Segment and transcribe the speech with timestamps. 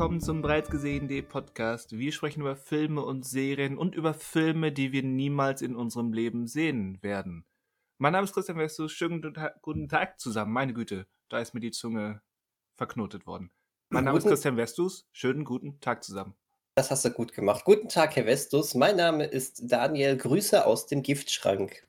[0.00, 1.98] willkommen zum bereits gesehenen Podcast.
[1.98, 6.46] Wir sprechen über Filme und Serien und über Filme, die wir niemals in unserem Leben
[6.46, 7.44] sehen werden.
[7.98, 8.92] Mein Name ist Christian Westus.
[8.92, 9.20] Schönen
[9.60, 10.54] guten Tag zusammen.
[10.54, 12.22] Meine Güte, da ist mir die Zunge
[12.76, 13.50] verknotet worden.
[13.90, 15.06] Mein Name guten, ist Christian Westus.
[15.12, 16.32] Schönen guten Tag zusammen.
[16.76, 17.66] Das hast du gut gemacht.
[17.66, 18.74] Guten Tag, Herr Westus.
[18.74, 20.16] Mein Name ist Daniel.
[20.16, 21.86] Grüße aus dem Giftschrank.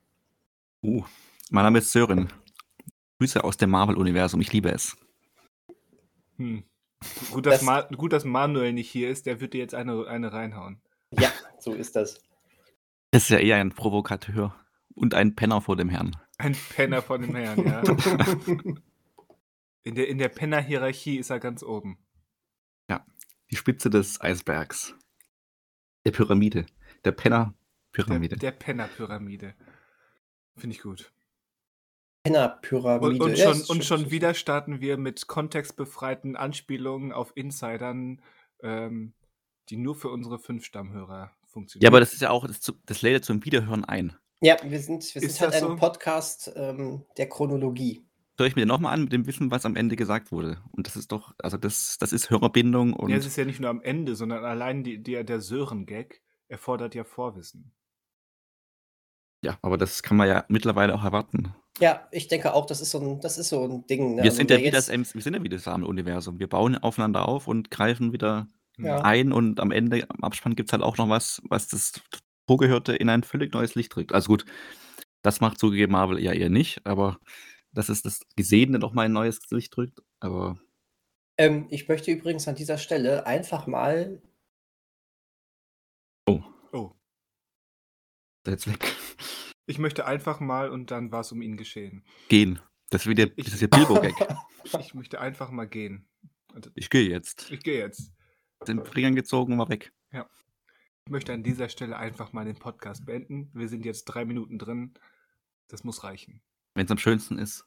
[0.82, 1.02] Uh,
[1.48, 2.30] mein Name ist Sören.
[3.18, 4.42] Grüße aus dem Marvel-Universum.
[4.42, 4.98] Ich liebe es.
[6.36, 6.62] Hm.
[7.30, 9.26] Gut, dass, das, gut, dass Manuel nicht hier ist.
[9.26, 10.80] Der würde jetzt eine, eine reinhauen.
[11.10, 12.20] Ja, so ist das.
[13.10, 14.54] Das ist ja eher ein Provokateur.
[14.94, 16.16] Und ein Penner vor dem Herrn.
[16.38, 17.82] Ein Penner vor dem Herrn, ja.
[19.82, 21.98] in der, in der Penner-Hierarchie ist er ganz oben.
[22.90, 23.06] Ja,
[23.50, 24.94] die Spitze des Eisbergs.
[26.04, 26.66] Der Pyramide.
[27.04, 28.36] Der Penner-Pyramide.
[28.36, 29.54] Der, der Penner-Pyramide.
[30.56, 31.12] Finde ich gut.
[32.22, 33.06] Penner-Pyramide.
[33.06, 38.22] Und, und, schon, ja, und schon wieder starten wir mit kontextbefreiten Anspielungen auf Insidern,
[38.62, 39.14] ähm,
[39.68, 41.84] die nur für unsere fünf Stammhörer funktionieren.
[41.84, 44.16] Ja, aber das ist ja auch, das, das lädt zum Wiederhören ein.
[44.40, 45.76] Ja, wir sind, wir sind halt ein so?
[45.76, 48.04] Podcast ähm, der Chronologie.
[48.38, 50.58] Hör ich mir nochmal an mit dem Wissen, was am Ende gesagt wurde.
[50.72, 53.10] Und das ist doch, also das, das ist Hörerbindung und.
[53.10, 56.94] Ja, es ist ja nicht nur am Ende, sondern allein die, die, der Sören-Gag erfordert
[56.94, 57.72] ja Vorwissen.
[59.42, 61.54] Ja, aber das kann man ja mittlerweile auch erwarten.
[61.80, 64.16] Ja, ich denke auch, das ist so ein, das ist so ein Ding.
[64.16, 64.22] Ne?
[64.22, 66.38] Wir, also sind ja wie das, wir sind ja wie das Universum.
[66.38, 68.46] Wir bauen aufeinander auf und greifen wieder
[68.78, 69.00] ja.
[69.02, 71.92] ein und am Ende, am Abspann gibt es halt auch noch was, was das
[72.46, 74.12] Vorgehörte in ein völlig neues Licht rückt.
[74.12, 74.44] Also gut,
[75.22, 77.18] das macht zugegeben Marvel ja eher nicht, aber
[77.72, 80.58] dass es das Gesehene noch mal ein neues Licht drückt, aber.
[81.38, 84.20] Ähm, ich möchte übrigens an dieser Stelle einfach mal.
[86.26, 86.42] Oh.
[86.72, 86.92] Oh.
[88.46, 88.94] Jetzt weg.
[89.72, 92.04] Ich möchte einfach mal und dann war es um ihn geschehen.
[92.28, 92.60] Gehen.
[92.90, 94.12] Das ist wieder ich, das ist Bilbo-Gag.
[94.80, 96.06] ich möchte einfach mal gehen.
[96.52, 97.50] Also, ich gehe jetzt.
[97.50, 98.12] Ich gehe jetzt.
[98.68, 99.90] Den Fingern gezogen, war weg.
[100.12, 100.28] Ja.
[101.06, 103.50] Ich möchte an dieser Stelle einfach mal den Podcast beenden.
[103.54, 104.92] Wir sind jetzt drei Minuten drin.
[105.68, 106.42] Das muss reichen.
[106.74, 107.64] Wenn es am schönsten ist.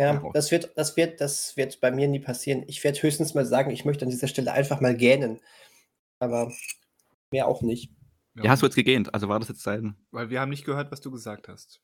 [0.00, 2.64] Ja, das wird, das, wird, das wird bei mir nie passieren.
[2.66, 5.38] Ich werde höchstens mal sagen, ich möchte an dieser Stelle einfach mal gähnen.
[6.18, 6.52] Aber
[7.30, 7.92] mehr auch nicht.
[8.34, 9.12] Ja, hast du jetzt gegähnt?
[9.12, 9.96] Also war das jetzt dein.
[10.10, 11.82] Weil wir haben nicht gehört, was du gesagt hast.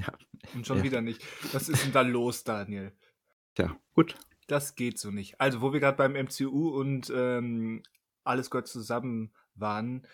[0.00, 0.12] Ja.
[0.54, 0.84] Und schon ja.
[0.84, 1.22] wieder nicht.
[1.52, 2.92] Was ist denn da los, Daniel?
[3.58, 4.16] Ja, gut.
[4.46, 5.40] Das geht so nicht.
[5.40, 7.82] Also, wo wir gerade beim MCU und ähm,
[8.24, 10.06] alles gehört zusammen waren,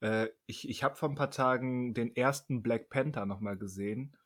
[0.00, 4.16] äh, ich, ich habe vor ein paar Tagen den ersten Black Panther nochmal gesehen.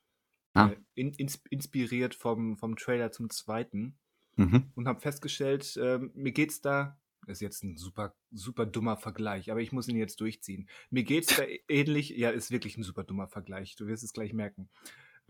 [0.55, 0.69] Ah.
[0.69, 3.99] Äh, in, ins, inspiriert vom, vom Trailer zum zweiten.
[4.37, 4.71] Mhm.
[4.75, 9.61] Und habe festgestellt, äh, mir geht's da, ist jetzt ein super, super dummer Vergleich, aber
[9.61, 10.69] ich muss ihn jetzt durchziehen.
[10.91, 14.33] Mir geht's da ähnlich, ja, ist wirklich ein super dummer Vergleich, du wirst es gleich
[14.33, 14.69] merken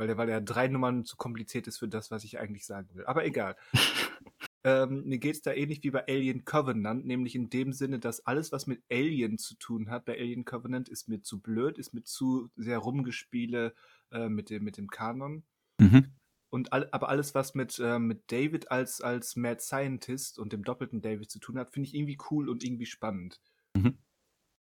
[0.01, 2.89] weil der, weil der drei Nummern zu kompliziert ist für das, was ich eigentlich sagen
[2.95, 3.05] will.
[3.05, 3.55] Aber egal.
[4.65, 8.27] ähm, mir geht es da ähnlich wie bei Alien Covenant, nämlich in dem Sinne, dass
[8.27, 11.93] alles, was mit Alien zu tun hat, bei Alien Covenant, ist mir zu blöd, ist
[11.93, 13.75] mir zu sehr rumgespiele
[14.11, 15.45] äh, mit, dem, mit dem Kanon.
[15.79, 16.13] Mhm.
[16.51, 20.65] Und all, aber alles, was mit, äh, mit David als, als Mad Scientist und dem
[20.65, 23.41] doppelten David zu tun hat, finde ich irgendwie cool und irgendwie spannend.
[23.75, 23.99] Mhm.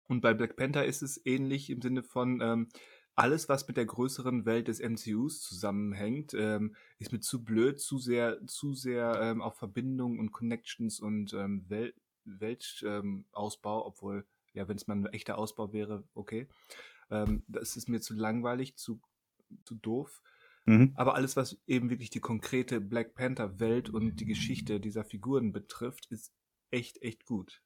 [0.07, 2.69] Und bei Black Panther ist es ähnlich im Sinne von, ähm,
[3.15, 7.97] alles, was mit der größeren Welt des MCUs zusammenhängt, ähm, ist mir zu blöd, zu
[7.97, 11.93] sehr, zu sehr ähm, auf Verbindungen und Connections und ähm, Wel
[12.25, 16.47] Weltausbau, ähm, obwohl, ja, wenn es mal ein echter Ausbau wäre, okay.
[17.09, 18.99] Ähm, das ist mir zu langweilig, zu,
[19.63, 20.21] zu doof.
[20.65, 20.93] Mhm.
[20.95, 26.07] Aber alles, was eben wirklich die konkrete Black Panther-Welt und die Geschichte dieser Figuren betrifft,
[26.07, 26.31] ist
[26.71, 27.61] echt, echt gut.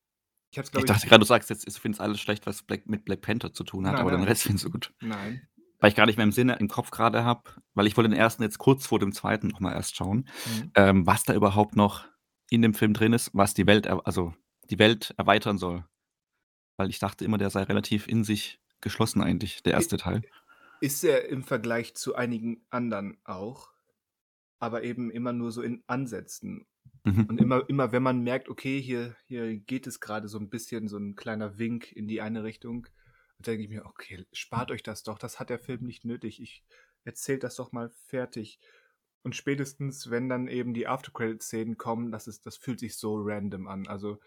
[0.52, 3.22] Ich, ich dachte gerade, du sagst jetzt, du findest alles schlecht, was Black, mit Black
[3.22, 4.22] Panther zu tun hat, nein, aber nein.
[4.22, 4.94] den Rest findest du gut.
[5.00, 5.48] Nein.
[5.80, 8.20] Weil ich gar nicht mehr im Sinne, im Kopf gerade habe, weil ich wollte den
[8.20, 10.72] ersten jetzt kurz vor dem zweiten nochmal erst schauen, mhm.
[10.76, 12.06] ähm, was da überhaupt noch
[12.50, 14.34] in dem Film drin ist, was die Welt, also
[14.70, 15.86] die Welt erweitern soll.
[16.78, 20.24] Weil ich dachte immer, der sei relativ in sich geschlossen eigentlich, der erste Teil.
[20.82, 23.72] Ist er im Vergleich zu einigen anderen auch,
[24.60, 26.66] aber eben immer nur so in Ansätzen.
[27.04, 27.26] Mhm.
[27.26, 30.88] Und immer, immer wenn man merkt, okay, hier, hier geht es gerade so ein bisschen,
[30.88, 32.88] so ein kleiner Wink in die eine Richtung,
[33.40, 36.42] denke ich mir, okay, spart euch das doch, das hat der Film nicht nötig.
[36.42, 36.64] Ich
[37.06, 38.60] erzählt das doch mal fertig.
[39.24, 43.68] Und spätestens, wenn dann eben die Aftercredit-Szenen kommen, das ist, das fühlt sich so random
[43.68, 43.88] an.
[43.88, 44.20] Also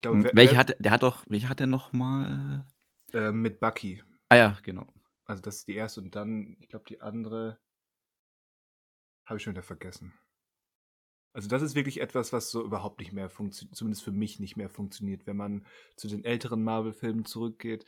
[0.00, 2.66] glaub, hm, welche hat der hat doch, welche hat er noch mal?
[3.12, 4.02] Äh, mit Bucky.
[4.28, 4.92] Ah ja, genau.
[5.24, 7.58] Also das ist die erste und dann, ich glaube, die andere
[9.24, 10.12] habe ich schon wieder vergessen.
[11.32, 14.56] Also das ist wirklich etwas, was so überhaupt nicht mehr funktioniert, zumindest für mich nicht
[14.56, 15.66] mehr funktioniert, wenn man
[15.96, 17.86] zu den älteren Marvel-Filmen zurückgeht,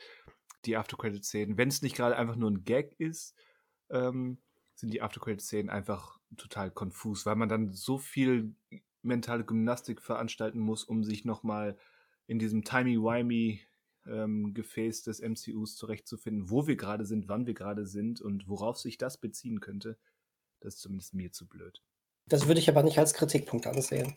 [0.64, 1.58] die After-Credit-Szenen.
[1.58, 3.34] Wenn es nicht gerade einfach nur ein Gag ist,
[3.90, 4.38] ähm,
[4.74, 8.54] sind die After-Credit-Szenen einfach total konfus, weil man dann so viel
[9.02, 11.78] mentale Gymnastik veranstalten muss, um sich nochmal
[12.26, 13.60] in diesem timey-wimey
[14.06, 18.78] ähm, Gefäß des MCUs zurechtzufinden, wo wir gerade sind, wann wir gerade sind und worauf
[18.78, 19.98] sich das beziehen könnte.
[20.60, 21.82] Das ist zumindest mir zu blöd.
[22.28, 24.14] Das würde ich aber nicht als Kritikpunkt ansehen.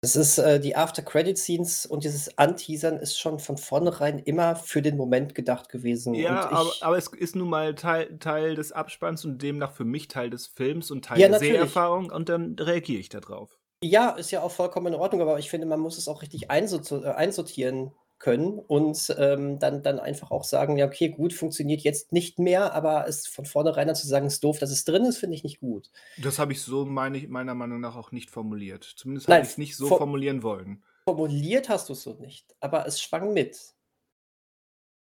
[0.00, 4.96] Das ist äh, die After-Credit-Scenes und dieses Anteasern ist schon von vornherein immer für den
[4.96, 6.14] Moment gedacht gewesen.
[6.14, 10.08] Ja, aber, aber, es ist nun mal Teil, Teil des Abspanns und demnach für mich
[10.08, 13.58] Teil des Films und Teil ja, der Seherfahrung und dann reagiere ich darauf.
[13.82, 16.44] Ja, ist ja auch vollkommen in Ordnung, aber ich finde, man muss es auch richtig
[16.44, 22.12] äh, einsortieren können und ähm, dann, dann einfach auch sagen, ja, okay, gut, funktioniert jetzt
[22.12, 25.04] nicht mehr, aber es von vornherein dann zu sagen, es ist doof, dass es drin
[25.04, 25.90] ist, finde ich nicht gut.
[26.22, 28.84] Das habe ich so meine meiner Meinung nach auch nicht formuliert.
[28.84, 30.82] Zumindest habe ich es nicht so for formulieren wollen.
[31.04, 33.74] Formuliert hast du es so nicht, aber es schwang mit.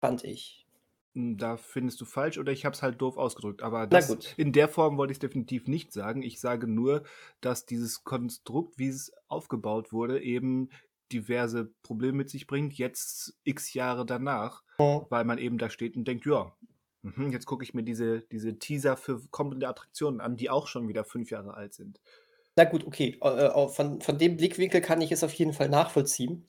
[0.00, 0.66] Fand ich.
[1.14, 3.62] Hm, da findest du falsch oder ich habe es halt doof ausgedrückt.
[3.62, 6.22] Aber das, in der Form wollte ich es definitiv nicht sagen.
[6.22, 7.02] Ich sage nur,
[7.40, 10.70] dass dieses Konstrukt, wie es aufgebaut wurde, eben
[11.12, 15.06] diverse Probleme mit sich bringt, jetzt x Jahre danach, mhm.
[15.08, 16.54] weil man eben da steht und denkt, ja,
[17.02, 20.88] mh, jetzt gucke ich mir diese, diese Teaser für kommende Attraktionen an, die auch schon
[20.88, 22.00] wieder fünf Jahre alt sind.
[22.56, 23.18] Na gut, okay.
[23.20, 26.48] Äh, von, von dem Blickwinkel kann ich es auf jeden Fall nachvollziehen.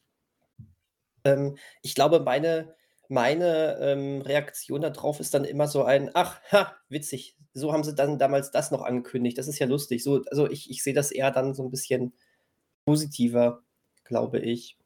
[1.23, 2.73] Ähm, ich glaube, meine,
[3.07, 7.93] meine ähm, Reaktion darauf ist dann immer so ein, ach, ha, witzig, so haben sie
[7.93, 10.03] dann damals das noch angekündigt, das ist ja lustig.
[10.03, 12.13] So, also ich, ich sehe das eher dann so ein bisschen
[12.85, 13.63] positiver,
[14.09, 14.77] glaube ich.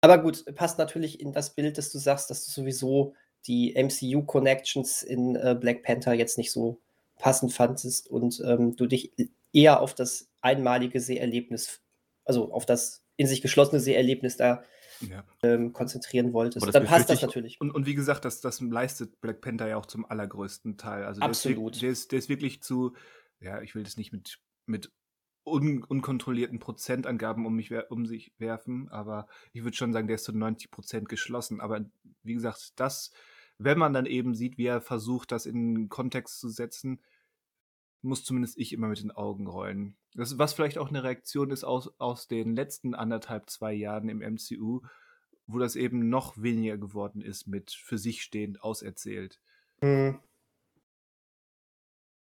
[0.00, 3.14] Aber gut, passt natürlich in das Bild, dass du sagst, dass du sowieso
[3.46, 6.80] die MCU-Connections in äh, Black Panther jetzt nicht so
[7.18, 9.12] passend fandest und ähm, du dich
[9.52, 11.82] eher auf das einmalige Seherlebnis,
[12.24, 14.62] also auf das in sich geschlossene Seherlebnis da
[15.00, 15.24] ja.
[15.42, 17.60] ähm, konzentrieren wolltest, dann passt das natürlich.
[17.60, 21.04] Und, und, wie gesagt, das, das leistet Black Panther ja auch zum allergrößten Teil.
[21.04, 21.74] Also Absolut.
[21.74, 22.94] Der ist, der ist, der ist wirklich zu,
[23.40, 24.90] ja, ich will das nicht mit, mit
[25.44, 30.24] un unkontrollierten Prozentangaben um, mich um sich werfen, aber ich würde schon sagen, der ist
[30.24, 31.60] zu 90 Prozent geschlossen.
[31.60, 31.84] Aber
[32.22, 33.10] wie gesagt, das,
[33.58, 37.00] wenn man dann eben sieht, wie er versucht, das in Kontext zu setzen,
[38.02, 39.96] muss zumindest ich immer mit den Augen rollen.
[40.14, 44.18] Das, was vielleicht auch eine Reaktion ist aus, aus den letzten anderthalb, zwei Jahren im
[44.18, 44.80] MCU,
[45.46, 49.40] wo das eben noch weniger geworden ist mit für sich stehend auserzählt.
[49.82, 50.18] Mhm.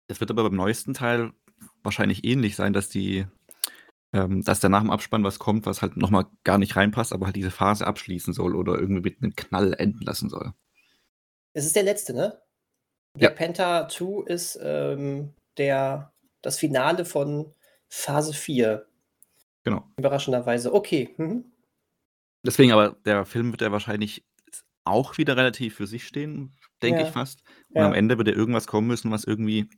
[0.08, 1.34] Das wird aber beim neuesten Teil
[1.84, 3.26] wahrscheinlich ähnlich sein, dass die
[4.14, 7.26] ähm, dass da nach dem Abspann was kommt, was halt nochmal gar nicht reinpasst, aber
[7.26, 10.54] halt diese Phase abschließen soll oder irgendwie mit einem Knall enden lassen soll.
[11.54, 12.40] Es ist der letzte, ne?
[13.18, 13.46] Black ja.
[13.46, 17.54] Panther 2 ist ähm, der, das Finale von
[17.90, 18.86] Phase 4.
[19.64, 19.84] Genau.
[19.98, 20.74] Überraschenderweise.
[20.74, 21.14] Okay.
[21.18, 21.52] Mhm.
[22.46, 24.26] Deswegen aber, der Film wird ja wahrscheinlich
[24.84, 27.08] auch wieder relativ für sich stehen, denke ja.
[27.08, 27.42] ich fast.
[27.70, 27.88] Und ja.
[27.88, 29.70] am Ende wird ja irgendwas kommen müssen, was irgendwie.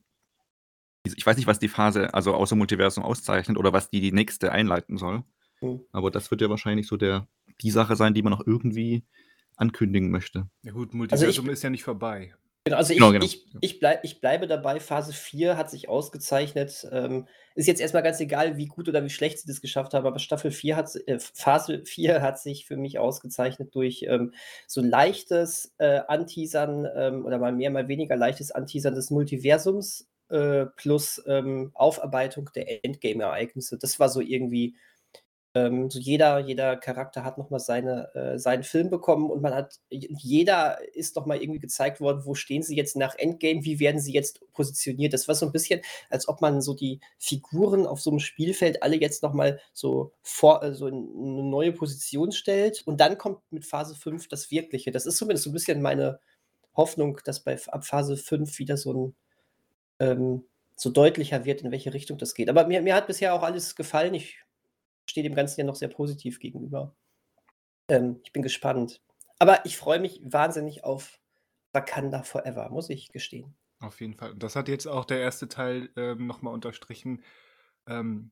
[1.06, 4.52] Ich weiß nicht, was die Phase, also außer Multiversum auszeichnet oder was die die nächste
[4.52, 5.24] einleiten soll.
[5.62, 5.82] Mhm.
[5.92, 7.28] Aber das wird ja wahrscheinlich so der,
[7.62, 9.04] die Sache sein, die man noch irgendwie
[9.56, 10.48] ankündigen möchte.
[10.64, 12.34] Ja gut, Multiversum also ich, ist ja nicht vorbei.
[12.68, 13.24] Genau, also ich, genau, genau.
[13.24, 16.88] ich, ich, bleib, ich bleibe dabei, Phase 4 hat sich ausgezeichnet.
[16.92, 20.08] Ähm, ist jetzt erstmal ganz egal, wie gut oder wie schlecht sie das geschafft haben,
[20.08, 24.34] aber Staffel 4 hat, äh, Phase 4 hat sich für mich ausgezeichnet durch ähm,
[24.66, 30.66] so leichtes äh, Anteasern ähm, oder mal mehr, mal weniger leichtes Anteasern des Multiversums äh,
[30.76, 33.78] plus ähm, Aufarbeitung der Endgame-Ereignisse.
[33.78, 34.76] Das war so irgendwie
[35.56, 39.80] ähm, so jeder, jeder Charakter hat nochmal seine, äh, seinen Film bekommen und man hat,
[39.90, 44.12] jeder ist nochmal irgendwie gezeigt worden, wo stehen sie jetzt nach Endgame, wie werden sie
[44.12, 45.14] jetzt positioniert.
[45.14, 45.80] Das war so ein bisschen,
[46.10, 50.62] als ob man so die Figuren auf so einem Spielfeld alle jetzt nochmal so vor,
[50.62, 54.92] äh, in eine neue Position stellt und dann kommt mit Phase 5 das Wirkliche.
[54.92, 56.20] Das ist zumindest so ein bisschen meine
[56.76, 59.16] Hoffnung, dass bei ab Phase 5 wieder so ein
[60.00, 60.44] ähm,
[60.76, 62.50] so deutlicher wird, in welche Richtung das geht.
[62.50, 64.14] Aber mir, mir hat bisher auch alles gefallen.
[64.14, 64.44] Ich
[65.10, 66.96] stehe dem Ganzen ja noch sehr positiv gegenüber.
[67.88, 69.02] Ähm, ich bin gespannt.
[69.40, 71.20] Aber ich freue mich wahnsinnig auf
[71.74, 73.56] Wakanda Forever, muss ich gestehen.
[73.80, 74.32] Auf jeden Fall.
[74.32, 77.24] Und das hat jetzt auch der erste Teil ähm, nochmal unterstrichen,
[77.88, 78.32] ähm,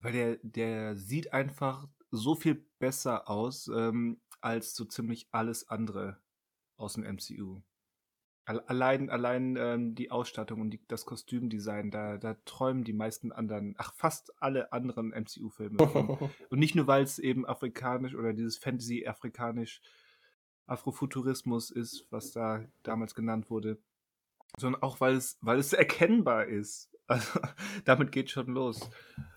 [0.00, 6.18] weil der, der sieht einfach so viel besser aus ähm, als so ziemlich alles andere
[6.76, 7.62] aus dem MCU.
[8.44, 13.76] Allein, allein ähm, die Ausstattung und die, das Kostümdesign, da, da träumen die meisten anderen,
[13.78, 15.78] ach, fast alle anderen MCU-Filme.
[16.50, 19.80] und nicht nur, weil es eben afrikanisch oder dieses Fantasy-afrikanisch
[20.66, 23.78] Afrofuturismus ist, was da damals genannt wurde,
[24.58, 26.90] sondern auch, weil es, weil es erkennbar ist.
[27.06, 27.40] Also,
[27.84, 28.90] damit geht schon los.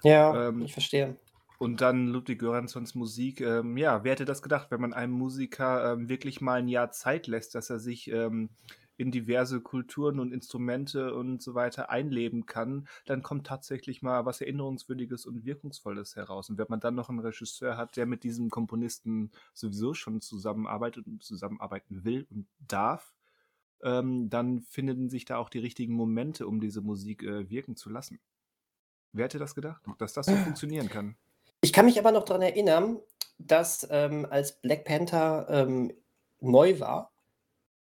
[0.03, 1.17] Ja, ähm, ich verstehe.
[1.57, 3.41] Und dann Ludwig Göranssons Musik.
[3.41, 6.91] Ähm, ja, wer hätte das gedacht, wenn man einem Musiker ähm, wirklich mal ein Jahr
[6.91, 8.49] Zeit lässt, dass er sich ähm,
[8.97, 14.41] in diverse Kulturen und Instrumente und so weiter einleben kann, dann kommt tatsächlich mal was
[14.41, 16.49] Erinnerungswürdiges und Wirkungsvolles heraus.
[16.49, 21.07] Und wenn man dann noch einen Regisseur hat, der mit diesem Komponisten sowieso schon zusammenarbeitet
[21.07, 23.13] und zusammenarbeiten will und darf,
[23.83, 27.89] ähm, dann finden sich da auch die richtigen Momente, um diese Musik äh, wirken zu
[27.89, 28.19] lassen.
[29.11, 31.15] Wer hätte das gedacht, dass das so funktionieren kann?
[31.61, 32.99] Ich kann mich aber noch daran erinnern,
[33.37, 35.93] dass ähm, als Black Panther ähm,
[36.41, 37.14] neu war,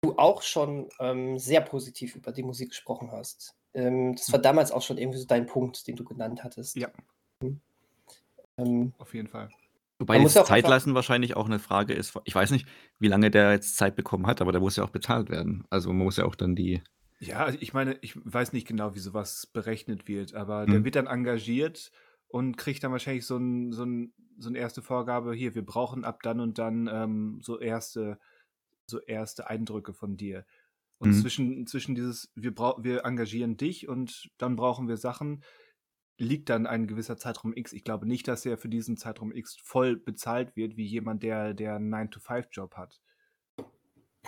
[0.02, 3.54] du auch schon ähm, sehr positiv über die Musik gesprochen hast.
[3.74, 4.42] Ähm, das war hm.
[4.42, 6.76] damals auch schon irgendwie so dein Punkt, den du genannt hattest.
[6.76, 6.88] Ja.
[7.42, 7.60] Hm.
[8.56, 9.48] Ähm, Auf jeden Fall.
[9.98, 12.18] Wobei das Zeitlassen wahrscheinlich auch eine Frage ist.
[12.24, 12.66] Ich weiß nicht,
[12.98, 15.66] wie lange der jetzt Zeit bekommen hat, aber der muss ja auch bezahlt werden.
[15.68, 16.82] Also man muss ja auch dann die.
[17.18, 20.72] Ja, also ich meine, ich weiß nicht genau, wie sowas berechnet wird, aber hm.
[20.72, 21.92] der wird dann engagiert
[22.28, 26.06] und kriegt dann wahrscheinlich so, ein, so, ein, so eine erste Vorgabe, hier, wir brauchen
[26.06, 28.18] ab dann und dann ähm, so erste
[28.90, 30.44] so erste Eindrücke von dir.
[30.98, 31.20] Und mhm.
[31.22, 35.42] zwischen, zwischen dieses, wir, wir engagieren dich und dann brauchen wir Sachen,
[36.18, 37.72] liegt dann ein gewisser Zeitraum X.
[37.72, 41.54] Ich glaube nicht, dass er für diesen Zeitraum X voll bezahlt wird, wie jemand, der,
[41.54, 43.00] der einen 9-to-5-Job hat.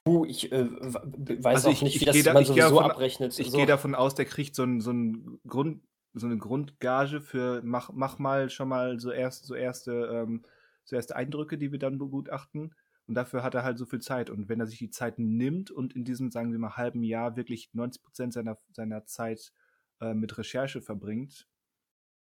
[0.05, 3.39] Puh, ich äh, weiß also auch ich, nicht, wie das da, man sowieso davon, abrechnet.
[3.39, 3.57] Ich so.
[3.59, 5.83] gehe davon aus, der kriegt so, ein, so, ein Grund,
[6.15, 10.45] so eine Grundgage für mach, mach mal schon mal so, erst, so, erste, ähm,
[10.85, 12.75] so erste Eindrücke, die wir dann begutachten.
[13.07, 14.31] Und dafür hat er halt so viel Zeit.
[14.31, 17.37] Und wenn er sich die Zeit nimmt und in diesem, sagen wir mal, halben Jahr
[17.37, 19.53] wirklich 90 Prozent seiner, seiner Zeit
[20.01, 21.49] äh, mit Recherche verbringt,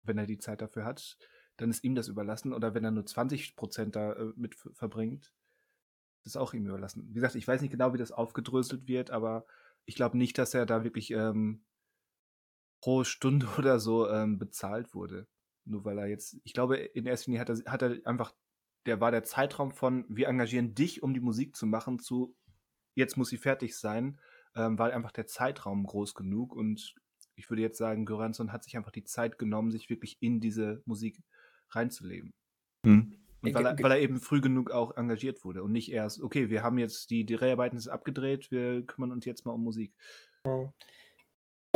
[0.03, 1.17] wenn er die Zeit dafür hat,
[1.57, 2.53] dann ist ihm das überlassen.
[2.53, 5.33] Oder wenn er nur 20 Prozent da äh, mit verbringt,
[6.25, 7.07] ist auch ihm überlassen.
[7.09, 9.47] Wie gesagt, ich weiß nicht genau, wie das aufgedröselt wird, aber
[9.85, 11.65] ich glaube nicht, dass er da wirklich ähm,
[12.81, 15.27] pro Stunde oder so ähm, bezahlt wurde.
[15.65, 18.35] Nur weil er jetzt, ich glaube, in erster Linie hat er, hat er einfach
[18.87, 22.35] der war der Zeitraum von, wir engagieren dich, um die Musik zu machen, zu,
[22.95, 24.19] jetzt muss sie fertig sein,
[24.55, 26.95] ähm, war einfach der Zeitraum groß genug und
[27.35, 30.83] ich würde jetzt sagen, Göransson hat sich einfach die Zeit genommen, sich wirklich in diese
[30.87, 31.23] Musik
[31.71, 32.33] reinzuleben.
[32.85, 33.19] Hm.
[33.43, 36.49] Und weil er, weil er, eben früh genug auch engagiert wurde und nicht erst, okay,
[36.49, 39.95] wir haben jetzt die, die Dreharbeiten abgedreht, wir kümmern uns jetzt mal um Musik.
[40.45, 40.73] Ja.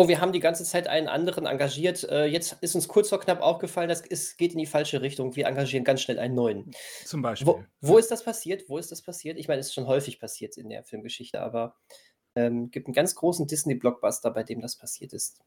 [0.00, 2.04] Oh, wir haben die ganze Zeit einen anderen engagiert.
[2.04, 5.36] Äh, jetzt ist uns kurz vor knapp aufgefallen, das ist, geht in die falsche Richtung.
[5.36, 6.70] Wir engagieren ganz schnell einen neuen.
[7.04, 7.46] Zum Beispiel.
[7.46, 8.66] Wo, wo ist das passiert?
[8.70, 9.36] Wo ist das passiert?
[9.36, 11.76] Ich meine, es ist schon häufig passiert in der Filmgeschichte, aber
[12.34, 15.42] ähm, gibt einen ganz großen Disney-Blockbuster, bei dem das passiert ist.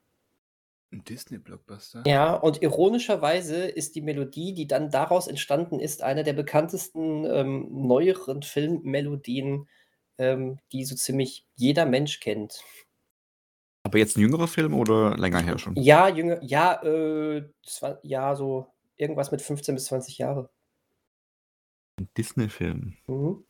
[0.91, 2.03] Ein Disney-Blockbuster?
[2.05, 7.69] Ja, und ironischerweise ist die Melodie, die dann daraus entstanden ist, eine der bekanntesten ähm,
[7.71, 9.67] neueren Filmmelodien,
[10.19, 12.63] ähm, die so ziemlich jeder Mensch kennt.
[13.83, 15.75] Aber jetzt ein jüngerer Film oder länger her schon?
[15.75, 20.49] Ja, jünger, ja, äh, zwa- ja, so irgendwas mit 15 bis 20 Jahre.
[21.99, 22.95] Ein Disney-Film.
[23.07, 23.43] Mhm.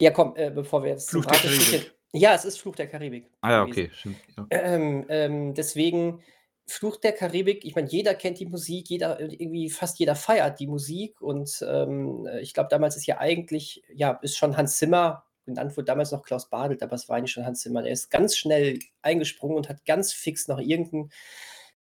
[0.00, 1.94] Ja, komm, äh, bevor wir jetzt Fluch der Karibik.
[2.12, 3.30] Ja, es ist Fluch der Karibik.
[3.40, 4.16] Ah ja, okay, stimmt.
[4.36, 4.46] Ja.
[4.50, 6.22] Ähm, ähm, deswegen
[6.66, 10.66] Fluch der Karibik, ich meine, jeder kennt die Musik, jeder, irgendwie fast jeder feiert die
[10.68, 15.24] Musik und ähm, äh, ich glaube, damals ist ja eigentlich, ja, ist schon Hans Zimmer
[15.44, 17.82] genannt wurde damals noch Klaus Badelt, aber es war eigentlich schon Hans Zimmer.
[17.82, 21.10] Der ist ganz schnell eingesprungen und hat ganz fix noch irgendeinen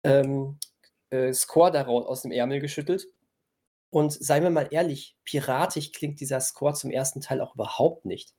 [0.05, 0.59] ähm,
[1.11, 3.07] äh, Score daraus aus dem Ärmel geschüttelt.
[3.91, 8.35] Und seien wir mal ehrlich, piratisch klingt dieser Score zum ersten Teil auch überhaupt nicht.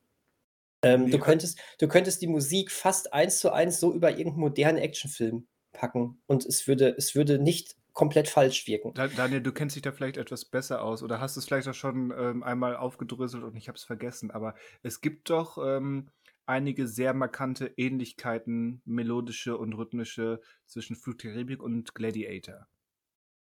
[0.84, 4.78] Ähm, du, könntest, du könntest die Musik fast eins zu eins so über irgendeinen modernen
[4.80, 8.94] Actionfilm packen und es würde, es würde nicht komplett falsch wirken.
[8.94, 12.14] Daniel, du kennst dich da vielleicht etwas besser aus oder hast es vielleicht auch schon
[12.18, 16.10] ähm, einmal aufgedröselt und ich habe es vergessen, aber es gibt doch ähm,
[16.46, 22.68] einige sehr markante Ähnlichkeiten, melodische und rhythmische zwischen Fluch Karibik und Gladiator.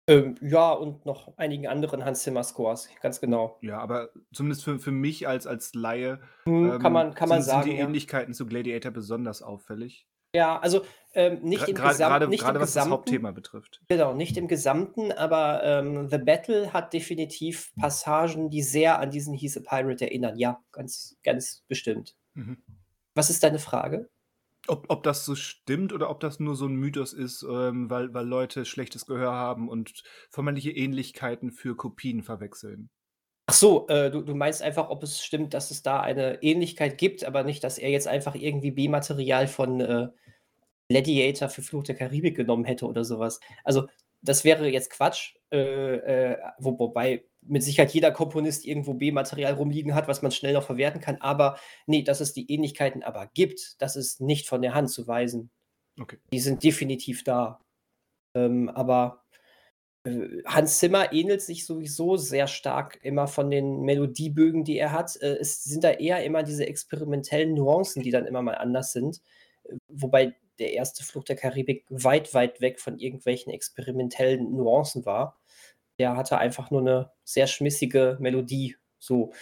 [0.08, 3.58] Ähm, ja, und noch einigen anderen Hans Zimmer Scores, ganz genau.
[3.62, 7.52] Ja, aber zumindest für, für mich als, als Laie hm, kann man, kann man sind,
[7.52, 8.38] sagen, sind die Ähnlichkeiten ja.
[8.38, 10.08] zu Gladiator besonders auffällig.
[10.36, 10.82] Ja, also
[11.14, 11.98] ähm, nicht im Gesamten.
[11.98, 13.82] Gerade, nicht gerade im was Gesamten, das Hauptthema betrifft.
[13.88, 19.34] Genau, nicht im Gesamten, aber ähm, The Battle hat definitiv Passagen, die sehr an diesen
[19.34, 20.38] He's a Pirate erinnern.
[20.38, 22.16] Ja, ganz, ganz bestimmt.
[22.34, 22.58] Mhm.
[23.14, 24.10] Was ist deine Frage?
[24.68, 28.14] Ob, ob das so stimmt oder ob das nur so ein Mythos ist, ähm, weil,
[28.14, 32.90] weil Leute schlechtes Gehör haben und vermeintliche Ähnlichkeiten für Kopien verwechseln.
[33.48, 36.98] Ach so, äh, du, du meinst einfach, ob es stimmt, dass es da eine Ähnlichkeit
[36.98, 40.08] gibt, aber nicht, dass er jetzt einfach irgendwie B-Material von äh,
[40.90, 43.40] Gladiator für Fluch der Karibik genommen hätte oder sowas.
[43.64, 43.88] Also,
[44.22, 49.94] das wäre jetzt Quatsch, äh, äh, wo, wobei mit Sicherheit jeder Komponist irgendwo B-Material rumliegen
[49.94, 51.18] hat, was man schnell noch verwerten kann.
[51.22, 55.08] Aber nee, dass es die Ähnlichkeiten aber gibt, das ist nicht von der Hand zu
[55.08, 55.52] weisen.
[56.00, 56.18] Okay.
[56.34, 57.62] Die sind definitiv da.
[58.34, 59.25] Ähm, aber
[60.46, 65.20] Hans Zimmer ähnelt sich sowieso sehr stark immer von den Melodiebögen, die er hat.
[65.22, 69.22] Äh, es sind da eher immer diese experimentellen Nuancen, die dann immer mal anders sind.
[69.64, 75.40] Äh, wobei der erste Fluch der Karibik weit, weit weg von irgendwelchen experimentellen Nuancen war.
[76.00, 78.76] Der hatte einfach nur eine sehr schmissige Melodie.
[79.00, 79.34] So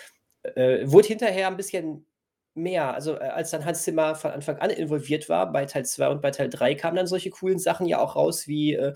[0.43, 2.05] äh, wurde hinterher ein bisschen
[2.55, 2.93] mehr.
[2.93, 6.21] Also, äh, als dann Hans Zimmer von Anfang an involviert war, bei Teil 2 und
[6.21, 8.93] bei Teil 3 kamen dann solche coolen Sachen ja auch raus, wie äh,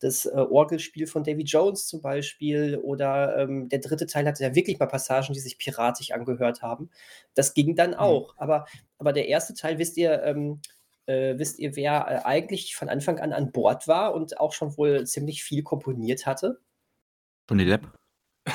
[0.00, 2.78] das äh, Orgelspiel von Davy Jones zum Beispiel.
[2.82, 6.90] Oder ähm, der dritte Teil hatte ja wirklich mal Passagen, die sich piratisch angehört haben.
[7.34, 7.96] Das ging dann mhm.
[7.96, 8.34] auch.
[8.34, 8.40] Mhm.
[8.40, 8.66] Aber,
[8.98, 10.60] aber der erste Teil, wisst ihr, ähm,
[11.06, 14.76] äh, wisst ihr, wer äh, eigentlich von Anfang an an Bord war und auch schon
[14.76, 16.60] wohl ziemlich viel komponiert hatte?
[17.48, 17.86] Johnny Depp.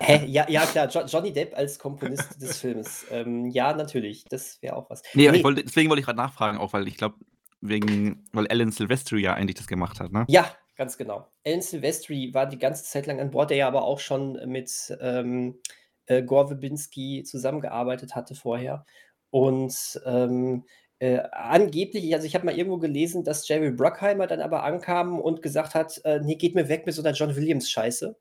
[0.00, 0.24] Hä?
[0.26, 3.04] Ja, ja, klar, jo Johnny Depp als Komponist des Films.
[3.10, 5.02] Ähm, ja, natürlich, das wäre auch was.
[5.14, 5.42] Nee, nee.
[5.42, 7.16] Wollte, deswegen wollte ich gerade nachfragen, auch weil ich glaube,
[7.60, 10.24] wegen, weil Alan Silvestri ja eigentlich das gemacht hat, ne?
[10.28, 11.28] Ja, ganz genau.
[11.44, 14.96] Alan Silvestri war die ganze Zeit lang an Bord, der ja aber auch schon mit
[15.00, 15.60] ähm,
[16.06, 18.86] äh, Gore Verbinski zusammengearbeitet hatte vorher.
[19.30, 20.64] Und ähm,
[21.00, 25.42] äh, angeblich, also ich habe mal irgendwo gelesen, dass Jerry Bruckheimer dann aber ankam und
[25.42, 28.16] gesagt hat, äh, nee, geht mir weg mit so einer John Williams-Scheiße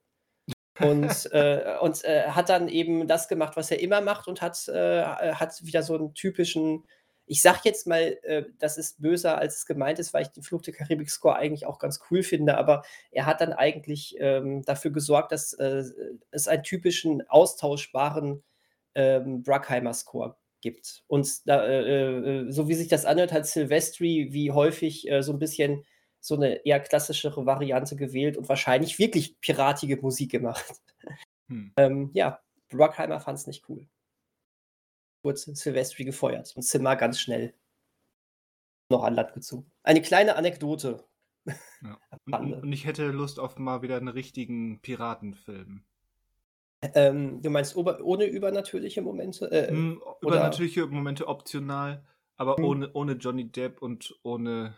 [0.80, 4.68] und, äh, und äh, hat dann eben das gemacht, was er immer macht und hat,
[4.68, 6.84] äh, hat wieder so einen typischen,
[7.28, 10.44] ich sag jetzt mal, äh, das ist böser, als es gemeint ist, weil ich den
[10.44, 14.92] Flug der Karibik-Score eigentlich auch ganz cool finde, aber er hat dann eigentlich ähm, dafür
[14.92, 15.84] gesorgt, dass äh,
[16.32, 18.44] es einen typischen austauschbaren
[18.96, 21.04] ähm, Bruckheimer-Score gibt.
[21.08, 25.86] Und da, äh, so wie sich das anhört, hat Silvestri wie häufig so ein bisschen
[26.20, 30.82] so eine eher klassischere Variante gewählt und wahrscheinlich wirklich piratige Musik gemacht.
[31.50, 31.72] Hm.
[31.78, 33.88] Ähm, ja, Brockheimer fand es nicht cool.
[35.28, 37.54] Wurde Silvestri gefeuert und Zimmer ganz schnell
[38.90, 39.70] noch an Land gezogen.
[39.84, 41.04] Eine kleine Anekdote.
[41.82, 42.00] Ja.
[42.26, 45.86] Und, und, ich hätte Lust auf mal wieder einen richtigen Piratenfilm.
[46.94, 49.50] Ähm, du meinst ohne übernatürliche Momente?
[49.50, 52.04] Äh, hm, übernatürliche Momente optional,
[52.36, 52.64] aber hm.
[52.66, 54.76] ohne, ohne Johnny Depp und ohne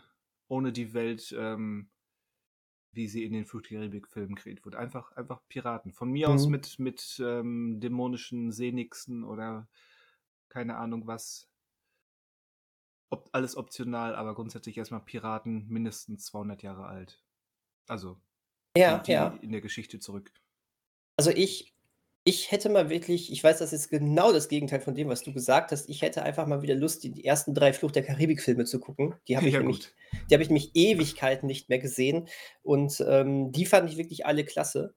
[0.50, 1.90] ohne die Welt, ähm,
[2.92, 4.80] wie sie in den Flucht Karibik-Filmen kreiert wurde.
[4.80, 5.94] Einfach, einfach Piraten.
[5.94, 6.34] Von mir mhm.
[6.34, 9.70] aus mit, mit ähm, dämonischen Seenixen oder
[10.50, 11.48] keine Ahnung was.
[13.12, 17.24] Ob, alles optional, aber grundsätzlich erstmal Piraten mindestens 200 Jahre alt.
[17.88, 18.22] Also
[18.78, 19.38] ja, ja.
[19.42, 20.32] in der Geschichte zurück.
[21.18, 21.76] Also ich
[22.24, 25.34] ich hätte mal wirklich ich weiß, das ist genau das Gegenteil von dem, was du
[25.34, 25.90] gesagt hast.
[25.90, 29.16] Ich hätte einfach mal wieder Lust, die ersten drei Fluch der Karibik-Filme zu gucken.
[29.28, 29.92] Die habe ich Ja, nämlich
[30.30, 32.28] die habe ich nämlich Ewigkeiten nicht mehr gesehen
[32.62, 34.96] und, ähm, die fand ich wirklich alle klasse.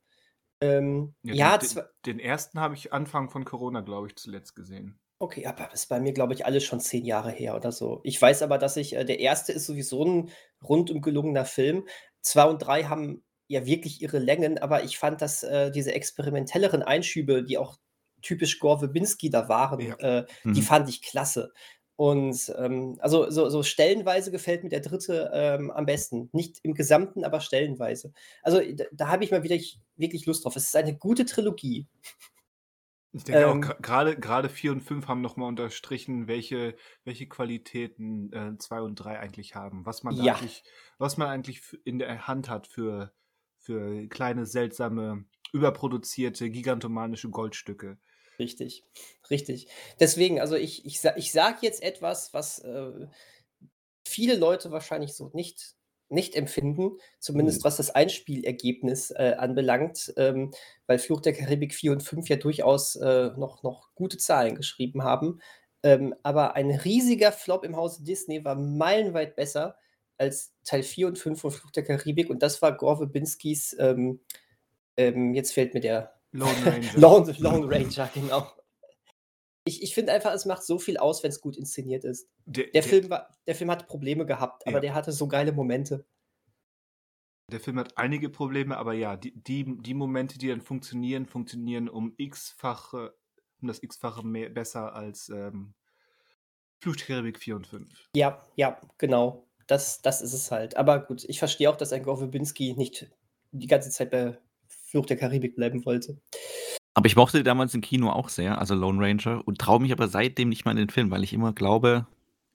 [0.60, 5.00] Ähm, Ja, ja, den den ersten habe ich Anfang von Corona, glaube ich, zuletzt gesehen.
[5.22, 8.00] Okay, aber das ist bei mir, glaube ich, alles schon zehn Jahre her oder so.
[8.02, 10.30] Ich weiß aber, dass ich äh, der erste ist sowieso ein
[10.64, 11.86] rundum gelungener Film.
[12.22, 16.82] Zwei und drei haben ja wirklich ihre Längen, aber ich fand, dass äh, diese experimentelleren
[16.82, 17.78] Einschübe, die auch
[18.20, 19.94] typisch Gore Verbinski da waren, ja.
[19.98, 20.54] äh, mhm.
[20.54, 21.52] die fand ich klasse.
[21.94, 26.30] Und ähm, also so, so, stellenweise gefällt mir der dritte ähm, am besten.
[26.32, 28.12] Nicht im Gesamten, aber stellenweise.
[28.42, 29.56] Also da, da habe ich mal wieder
[29.94, 30.56] wirklich Lust drauf.
[30.56, 31.86] Es ist eine gute Trilogie.
[33.14, 38.56] Ich denke ähm, auch, gerade gerade 4 und 5 haben nochmal unterstrichen, welche, welche Qualitäten
[38.58, 39.84] 2 äh, und 3 eigentlich haben.
[39.84, 40.34] Was man, ja.
[40.34, 40.64] eigentlich,
[40.98, 43.12] was man eigentlich in der Hand hat für,
[43.58, 47.98] für kleine, seltsame, überproduzierte, gigantomanische Goldstücke.
[48.38, 48.84] Richtig,
[49.30, 49.68] richtig.
[50.00, 53.06] Deswegen, also ich, ich, ich sage jetzt etwas, was äh,
[54.06, 55.76] viele Leute wahrscheinlich so nicht,
[56.12, 57.64] nicht empfinden, zumindest mhm.
[57.64, 60.52] was das Einspielergebnis äh, anbelangt, ähm,
[60.86, 65.02] weil Fluch der Karibik 4 und 5 ja durchaus äh, noch, noch gute Zahlen geschrieben
[65.02, 65.40] haben.
[65.82, 69.76] Ähm, aber ein riesiger Flop im Hause Disney war meilenweit besser
[70.18, 74.20] als Teil 4 und 5 von Fluch der Karibik und das war Gore Verbinskis, ähm,
[74.96, 76.92] ähm, jetzt fällt mir der Lone Ranger.
[76.94, 78.46] Lone, Lone Ranger, genau.
[79.64, 82.28] Ich, ich finde einfach, es macht so viel aus, wenn es gut inszeniert ist.
[82.46, 84.80] Der, der, der, Film war, der Film hat Probleme gehabt, aber ja.
[84.80, 86.04] der hatte so geile Momente.
[87.50, 91.88] Der Film hat einige Probleme, aber ja, die, die, die Momente, die dann funktionieren, funktionieren
[91.88, 93.14] um x-fache,
[93.60, 95.74] um das x-fache besser als ähm,
[96.80, 98.10] Flucht der Karibik 4 und 5.
[98.16, 99.46] Ja, ja, genau.
[99.68, 100.76] Das, das ist es halt.
[100.76, 103.10] Aber gut, ich verstehe auch, dass ein Gore Verbinski nicht
[103.52, 106.20] die ganze Zeit bei Fluch der Karibik bleiben wollte.
[106.94, 110.08] Aber ich mochte damals im Kino auch sehr, also Lone Ranger, und traue mich aber
[110.08, 112.06] seitdem nicht mehr in den Film, weil ich immer glaube,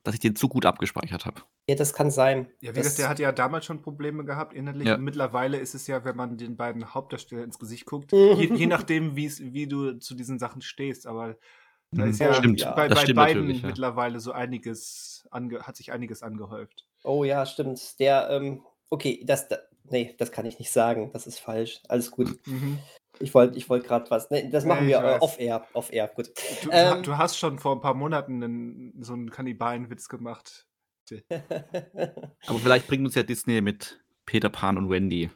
[0.03, 1.41] dass ich den zu gut abgespeichert habe.
[1.67, 2.47] Ja, das kann sein.
[2.61, 4.87] Ja, wie gesagt, der hat ja damals schon Probleme gehabt innerlich.
[4.87, 4.97] Ja.
[4.97, 9.15] mittlerweile ist es ja, wenn man den beiden Hauptdarstellern ins Gesicht guckt, je, je nachdem,
[9.15, 11.35] wie du zu diesen Sachen stehst, aber
[11.91, 12.11] da mhm.
[12.11, 13.67] ist ja, stimmt, bei, bei beiden ja.
[13.67, 16.85] mittlerweile so einiges, ange, hat sich einiges angehäuft.
[17.03, 17.99] Oh ja, stimmt.
[17.99, 19.47] Der, ähm, okay, das,
[19.89, 21.11] nee, das kann ich nicht sagen.
[21.13, 21.81] Das ist falsch.
[21.87, 22.45] Alles gut.
[22.45, 22.79] Mhm.
[23.19, 24.29] Ich wollte ich wollt gerade was.
[24.29, 25.67] Nee, das machen nee, wir off-air.
[25.73, 26.31] Off-air, gut.
[26.63, 30.67] Du, ähm, du, hast schon vor ein paar Monaten einen, so einen Kannibalenwitz gemacht.
[32.47, 35.29] Aber vielleicht bringt uns ja Disney mit Peter Pan und Wendy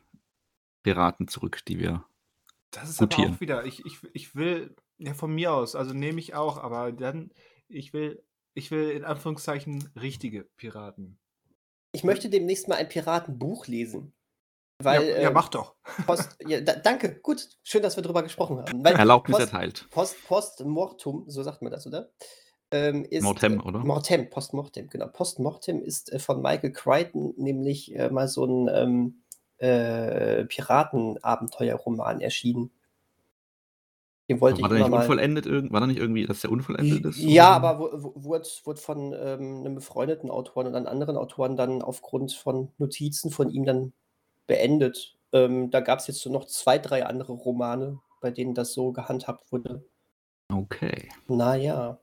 [0.84, 2.06] Piraten zurück, die wir.
[2.72, 3.28] Das ist gutieren.
[3.28, 3.66] aber auch wieder.
[3.66, 7.32] Ich, ich, ich will, ja, von mir aus, also nehme ich auch, aber dann,
[7.68, 11.20] ich will, ich will in Anführungszeichen richtige Piraten.
[11.94, 14.14] Ich möchte demnächst mal ein Piratenbuch lesen.
[14.84, 15.76] Weil, ja, ja ähm, mach doch.
[16.06, 18.84] Post, ja, da, danke, gut, schön, dass wir darüber gesprochen haben.
[18.84, 19.88] Weil Erlaubnis Post, erteilt.
[19.92, 22.10] Post, Postmortum, so sagt man das, oder?
[22.72, 23.80] Ähm, ist, Mortem, äh, oder?
[23.80, 25.08] Mortem, Postmortem, genau.
[25.08, 29.24] Postmortem ist äh, von Michael Crichton nämlich äh, mal so ein ähm,
[29.58, 32.72] äh, Piratenabenteuerroman erschienen.
[34.30, 37.20] Den wollte war ich der nicht unvollendet War da nicht irgendwie, dass der unvollendet ist?
[37.20, 42.32] Ja, aber wurde, wurde von ähm, einem befreundeten Autoren und dann anderen Autoren dann aufgrund
[42.32, 43.92] von Notizen von ihm dann
[44.52, 45.16] beendet.
[45.32, 48.92] Ähm, da gab es jetzt so noch zwei, drei andere Romane, bei denen das so
[48.92, 49.86] gehandhabt wurde.
[50.54, 51.08] Okay.
[51.30, 52.02] Naja.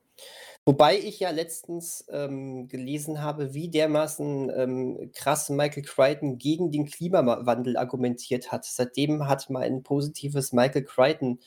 [0.65, 6.87] Wobei ich ja letztens ähm, gelesen habe, wie dermaßen ähm, krass Michael Crichton gegen den
[6.87, 8.65] Klimawandel argumentiert hat.
[8.65, 11.41] Seitdem hat mein positives Michael Crichton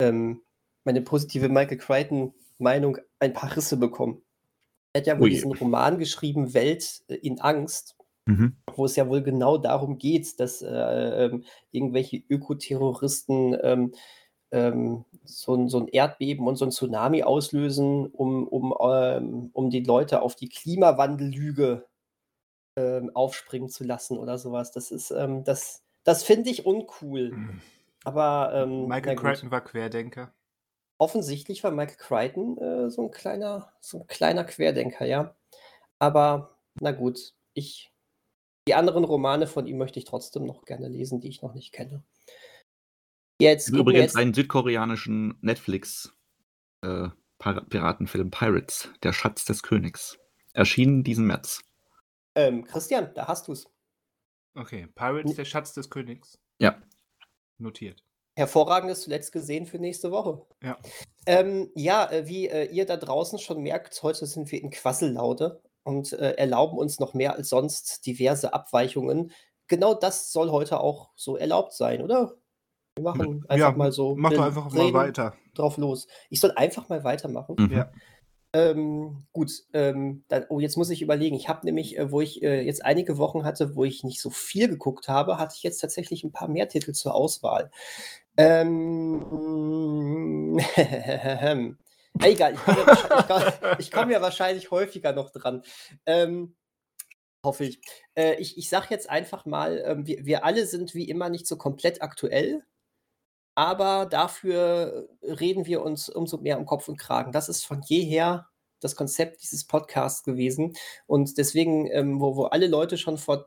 [0.00, 0.42] ähm,
[0.84, 4.22] meine positive Michael Crichton-Meinung ein paar Risse bekommen.
[4.92, 5.30] Er hat ja wohl Ui.
[5.30, 7.96] diesen Roman geschrieben, Welt äh, in Angst,
[8.26, 8.56] mhm.
[8.76, 10.68] Wo es ja wohl genau darum geht, dass äh,
[11.24, 13.92] ähm, irgendwelche Ökoterroristen ähm,
[14.52, 19.84] ähm, so, so, ein Erdbeben und so ein Tsunami auslösen, um, um, ähm, um die
[19.84, 21.86] Leute auf die Klimawandellüge
[22.76, 24.72] ähm, aufspringen zu lassen oder sowas.
[24.72, 27.30] Das ist, ähm, das, das finde ich uncool.
[27.30, 27.60] Mhm.
[28.02, 30.32] Aber Michael Crichton war Querdenker.
[31.00, 35.34] Offensichtlich war Michael Crichton äh, so ein kleiner, so ein kleiner Querdenker, ja.
[35.98, 37.92] Aber na gut, ich
[38.70, 41.72] die anderen Romane von ihm möchte ich trotzdem noch gerne lesen, die ich noch nicht
[41.72, 42.04] kenne.
[43.40, 44.16] Jetzt übrigens jetzt...
[44.16, 46.14] einen südkoreanischen Netflix
[46.82, 47.08] äh,
[47.40, 50.20] Piratenfilm Pirates, der Schatz des Königs.
[50.52, 51.62] Erschienen diesen März.
[52.36, 53.66] Ähm, Christian, da hast du es.
[54.54, 56.38] Okay, Pirates, der Schatz des Königs.
[56.60, 56.80] Ja.
[57.58, 58.04] Notiert.
[58.36, 60.46] Hervorragendes zuletzt gesehen für nächste Woche.
[60.62, 60.78] Ja.
[61.26, 65.60] Ähm, ja, äh, wie äh, ihr da draußen schon merkt, heute sind wir in Quassellaute
[65.82, 69.32] und äh, erlauben uns noch mehr als sonst diverse Abweichungen.
[69.68, 72.34] Genau das soll heute auch so erlaubt sein, oder?
[72.96, 74.16] Wir machen einfach ja, mal so.
[74.16, 75.34] Mach doch einfach mal weiter.
[75.54, 76.08] Drauf los.
[76.28, 77.56] Ich soll einfach mal weitermachen.
[77.58, 77.72] Mhm.
[77.72, 77.90] Ja.
[78.52, 81.36] Ähm, gut, ähm, dann, oh, jetzt muss ich überlegen.
[81.36, 84.30] Ich habe nämlich, äh, wo ich äh, jetzt einige Wochen hatte, wo ich nicht so
[84.30, 87.70] viel geguckt habe, hatte ich jetzt tatsächlich ein paar mehr Titel zur Auswahl.
[88.36, 89.24] Ähm,
[92.22, 92.84] egal, ich komme,
[93.28, 95.62] ja, komm, ja wahrscheinlich häufiger noch dran.
[96.06, 96.56] Ähm,
[97.44, 97.80] hoffe ich.
[98.14, 98.58] Äh, ich.
[98.58, 102.02] Ich sage jetzt einfach mal, ähm, wir, wir alle sind wie immer nicht so komplett
[102.02, 102.64] aktuell
[103.60, 107.30] aber dafür reden wir uns umso mehr um Kopf und Kragen.
[107.30, 108.48] Das ist von jeher
[108.80, 110.74] das Konzept dieses Podcasts gewesen.
[111.06, 113.44] Und deswegen, ähm, wo, wo alle Leute schon vor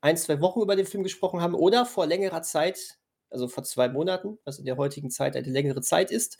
[0.00, 2.98] ein, zwei Wochen über den Film gesprochen haben oder vor längerer Zeit,
[3.30, 6.38] also vor zwei Monaten, was in der heutigen Zeit eine längere Zeit ist,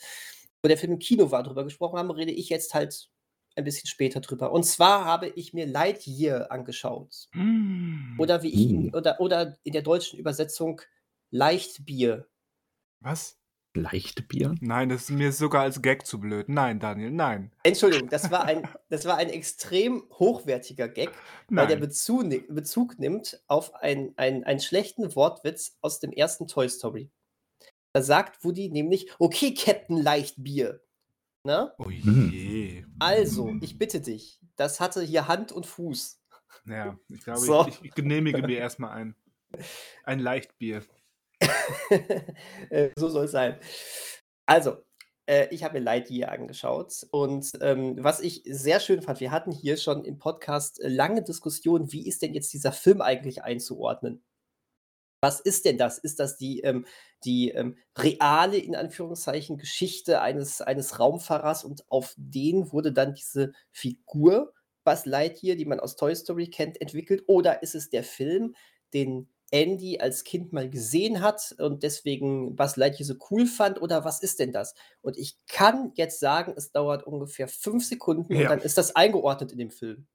[0.62, 3.08] wo der Film im Kino war, darüber gesprochen haben, rede ich jetzt halt
[3.56, 4.52] ein bisschen später drüber.
[4.52, 7.28] Und zwar habe ich mir Lightyear angeschaut.
[7.34, 8.18] Mm.
[8.18, 8.96] Oder wie ich, mm.
[8.96, 10.80] oder, oder in der deutschen Übersetzung
[11.30, 12.26] Leichtbier
[13.02, 13.38] was?
[13.74, 14.54] Leichte Bier?
[14.60, 16.48] Nein, das ist mir sogar als Gag zu blöd.
[16.48, 17.50] Nein, Daniel, nein.
[17.62, 21.10] Entschuldigung, das war ein, das war ein extrem hochwertiger Gag,
[21.48, 26.68] weil der Bezug, Bezug nimmt auf ein, ein, einen schlechten Wortwitz aus dem ersten Toy
[26.68, 27.10] Story.
[27.92, 30.80] Da sagt Woody nämlich, okay, Captain Leichtbier.
[31.44, 31.74] Na?
[31.78, 32.84] Oh je.
[32.98, 36.20] Also, ich bitte dich, das hatte hier Hand und Fuß.
[36.66, 37.66] Ja, ich glaube, so.
[37.66, 39.16] ich, ich genehmige mir erstmal ein.
[40.04, 40.82] Ein Leichtbier.
[42.70, 43.58] Äh, so soll es sein.
[44.46, 44.76] Also,
[45.26, 49.52] äh, ich habe mir Lightyear angeschaut und ähm, was ich sehr schön fand, wir hatten
[49.52, 54.22] hier schon im Podcast lange Diskussionen, wie ist denn jetzt dieser Film eigentlich einzuordnen?
[55.22, 55.98] Was ist denn das?
[55.98, 56.84] Ist das die, ähm,
[57.24, 63.52] die ähm, reale, in Anführungszeichen, Geschichte eines, eines Raumfahrers und auf den wurde dann diese
[63.70, 64.52] Figur
[64.84, 67.22] Buzz Lightyear, die man aus Toy Story kennt, entwickelt?
[67.28, 68.56] Oder ist es der Film,
[68.94, 74.04] den Andy als Kind mal gesehen hat und deswegen Buzz Lightyear so cool fand oder
[74.04, 74.74] was ist denn das?
[75.02, 78.40] Und ich kann jetzt sagen, es dauert ungefähr fünf Sekunden ja.
[78.40, 80.08] und dann ist das eingeordnet in dem Film.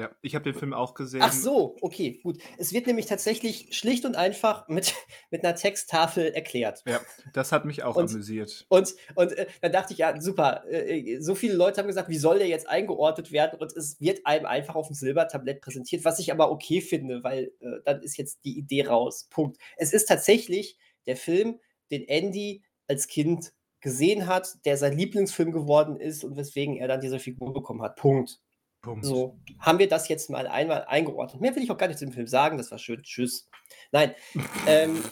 [0.00, 1.20] Ja, ich habe den Film auch gesehen.
[1.22, 2.38] Ach so, okay, gut.
[2.56, 4.94] Es wird nämlich tatsächlich schlicht und einfach mit,
[5.30, 6.82] mit einer Texttafel erklärt.
[6.86, 7.00] Ja,
[7.34, 8.64] das hat mich auch und, amüsiert.
[8.70, 12.16] Und, und äh, dann dachte ich, ja, super, äh, so viele Leute haben gesagt, wie
[12.16, 13.60] soll der jetzt eingeordnet werden?
[13.60, 17.52] Und es wird einem einfach auf dem Silbertablett präsentiert, was ich aber okay finde, weil
[17.60, 19.28] äh, dann ist jetzt die Idee raus.
[19.28, 19.58] Punkt.
[19.76, 21.60] Es ist tatsächlich der Film,
[21.90, 27.00] den Andy als Kind gesehen hat, der sein Lieblingsfilm geworden ist und weswegen er dann
[27.00, 27.96] diese Figur bekommen hat.
[27.96, 28.40] Punkt.
[28.82, 29.04] Punkt.
[29.04, 31.40] So, haben wir das jetzt mal einmal eingeordnet.
[31.40, 33.02] Mehr will ich auch gar nicht zu dem Film sagen, das war schön.
[33.02, 33.48] Tschüss.
[33.92, 34.14] Nein.
[34.66, 35.02] ähm,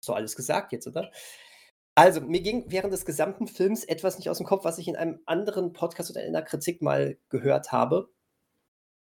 [0.00, 1.10] so alles gesagt jetzt, oder?
[1.96, 4.96] Also, mir ging während des gesamten Films etwas nicht aus dem Kopf, was ich in
[4.96, 8.10] einem anderen Podcast oder in einer Kritik mal gehört habe.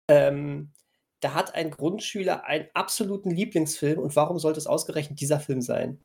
[0.08, 0.72] Ähm,
[1.20, 6.04] da hat ein Grundschüler einen absoluten Lieblingsfilm und warum sollte es ausgerechnet dieser Film sein?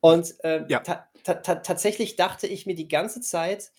[0.00, 0.80] Und ähm, ja.
[0.80, 3.72] ta ta tatsächlich dachte ich mir die ganze Zeit,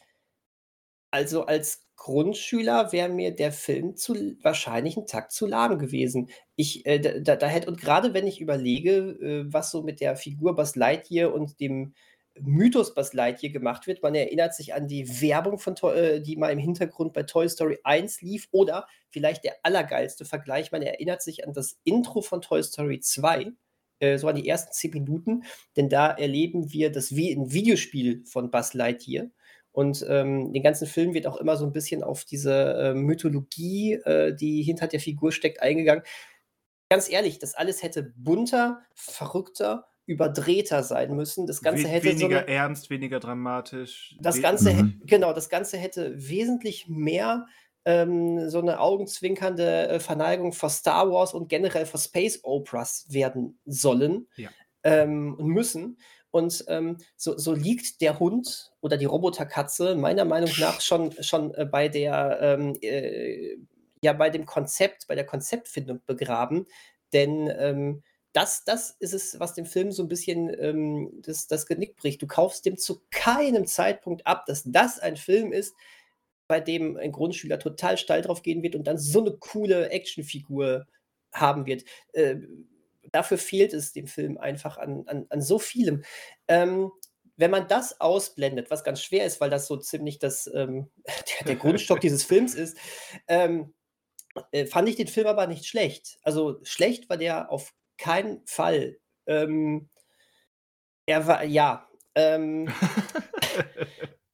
[1.15, 6.29] also als Grundschüler wäre mir der Film zu wahrscheinlich ein Takt zu lahm gewesen.
[6.57, 10.17] Ich, äh, da, da hätte, und gerade wenn ich überlege, äh, was so mit der
[10.17, 11.93] Figur Buzz Lightyear und dem
[12.41, 14.03] Mythos Buzz Lightyear gemacht wird.
[14.03, 17.79] Man erinnert sich an die Werbung, von äh, die mal im Hintergrund bei Toy Story
[17.85, 18.49] 1 lief.
[18.51, 23.53] Oder vielleicht der allergeilste Vergleich, man erinnert sich an das Intro von Toy Story 2,
[23.99, 25.43] äh, so an die ersten 10 Minuten.
[25.77, 29.27] Denn da erleben wir das wie ein Videospiel von Buzz Lightyear.
[29.75, 33.95] Und ähm, den ganzen Film wird auch immer so ein bisschen auf diese äh, Mythologie,
[34.05, 36.05] äh, die hinter der Figur steckt, eingegangen.
[36.89, 41.45] Ganz ehrlich, das alles hätte bunter, verrückter, überdrehter sein müssen.
[41.45, 44.15] Das Ganze We hätte weniger so eine, ernst, weniger dramatisch.
[44.21, 45.01] Das Ganze, mhm.
[45.05, 47.45] genau, das Ganze hätte wesentlich mehr
[47.83, 53.59] ähm, so eine augenzwinkernde äh, Verneigung vor Star Wars und generell vor Space Operas werden
[53.65, 54.49] sollen ja.
[54.83, 55.97] ähm, und müssen.
[56.35, 61.53] Und ähm, so, so, liegt der Hund oder die Roboterkatze meiner Meinung nach schon, schon
[61.53, 63.55] äh, bei der ähm, äh,
[64.01, 66.65] ja bei dem Konzept, bei der Konzeptfindung begraben.
[67.13, 71.67] Denn ähm, das, das ist es, was dem Film so ein bisschen ähm, das, das
[71.67, 72.21] Genick bricht.
[72.21, 75.73] Du kaufst dem zu keinem Zeitpunkt ab, dass das ein Film ist,
[76.49, 80.85] bei dem ein Grundschüler total steil drauf gehen wird und dann so eine coole Actionfigur
[81.31, 81.85] haben wird.
[82.11, 82.39] Äh,
[83.11, 86.03] dafür fehlt es dem Film einfach an, an, an so vielem.
[86.47, 86.91] Ähm,
[87.37, 91.47] wenn man das ausblendet, was ganz schwer ist, weil das so ziemlich das, ähm, der,
[91.47, 92.77] der, Grundstock dieses Films ist,
[93.27, 93.73] ähm,
[94.51, 96.19] äh, fand ich den Film aber nicht schlecht.
[96.21, 98.97] Also schlecht war der auf keinen Fall.
[99.27, 99.89] Ähm,
[101.05, 101.87] er war, ja.
[102.15, 102.73] Ähm,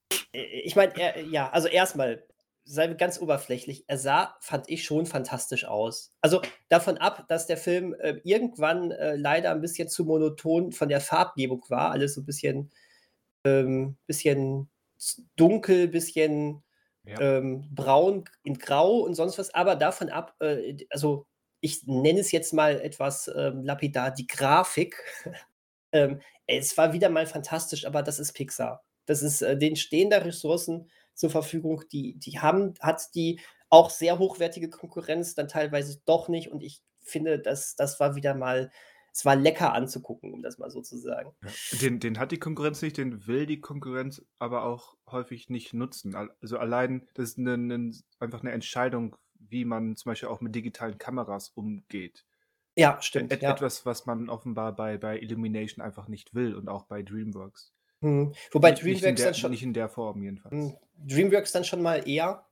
[0.32, 2.26] ich meine, ja, also erstmal,
[2.64, 6.12] sei ganz oberflächlich, er sah, fand ich schon fantastisch aus.
[6.20, 10.88] Also davon ab, dass der Film äh, irgendwann äh, leider ein bisschen zu monoton von
[10.88, 12.70] der Farbgebung war, alles so ein bisschen,
[13.44, 14.70] ähm, bisschen
[15.36, 16.62] dunkel, bisschen
[17.04, 17.20] ja.
[17.20, 21.26] ähm, braun in grau und sonst was, aber davon ab, äh, also
[21.60, 24.96] ich nenne es jetzt mal etwas ähm, lapidar, die Grafik.
[25.92, 28.84] ähm, es war wieder mal fantastisch, aber das ist Pixar.
[29.06, 33.90] Das ist, äh, denen stehen da Ressourcen zur Verfügung, die, die haben, hat die auch
[33.90, 36.50] sehr hochwertige Konkurrenz, dann teilweise doch nicht.
[36.50, 38.70] Und ich finde, das, das war wieder mal,
[39.12, 41.34] es war lecker anzugucken, um das mal so zu sagen.
[41.42, 45.74] Ja, den, den hat die Konkurrenz nicht, den will die Konkurrenz aber auch häufig nicht
[45.74, 46.14] nutzen.
[46.40, 50.54] Also allein, das ist eine, eine, einfach eine Entscheidung, wie man zum Beispiel auch mit
[50.54, 52.24] digitalen Kameras umgeht.
[52.74, 53.32] Ja, stimmt.
[53.32, 53.52] Et, ja.
[53.52, 57.72] Etwas, was man offenbar bei, bei Illumination einfach nicht will und auch bei DreamWorks.
[58.02, 58.34] Hm.
[58.50, 59.50] Wobei nicht, DreamWorks nicht der, dann schon.
[59.52, 60.52] Nicht in der Form jedenfalls.
[60.52, 60.76] Hm.
[61.06, 62.44] DreamWorks dann schon mal eher.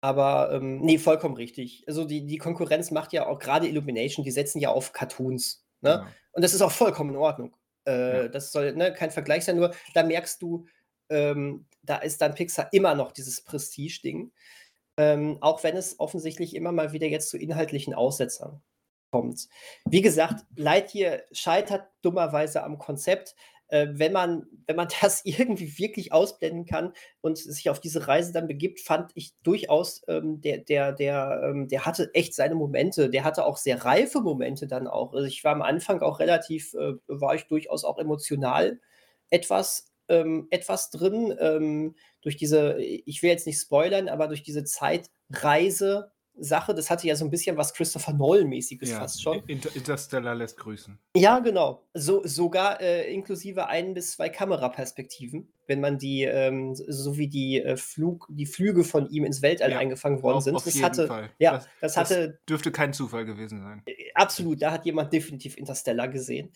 [0.00, 1.84] Aber ähm, nee, vollkommen richtig.
[1.86, 5.64] Also die, die Konkurrenz macht ja auch gerade Illumination, die setzen ja auf Cartoons.
[5.80, 5.90] Ne?
[5.90, 6.06] Ja.
[6.32, 7.56] Und das ist auch vollkommen in Ordnung.
[7.86, 8.28] Äh, ja.
[8.28, 10.66] Das soll ne, kein Vergleich sein, nur da merkst du,
[11.08, 14.32] ähm, da ist dann Pixar immer noch dieses Prestige-Ding.
[14.98, 18.62] Ähm, auch wenn es offensichtlich immer mal wieder jetzt zu inhaltlichen Aussetzern
[19.10, 19.48] kommt.
[19.84, 23.34] Wie gesagt, Lightyear scheitert dummerweise am Konzept
[23.68, 28.32] äh, wenn, man, wenn man das irgendwie wirklich ausblenden kann und sich auf diese Reise
[28.32, 33.10] dann begibt, fand ich durchaus, ähm, der, der, der, ähm, der hatte echt seine Momente.
[33.10, 35.12] Der hatte auch sehr reife Momente dann auch.
[35.14, 38.80] Also ich war am Anfang auch relativ, äh, war ich durchaus auch emotional
[39.30, 44.64] etwas ähm, etwas drin ähm, durch diese, ich will jetzt nicht spoilern, aber durch diese
[44.64, 46.74] Zeitreise Sache.
[46.74, 49.42] Das hatte ja so ein bisschen was Christopher Nolan-mäßiges ja, fast schon.
[49.46, 50.98] Inter Interstellar lässt grüßen.
[51.16, 51.82] Ja, genau.
[51.94, 57.62] So, sogar äh, inklusive ein bis zwei Kameraperspektiven, wenn man die, ähm, so wie die,
[57.62, 60.56] äh, Flug, die Flüge von ihm ins Weltall ja, eingefangen worden auf, sind.
[60.56, 61.30] Auf das hatte, Fall.
[61.38, 62.28] Ja, das, das hatte.
[62.28, 63.82] Das dürfte kein Zufall gewesen sein.
[63.86, 66.52] Äh, absolut, da hat jemand definitiv Interstellar gesehen.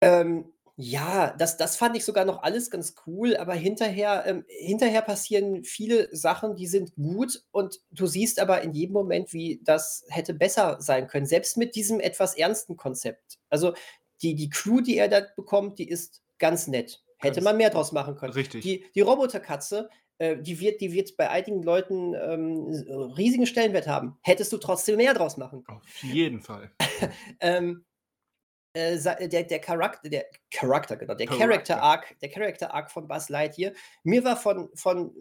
[0.00, 5.00] Ähm, Ja, das das fand ich sogar noch alles ganz cool, aber hinterher ähm, hinterher
[5.00, 10.04] passieren viele Sachen, die sind gut und du siehst aber in jedem Moment, wie das
[10.08, 13.38] hätte besser sein können, selbst mit diesem etwas ernsten Konzept.
[13.48, 13.72] Also,
[14.20, 17.02] die die Crew, die er da bekommt, die ist ganz nett.
[17.16, 18.34] Hätte Ganz man mehr draus machen können.
[18.34, 18.62] richtig.
[18.62, 22.66] Die die Roboterkatze, äh, die wird die wird bei einigen Leuten, ähm,
[23.16, 24.18] riesigen Stellenwert haben.
[24.20, 25.78] Hättest du trotzdem mehr draus machen können.
[25.78, 26.70] Auf jeden Fall.
[27.40, 27.85] Ähm,
[28.76, 31.82] äh, sa der der Charakter der Charakter, genau, der Character.
[31.82, 33.72] Arc der Character Arc von Buzz Lightyear.
[34.04, 35.14] Mir war von von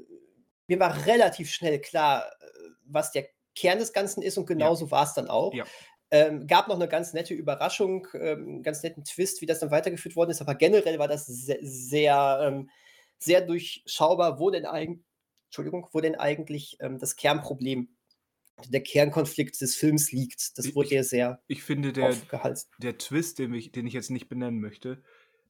[0.67, 2.45] mir war relativ schnell klar, äh,
[2.85, 4.69] was der Kern des Ganzen ist und Ja.
[4.69, 5.59] genauso war's dann auch.
[5.59, 5.65] Ja.
[6.11, 10.15] Ähm, gab noch 'ne ganz nette Überraschung, ähm, ganz netten Twist, wie das dann weitergeführt
[10.15, 12.69] worden ist, aber generell war das se sehr, ähm
[13.19, 15.05] sehr durchschaubar, wo denn eigen
[15.49, 17.94] Entschuldigung, wo denn eigentlich, ähm, das Kernproblem,
[18.67, 20.57] der Kernkonflikt des Films liegt.
[20.57, 22.15] Das wurde ich ja sehr ich finde, der
[22.77, 25.01] der Twist, den ich den ich jetzt nicht benennen möchte,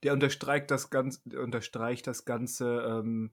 [0.03, 3.31] der unterstreicht das ganz unterstreicht das ganze, ähm,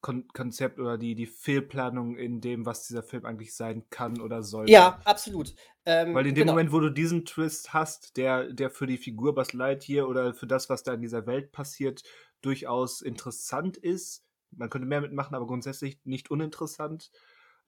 [0.00, 4.42] Kon Konzept oder die die Fehlplanung in dem, was dieser Film eigentlich sein kann oder
[4.42, 4.72] sollte.
[4.72, 5.54] Ja, absolut.
[5.84, 6.52] Weil Ähm, in dem genau.
[6.52, 10.46] Moment, wo du diesen Twist hast, der der für die Figur Buzz Lightyear oder für
[10.46, 12.02] das, was da in dieser Welt passiert,
[12.42, 14.24] durchaus interessant ist.
[14.50, 17.10] Man könnte mehr mitmachen, aber grundsätzlich nicht uninteressant.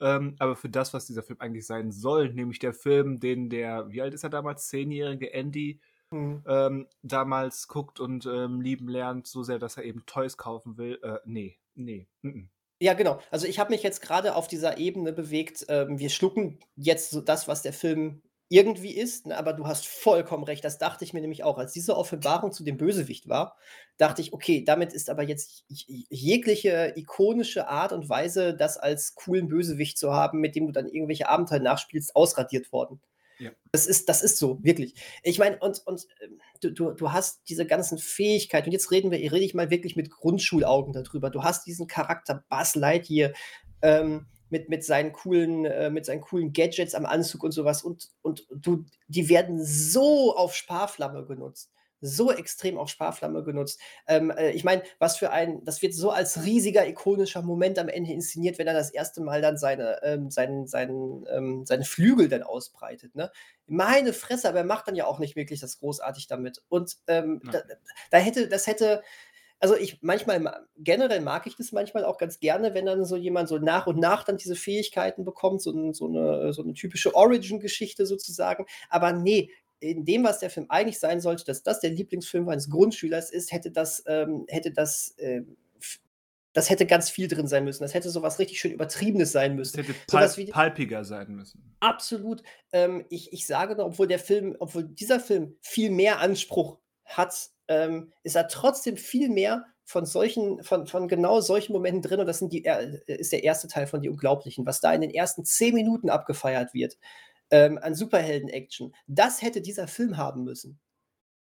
[0.00, 3.88] Ähm, aber für das, was dieser Film eigentlich sein soll, nämlich der Film, den der
[3.90, 4.68] wie alt ist er damals?
[4.68, 5.80] Zehnjährige Andy,
[6.12, 6.44] Mhm.
[6.46, 11.00] ähm, damals guckt und, ähm, lieben lernt, so sehr, dass er eben Toys kaufen will.
[11.02, 12.48] Äh, ne, ne, mm-mm.
[12.80, 13.20] Ja, genau.
[13.30, 17.20] Also, ich habe mich jetzt grade auf dieser Ebene bewegt, ähm, wir schlucken jetzt so
[17.22, 20.64] das, was der Film irgendwie ist, ne, aber du hast vollkommen recht.
[20.64, 21.58] Das dachte ich mir nämlich auch.
[21.58, 23.56] Als diese Offenbarung zu dem Bösewicht war,
[23.96, 29.48] dachte ich: „Okay, damit ist aber jetzt jegliche ikonische Art und Weise, das als coolen
[29.48, 33.00] Bösewicht zu haben, mit dem du dann irgendwelche Abenteuer nachspielst, ausradiert worden.“
[33.38, 33.50] Ja.
[33.72, 34.94] Das ist das ist so, wirklich.
[35.22, 39.10] Ich meine, und und, ähm, du du du hast diese ganzen Fähigkeiten und jetzt reden
[39.10, 41.30] wir rede ich mal wirklich mit Grundschulaugen da drüber.
[41.30, 43.32] Du hast diesen Charakter Buzz Lightyear,
[43.82, 47.82] ähm, mit mit seinen coolen äh, mit seinen coolen Gadgets am Anzug und so was
[47.82, 53.80] und und du die werden so auf Sparflamme genutzt, so extrem auf Sparflamme genutzt.
[54.06, 57.88] Ähm, äh, ich meine, was für ein das wird so als riesiger ikonischer Moment am
[57.88, 62.28] Ende inszeniert, wenn er das erste Mal dann seine ähm, seinen seinen ähm, seine Flügel
[62.28, 63.30] dann ausbreitet, ne?
[63.66, 66.62] Meine Fresse, aber er macht dann ja auch nicht wirklich das großartig damit.
[66.68, 67.62] Und, ähm, da
[68.12, 69.02] da hätte das hätte
[69.60, 73.16] also, ich manchmal ma generell mag ich das manchmal auch ganz gerne, wenn dann so
[73.16, 77.14] jemand so nach und nach dann diese Fähigkeiten bekommt, so so 'ne so 'ne typische
[77.14, 78.66] Origin-Geschichte sozusagen.
[78.90, 79.48] Aber ne,
[79.80, 83.52] in dem, was der Film eigentlich sein sollte, dass das der Lieblingsfilm eines Grundschülers ist,
[83.52, 85.56] hätte das ähm, hätte das, ähm,
[86.54, 87.82] das hätte ganz viel drin sein müssen.
[87.84, 89.78] Das hätte so was richtig schön Übertriebenes sein müssen.
[89.78, 91.76] hätte pul was wie pulpiger sein müssen.
[91.82, 92.42] Absolut.
[92.72, 97.50] Ähm, ich ich sage nur, obwohl der Film obwohl dieser Film viel mehr Anspruch hat,
[97.68, 102.26] ähm, ist er trotzdem viel mehr von solchen von von genau solchen Momenten drin und
[102.26, 105.10] das sind die er ist der erste Teil von „Die Unglaublichen“, was da in den
[105.14, 106.98] ersten 10 Minuten abgefeiert wird,
[107.50, 108.94] ähm, an Superhelden-Action.
[109.06, 110.80] Das hätte dieser Film haben müssen.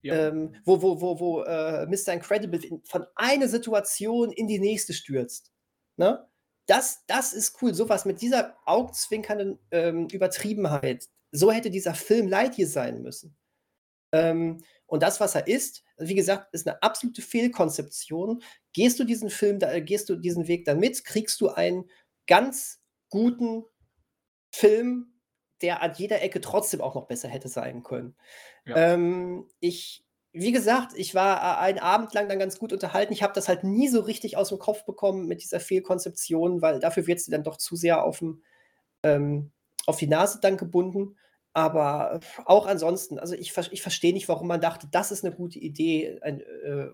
[0.03, 0.29] Ja.
[0.29, 4.93] Ähm, wo wo wo wo, äh, Mister Incredible in von eine Situation in die nächste
[4.93, 5.51] stürzt,
[5.97, 6.27] ne?
[6.67, 7.73] Das das ist cool.
[7.75, 11.07] So was mit dieser augenzwinkernden, ähm, Übertriebenheit.
[11.31, 13.37] So hätte dieser Film Lightyear sein müssen.
[14.13, 18.43] Ähm, und das, was er ist, wie gesagt, ist 'ne absolute Fehlkonzeption.
[18.73, 21.89] Gehst du diesen Film da gehst du diesen Weg dann mit, kriegst du einen
[22.27, 23.65] ganz guten
[24.53, 25.13] Film,
[25.63, 28.15] der an jeder Ecke trotzdem auch noch besser hätte sein können.
[28.65, 28.75] Ja.
[28.77, 33.13] Ähm, ich wie gesagt, ich war a einen Abend lang dann ganz gut unterhalten.
[33.13, 37.07] Ich habe das halt nie so richtig aus'm Kopf bekommen mit dieser Fehlkonzeption, weil dafür
[37.07, 38.39] wird sie dann doch zu sehr auf'm
[39.03, 39.51] ähm,
[39.87, 41.17] auf die Nase dann gebunden.
[41.55, 45.59] Aber auch ansonsten, also, ich ich verstehe nicht, warum man dachte, das ist 'ne gute
[45.59, 46.89] Idee, ein, äh,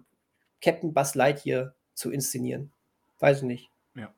[0.62, 2.74] Captain Buzz Lightyear zu inszenieren.
[3.20, 3.70] Weiß ich nicht.
[3.96, 4.14] Ja,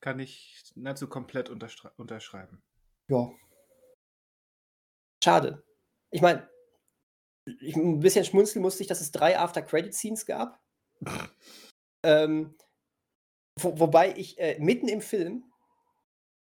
[0.00, 2.62] kann ich nahezu komplett unterschreiben.
[3.08, 3.32] Ja.
[5.22, 5.62] Schade.
[6.10, 6.48] Ich meine,
[7.60, 10.60] ich 'n bisschen schmunzeln musste ich, dass es 3 After-Credit-Scenes gab.
[12.04, 12.54] Ähm,
[13.60, 15.44] wo wobei ich, äh, mitten im Film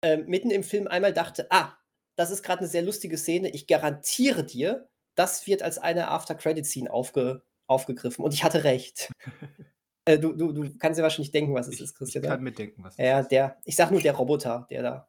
[0.04, 1.72] ähm, mitten im Film einmal dachte: „Ah,
[2.18, 3.50] das ist grad 'ne sehr lustige Szene.
[3.50, 9.10] Ich garantiere dir, das wird als eine After-Credit-Scene aufge aufgegriffen.“ Und ich hatte recht.
[10.06, 12.40] Äh, du du du kannst dir wahrscheinlich denken, was es Ich ist, ich Christian, kann
[12.40, 12.42] ne?
[12.42, 13.30] mir denken, was es Ja, ist.
[13.30, 15.08] der ich sage nur der Roboter, der da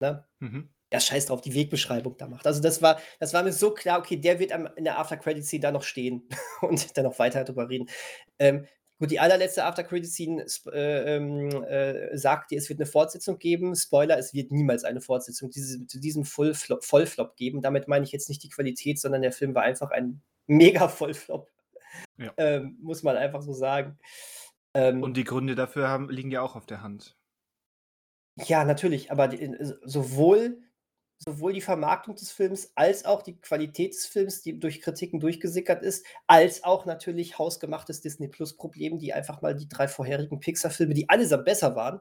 [0.00, 0.26] ne?
[0.40, 0.68] Mhm.
[0.92, 2.46] Ja, scheiß drauf, die Wegbeschreibung da macht.
[2.46, 5.60] Also, das war das war mir so klar, okay, der wird am in der After-Credit-Scene
[5.62, 6.28] da noch stehen
[6.62, 7.88] und dann noch weiter drüber reden.
[8.38, 8.66] Ähm,
[9.02, 13.74] gut, die allerletzte After-Credit-Scene sp äh, ähm, äh, sagt dir, es wird 'ne Fortsetzung geben.
[13.74, 17.62] Spoiler, es wird niemals eine Fortsetzung diese zu diesem Full-Flop Vollflop geben.
[17.62, 21.50] Damit meine ich jetzt nicht die Qualität, sondern der Film war einfach ein Mega-Vollflop.
[22.16, 22.32] Ja.
[22.36, 23.98] Ähm, muss man einfach so sagen.
[24.72, 27.16] Ähm, Und die Gründe dafür haben, liegen ja auch auf der Hand.
[28.36, 30.62] Ja, natürlich, aber die, sowohl,
[31.26, 35.82] sowohl die Vermarktung des Films als auch die Qualität des Films, die durch Kritiken durchgesickert
[35.82, 40.94] ist, als auch natürlich hausgemachtes Disney Plus Problem, die einfach mal die drei vorherigen Pixar-Filme,
[40.94, 42.00] die allesamt besser waren,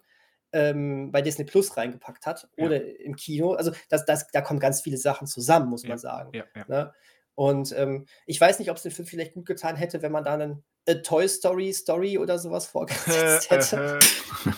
[0.54, 2.66] ähm, bei Disney Plus reingepackt hat ja.
[2.66, 3.54] oder im Kino.
[3.54, 6.32] Also das, das, da kommen ganz viele Sachen zusammen, muss man sagen.
[6.34, 6.66] Ja, ja.
[6.68, 6.94] Ne?
[7.36, 10.24] Und ähm, ich weiß nicht, ob es den Film vielleicht gut getan hätte, wenn man
[10.24, 14.00] da einen A Toy Story Story oder sowas vorgesetzt hätte.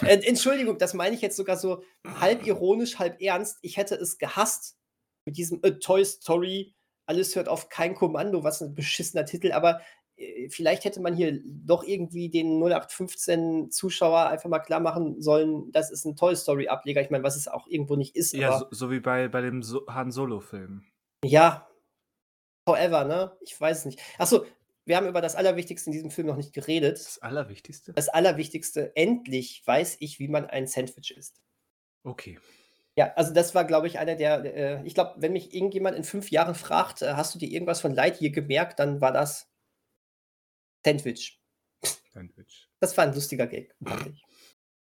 [0.01, 1.83] äh, Entschuldigung, das meine ich jetzt sogar so
[2.19, 3.59] halb ironisch, halb ernst.
[3.61, 4.77] Ich hätte es gehasst
[5.25, 6.75] mit diesem A Toy Story.
[7.05, 9.81] Alles hört auf kein Kommando, was ein beschissener Titel, aber
[10.15, 15.71] äh, vielleicht hätte man hier doch irgendwie den 0815 Zuschauer einfach mal klar machen sollen,
[15.71, 17.01] das ist ein Toy Story Ableger.
[17.01, 18.33] Ich meine, was es auch irgendwo nicht ist.
[18.33, 20.85] Ja, so, so, wie bei, bei dem so Han Solo Film.
[21.25, 21.67] Ja,
[22.67, 23.37] however, ne?
[23.41, 23.99] Ich weiß es nicht.
[24.17, 24.45] Achso,
[24.85, 26.97] wir haben über das Allerwichtigste in diesem Film noch nicht geredet.
[26.97, 27.93] Das Allerwichtigste?
[27.93, 31.41] Das Allerwichtigste, endlich weiß ich, wie man ein Sandwich isst.
[32.03, 32.39] Okay.
[32.95, 36.03] Ja, also das war, glaube ich, einer der, äh, ich glaube, wenn mich irgendjemand in
[36.03, 39.49] fünf Jahren fragt, äh, hast du dir irgendwas von Lightyear gemerkt, dann war das
[40.85, 41.41] Sandwich.
[42.13, 42.69] Sandwich.
[42.79, 44.23] Das war ein lustiger Gag, fand ich.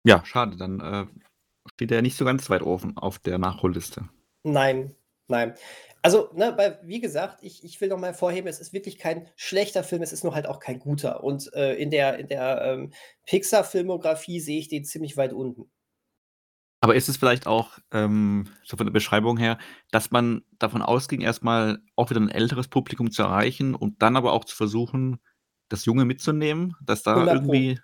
[0.06, 1.06] Ja, schade, dann äh,
[1.74, 4.08] steht er nicht so ganz weit oben auf der Nachholliste.
[4.44, 4.96] Nein,
[5.28, 5.56] nein.
[6.02, 9.28] Also, ne, weil, wie gesagt, ich, ich will noch mal hervorheben, es ist wirklich kein
[9.36, 11.24] schlechter Film, es ist nur halt auch kein guter.
[11.24, 12.93] Und äh, in der, in der ähm,
[13.26, 15.70] Pixar-Filmografie sehe ich den ziemlich weit unten.
[16.82, 19.58] Aber ist es vielleicht auch, ähm, so von der Beschreibung her,
[19.91, 24.32] dass man davon ausging, erstmal auch wieder ein älteres Publikum zu erreichen und dann aber
[24.32, 25.20] auch zu versuchen,
[25.68, 27.80] das Junge mitzunehmen, dass da irgendwie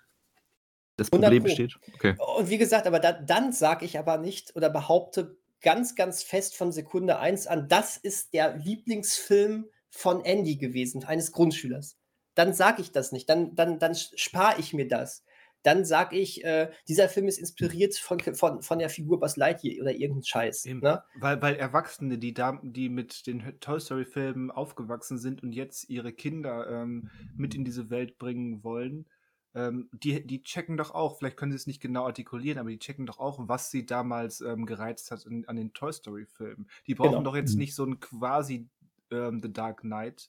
[0.96, 1.76] das Problem besteht?
[1.94, 2.16] Okay.
[2.36, 6.56] Und wie gesagt, aber da, dann sage ich aber nicht oder behaupte ganz, ganz fest
[6.56, 11.96] von Sekunde 1 an, das ist der Lieblingsfilm von Andy gewesen, eines Grundschülers.
[12.34, 15.24] Dann sage ich das nicht, dann, dann, dann spare ich mir das.
[15.62, 19.82] Dann sage ich, äh, dieser Film ist inspiriert von, von, von der Figur Buzz Lightyear
[19.82, 20.64] oder irgendein Scheiß.
[20.66, 21.02] Ne?
[21.18, 26.12] Weil, weil Erwachsene, die, da, die mit den Toy Story-Filmen aufgewachsen sind und jetzt ihre
[26.12, 29.06] Kinder ähm, mit in diese Welt bringen wollen,
[29.56, 32.78] ähm, die, die checken doch auch, vielleicht können sie es nicht genau artikulieren, aber die
[32.78, 36.68] checken doch auch, was sie damals ähm, gereizt hat in, an den Toy Story-Filmen.
[36.86, 37.22] Die brauchen genau.
[37.22, 37.60] doch jetzt mhm.
[37.60, 38.68] nicht so ein quasi
[39.10, 40.28] ähm, The Dark Knight,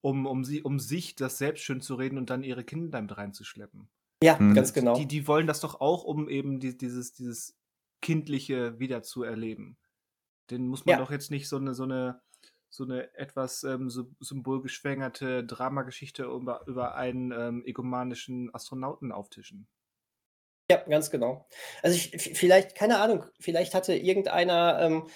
[0.00, 3.14] um, um, sie, um sich das selbst schön zu reden und dann ihre Kinder damit
[3.14, 3.88] reinzuschleppen.
[4.22, 4.54] Ja, mhm.
[4.54, 4.96] ganz genau.
[4.96, 7.54] Die, die wollen das doch auch, um eben die, dieses, dieses
[8.00, 9.76] Kindliche wieder zu erleben.
[10.50, 10.98] Den muss man ja.
[10.98, 12.22] doch jetzt nicht so eine, so eine
[12.74, 19.68] so eine etwas ähm, so, symbolgeschwängerte Dramageschichte über, über einen ähm, egomanischen Astronauten auftischen.
[20.70, 21.46] Ja, ganz genau.
[21.82, 25.06] Also ich, vielleicht, keine Ahnung, vielleicht hatte irgendeiner ähm,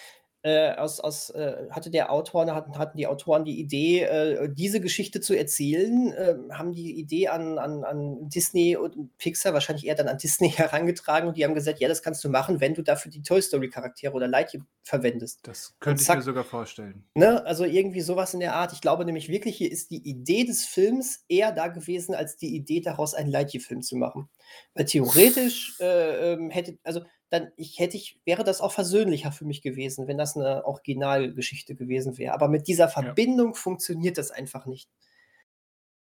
[0.42, 4.80] äh, aus, aus, äh, hatte der Autor, hatten, hatten die Autoren die Idee, äh, diese
[4.80, 9.96] Geschichte zu erzählen, ähm, haben die Idee an, an, an Disney und Pixar, wahrscheinlich eher
[9.96, 12.82] dann an Disney herangetragen und die haben gesagt, ja, das kannst du machen, wenn du
[12.82, 15.40] dafür die Toy Story Charaktere oder Lightyear verwendest.
[15.42, 17.04] Das könnte zack, ich mir sogar vorstellen.
[17.14, 18.72] Ne, also irgendwie sowas in der Art.
[18.72, 22.54] Ich glaube nämlich wirklich, hier ist die Idee des Films eher da gewesen, als die
[22.54, 24.28] Idee daraus einen Lightyear-Film zu machen.
[24.74, 29.44] Weil theoretisch äh, ähm, hätte, also dann ich hätte ich wäre das auch versöhnlicher für
[29.44, 32.34] mich gewesen, wenn das eine Originalgeschichte gewesen wäre.
[32.34, 33.54] Aber mit dieser Verbindung ja.
[33.54, 34.88] funktioniert das einfach nicht.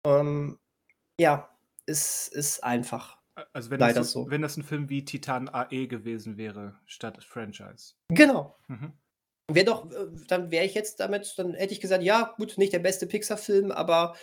[0.06, 0.58] Ähm,
[1.20, 1.50] ja,
[1.86, 3.18] es ist einfach.
[3.52, 7.94] Also wenn das, so, wenn das ein Film wie Titan AE gewesen wäre, statt Franchise.
[8.08, 8.56] Genau.
[8.66, 8.92] Mhm.
[9.50, 12.72] Wäre doch, äh, dann wäre ich jetzt damit, dann hätte ich gesagt, ja, gut, nicht
[12.72, 14.16] der beste Pixar-Film, aber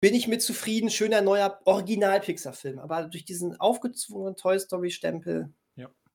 [0.00, 2.78] bin ich mit zufrieden, schöner neuer Original-Pixar-Film.
[2.78, 5.52] Aber durch diesen aufgezwungenen Toy Story-Stempel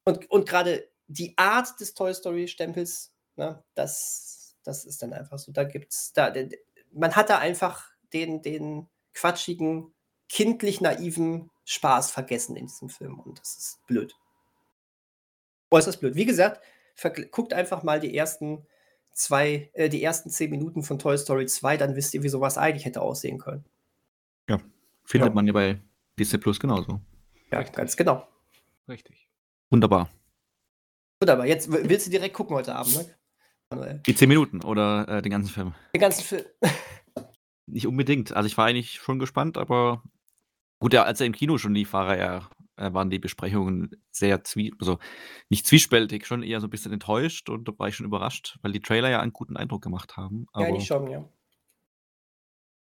[0.07, 5.51] und, und gerade die Art des Toy Story-Stempels, ne, das, das ist dann einfach so.
[5.51, 6.33] Da gibt's, da,
[6.93, 9.93] man hat da einfach den, den quatschigen,
[10.29, 13.19] kindlich naiven Spaß vergessen in diesem Film.
[13.19, 14.15] Und das ist blöd.
[15.71, 16.15] Äußerst blöd.
[16.15, 16.61] Wie gesagt,
[17.31, 18.65] guckt einfach mal die ersten
[19.11, 22.57] zwei, äh, die ersten zehn Minuten von Toy Story 2, dann wisst ihr, wie sowas
[22.57, 23.65] eigentlich hätte aussehen können.
[24.47, 24.61] Ja,
[25.03, 25.35] findet ja.
[25.35, 25.81] man ja bei
[26.17, 27.01] Disney Plus genauso.
[27.51, 27.75] Ja, Richtig.
[27.75, 28.25] ganz genau.
[28.87, 29.26] Richtig.
[29.69, 30.09] Wunderbar.
[31.21, 31.45] Wunderbar.
[31.45, 33.15] Jetzt willst du direkt gucken heute Abend, ne?
[33.69, 34.01] Manuel.
[34.05, 35.73] Die zehn Minuten oder äh, den ganzen Film?
[35.93, 36.45] Den ganzen Film.
[37.65, 38.33] Nicht unbedingt.
[38.33, 40.03] Also ich war eigentlich schon gespannt, aber
[40.79, 44.43] gut, ja, als er im Kino schon lief, war er, äh, waren die Besprechungen sehr
[44.45, 44.99] zwie also
[45.49, 48.71] nicht zwiespältig, schon eher so ein bisschen enttäuscht und da war ich schon überrascht, weil
[48.71, 50.45] die Trailer ja einen guten Eindruck gemacht haben.
[50.53, 51.27] Aber ja, die schon, ja.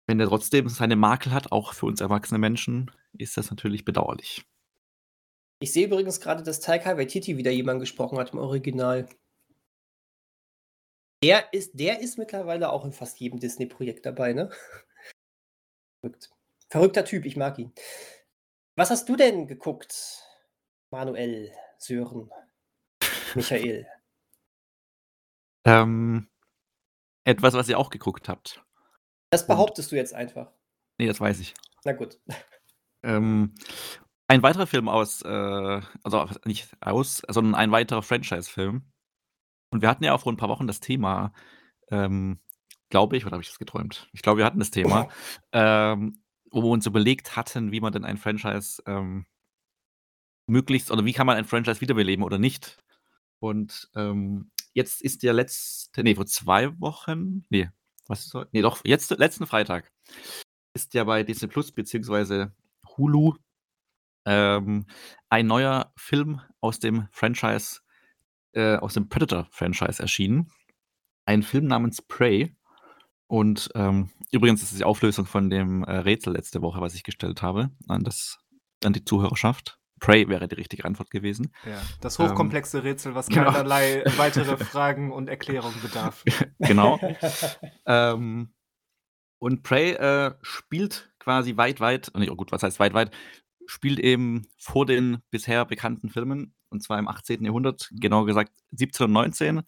[0.07, 4.45] Wenn er trotzdem seine Makel hat, auch für uns erwachsene Menschen, ist das natürlich bedauerlich.
[5.63, 9.09] Ich sehe übrigens gerade, dass Taika Waititi wieder jemand gesprochen hat im Original.
[11.23, 14.51] Der ist, der ist mittlerweile auch in fast jedem Disney-Projekt dabei, ne?
[16.01, 16.31] Verrückt.
[16.69, 17.73] Verrückter Typ, ich mag ihn.
[18.75, 20.25] Was hast du denn geguckt,
[20.91, 22.29] Manuel, Sören,
[23.37, 23.87] Michael?
[25.65, 26.29] Ähm,
[27.23, 28.65] etwas, was ihr auch geguckt habt.
[29.31, 30.53] Das behauptest Und, du jetzt einfach.
[30.99, 31.55] Nee, das weiß ich.
[31.85, 32.19] Na gut.
[33.05, 33.55] Ähm,
[34.33, 38.83] ein weiterer Film aus, äh, also nicht aus, sondern ein weiterer Franchise-Film.
[39.71, 41.35] Und wir hatten ja auch vor ein paar Wochen das Thema,
[41.91, 42.41] ähm,
[42.89, 44.09] glaube ich, oder habe ich das geträumt?
[44.15, 45.09] Ich glaube, wir hatten das Thema,
[45.53, 49.27] ähm, wo wir uns überlegt hatten, wie man denn ein Franchise ähm,
[50.47, 52.83] möglichst, oder wie kann man ein Franchise wiederbeleben oder nicht.
[53.39, 57.69] Und ähm, jetzt ist der letzte, nee, vor zwei Wochen, nee,
[58.07, 58.49] was ist heute?
[58.53, 59.93] Nee, doch, jetzt, letzten Freitag
[60.73, 62.55] ist ja bei Disney Plus beziehungsweise
[62.97, 63.35] Hulu
[64.25, 64.87] ähm,
[65.29, 67.81] ein neuer Film aus dem Franchise,
[68.53, 70.51] äh, aus dem Predator-Franchise erschienen.
[71.25, 72.57] Ein Film namens Prey.
[73.27, 77.03] Und ähm, übrigens ist es die Auflösung von dem äh, Rätsel letzte Woche, was ich
[77.03, 78.39] gestellt habe an, das,
[78.85, 79.79] an die Zuhörerschaft.
[80.03, 81.55] Prey wäre die richtige Antwort gewesen.
[81.65, 83.53] Ja, das hochkomplexe ähm, Rätsel, was genau.
[83.53, 86.25] keinerlei weitere Fragen und Erklärungen bedarf.
[86.59, 86.99] genau.
[87.87, 88.53] ähm,
[89.39, 93.13] und Prey äh, spielt quasi weit, weit, oh, gut, was heißt weit, weit,
[93.67, 97.45] spielt eben vor den bisher bekannten Filmen, und zwar im 18.
[97.45, 99.63] Jahrhundert, genauer gesagt 1719,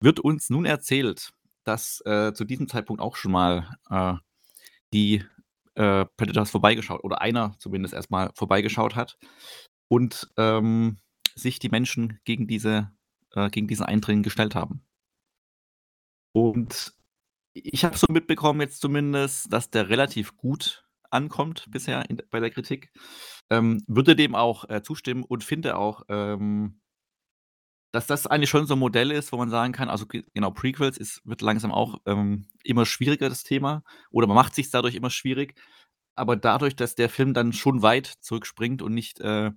[0.00, 1.32] wird uns nun erzählt,
[1.64, 4.14] dass äh, zu diesem Zeitpunkt auch schon mal äh,
[4.92, 5.24] die
[5.74, 9.18] äh, Predators vorbeigeschaut oder einer zumindest erstmal vorbeigeschaut hat
[9.88, 10.98] und ähm,
[11.34, 12.90] sich die Menschen gegen diese
[13.34, 14.84] äh, gegen diesen Eindringen gestellt haben.
[16.32, 16.94] Und
[17.54, 22.50] ich habe so mitbekommen jetzt zumindest, dass der relativ gut ankommt bisher in, bei der
[22.50, 22.90] Kritik.
[23.50, 26.80] Ähm, würde dem auch äh, zustimmen und finde auch, ähm,
[27.92, 30.96] dass das eigentlich schon so ein Modell ist, wo man sagen kann, also genau, Prequels
[30.96, 35.10] ist, wird langsam auch ähm, immer schwieriger, das Thema, oder man macht sich dadurch immer
[35.10, 35.54] schwierig.
[36.14, 39.50] Aber dadurch, dass der Film dann schon weit zurückspringt und nicht äh,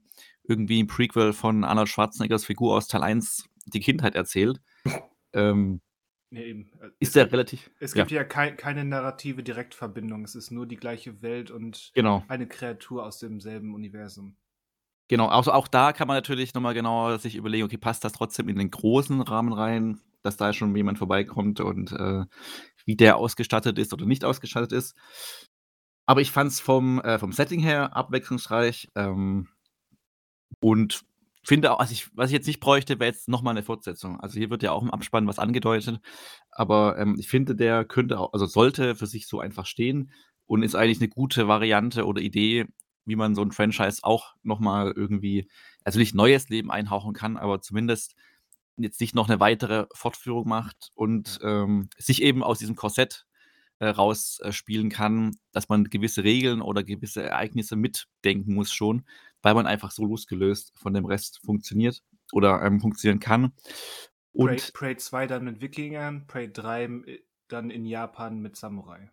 [0.43, 4.61] irgendwie ein Prequel von Arnold Schwarzeneggers Figur aus Teil 1 die Kindheit erzählt,
[5.33, 5.81] ähm,
[6.29, 6.71] nee, eben.
[6.81, 7.69] Äh, ist der relativ.
[7.79, 10.23] Es gibt ja, ja kei keine narrative Direktverbindung.
[10.23, 12.23] Es ist nur die gleiche Welt und genau.
[12.27, 14.35] eine Kreatur aus demselben Universum.
[15.07, 18.49] Genau, also auch da kann man natürlich nochmal genauer sich überlegen, okay, passt das trotzdem
[18.49, 22.25] in den großen Rahmen rein, dass da schon jemand vorbeikommt und äh,
[22.85, 24.95] wie der ausgestattet ist oder nicht ausgestattet ist.
[26.07, 29.47] Aber ich fand es vom, äh, vom Setting her abwechslungsreich ähm,
[30.59, 31.01] und
[31.47, 34.19] finde auch, also ich, was ich jetzt nicht bräuchte, wäre jetzt nochmal eine Fortsetzung.
[34.19, 35.99] Also hier wird ja auch im Abspann was angedeutet,
[36.51, 40.11] aber ähm, ich finde, der könnte auch, also sollte für sich so einfach stehen
[40.45, 42.65] und ist eigentlich eine gute Variante oder Idee,
[43.05, 45.49] wie man so ein Franchise auch nochmal irgendwie,
[45.83, 48.15] also nicht neues Leben einhauchen kann, aber zumindest
[48.77, 53.25] jetzt nicht noch eine weitere Fortführung macht und ähm, sich eben aus diesem Korsett
[53.79, 59.05] äh, rausspielen äh, kann, dass man gewisse Regeln oder gewisse Ereignisse mitdenken muss schon,
[59.41, 62.01] weil man einfach so losgelöst von dem Rest funktioniert
[62.31, 63.53] oder ähm, funktionieren kann.
[64.31, 69.11] Und Prey, Prey 2 dann mit Wikingern, Prey 3 äh, dann in Japan mit Samurai.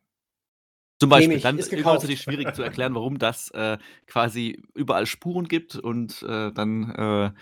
[1.01, 5.49] Zum Beispiel, dann ist es natürlich schwierig zu erklären, warum das äh, quasi überall Spuren
[5.49, 7.33] gibt und äh, dann äh,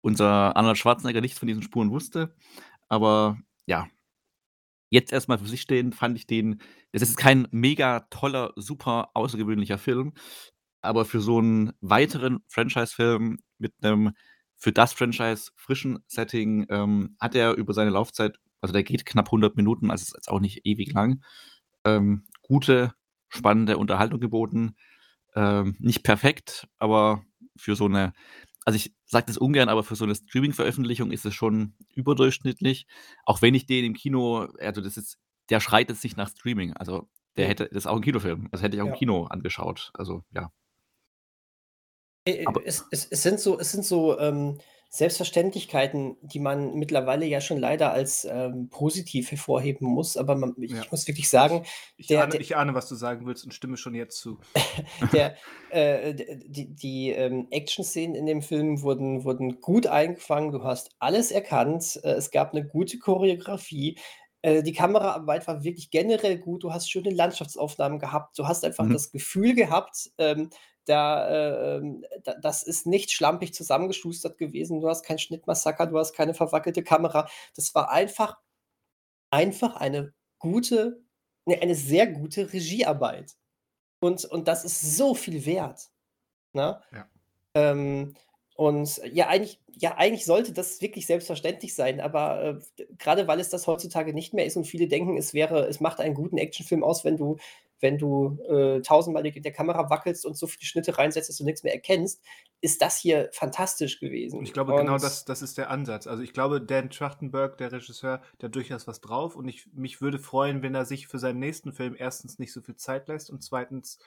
[0.00, 2.34] unser Arnold Schwarzenegger nichts von diesen Spuren wusste.
[2.88, 3.88] Aber ja,
[4.94, 6.60] jetzt erstmal für sich stehen, fand ich den,
[6.92, 10.14] es ist kein mega toller, super außergewöhnlicher Film,
[10.80, 14.12] aber für so einen weiteren Franchise-Film mit einem
[14.56, 19.26] für das Franchise frischen Setting ähm, hat er über seine Laufzeit, also der geht knapp
[19.26, 21.22] 100 Minuten, also ist jetzt auch nicht ewig lang,
[21.84, 22.94] ähm, gute,
[23.28, 24.76] spannende Unterhaltung geboten.
[25.34, 27.24] Ähm, nicht perfekt, aber
[27.56, 28.12] für so eine,
[28.64, 32.86] also ich sage das ungern, aber für so eine Streaming-Veröffentlichung ist es schon überdurchschnittlich.
[33.24, 35.18] Auch wenn ich den im Kino, also das ist,
[35.50, 36.72] der schreit jetzt nicht nach Streaming.
[36.74, 38.48] Also der hätte, das ist auch ein Kinofilm.
[38.50, 38.92] Das hätte ich auch ja.
[38.92, 39.90] im Kino angeschaut.
[39.94, 40.50] Also ja.
[42.26, 44.58] Äh, es, es, es, sind so, es sind so ähm,
[44.94, 50.16] Selbstverständlichkeiten, die man mittlerweile ja schon leider als ähm, positiv hervorheben muss.
[50.16, 50.84] Aber man, ich, ja.
[50.88, 51.64] muss wirklich sagen,
[51.96, 54.38] ich, der, ahne, der, ich ahne, was du sagen willst und stimme schon jetzt zu.
[55.12, 55.34] der,
[55.70, 60.52] äh, die die ähm, Action-Szenen in dem Film wurden, wurden gut eingefangen.
[60.52, 61.98] Du hast alles erkannt.
[62.04, 63.98] Äh, es gab eine gute Choreografie.
[64.42, 66.62] Äh, die Kameraarbeit war wirklich generell gut.
[66.62, 68.38] Du hast schöne Landschaftsaufnahmen gehabt.
[68.38, 68.92] Du hast einfach mhm.
[68.92, 70.50] das Gefühl gehabt, ähm,
[70.84, 74.80] da, äh, ähm, da, das ist nicht schlampig zusammengeschustert gewesen.
[74.80, 77.28] Du hast kein Schnittmassaker, du hast keine verwackelte Kamera.
[77.56, 78.38] Das war einfach,
[79.30, 81.02] einfach eine gute,
[81.46, 83.32] ne, eine sehr gute Regiearbeit.
[84.00, 85.88] Und, und das ist so viel wert.
[86.52, 86.80] Ne?
[86.92, 87.08] Ja.
[87.54, 88.14] Ähm,
[88.56, 93.50] und ja, eigentlich, ja, eigentlich sollte das wirklich selbstverständlich sein, aber äh, gerade weil es
[93.50, 96.84] das heutzutage nicht mehr ist und viele denken, es wäre, es macht einen guten Actionfilm
[96.84, 97.38] aus, wenn du
[97.80, 101.44] wenn du äh, tausendmal die, der Kamera wackelst und so viele Schnitte reinsetzt, dass du
[101.44, 102.22] nichts mehr erkennst,
[102.60, 104.42] ist das hier fantastisch gewesen.
[104.42, 106.06] Ich glaube, genau und genau das, das ist der Ansatz.
[106.06, 110.00] Also ich glaube, Dan Trachtenberg, der Regisseur, der hat durchaus was drauf und ich mich
[110.00, 113.30] würde freuen, wenn er sich für seinen nächsten Film erstens nicht so viel Zeit lässt
[113.30, 113.98] und zweitens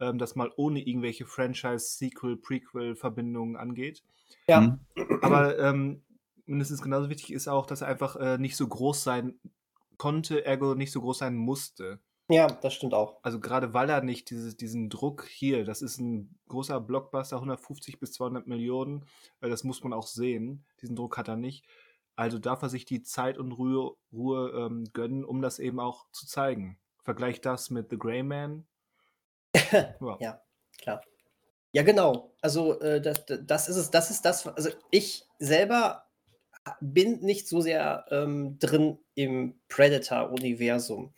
[0.00, 4.02] ähm, das mal ohne irgendwelche Franchise, Sequel, Prequel-Verbindungen angeht.
[4.46, 4.60] Ja.
[4.60, 4.80] Mhm.
[5.22, 6.02] Aber ähm,
[6.46, 9.38] mindestens genauso wichtig ist auch, dass er einfach äh, nicht so groß sein
[9.96, 12.00] konnte, ergo nicht so groß sein musste.
[12.28, 13.18] Ja, das stimmt auch.
[13.22, 18.00] Also gerade weil er nicht dieses, diesen Druck hier, das ist ein großer Blockbuster, 150
[18.00, 19.04] bis 200 Millionen,
[19.40, 21.66] äh, das muss man auch sehen, diesen Druck hat er nicht.
[22.16, 26.06] Also darf er sich die Zeit und Ruhe, Ruhe ähm, gönnen, um das eben auch
[26.12, 26.78] zu zeigen.
[27.02, 28.66] Vergleich das mit The Grey Man.
[29.72, 30.16] ja.
[30.20, 30.42] ja,
[30.78, 31.02] klar.
[31.72, 32.32] Ja, genau.
[32.40, 36.04] Also äh, das, das ist es, das ist das, also ich selber
[36.80, 41.12] bin nicht so sehr ähm, drin im Predator-Universum.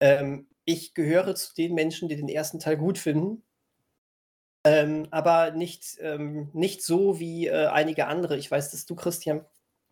[0.00, 3.42] Ähm, ich gehöre zu den Menschen, die den ersten Teil gut finden,
[4.64, 8.36] ähm, aber nicht, ähm, nicht so wie äh, einige andere.
[8.38, 9.44] Ich weiß, dass du, Christian,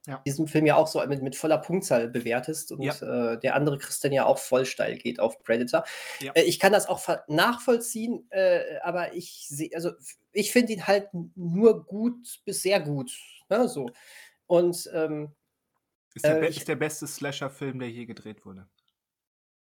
[0.07, 0.21] ja.
[0.27, 3.33] diesen Film ja auch so mit, mit voller Punktzahl bewertest und ja.
[3.33, 5.85] äh, der andere Christian ja auch voll steil geht auf Predator.
[6.21, 6.33] Ja.
[6.33, 9.93] Äh, ich kann das auch nachvollziehen, äh, aber ich sehe, also
[10.33, 13.13] ich finde ihn halt nur gut bis sehr gut.
[13.49, 13.91] Ne, so.
[14.47, 15.33] Und ähm,
[16.15, 18.67] ist, der, äh, ist der beste Slasher-Film, der je gedreht wurde.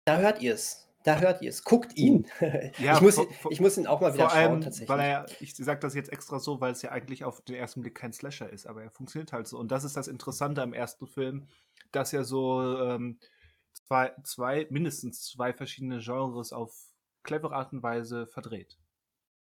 [0.05, 0.87] Da hört ihr es.
[1.03, 1.63] Da hört ihr es.
[1.63, 2.27] Guckt ihn.
[2.79, 4.89] Ja, ich, muss, vor, vor, ich muss ihn auch mal wieder allem, schauen, tatsächlich.
[4.89, 7.81] Weil er, ich sage das jetzt extra so, weil es ja eigentlich auf den ersten
[7.81, 9.57] Blick kein Slasher ist, aber er funktioniert halt so.
[9.57, 11.47] Und das ist das Interessante am ersten Film,
[11.91, 13.19] dass er so ähm,
[13.73, 16.73] zwei, zwei, mindestens zwei verschiedene Genres auf
[17.23, 18.77] clevere Art und Weise verdreht.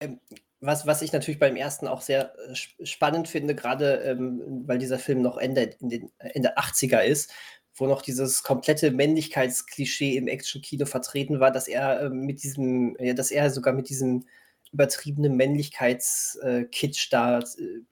[0.01, 0.19] Ähm,
[0.61, 4.99] was, was ich natürlich beim ersten auch sehr äh, spannend finde, gerade ähm, weil dieser
[4.99, 7.33] Film noch Ende, in den, Ende 80er ist,
[7.75, 13.13] wo noch dieses komplette Männlichkeitsklischee im Action-Kino vertreten war, dass er äh, mit diesem, ja,
[13.13, 14.25] dass er sogar mit diesem
[14.71, 17.43] übertriebenen Männlichkeitskitsch äh, da äh,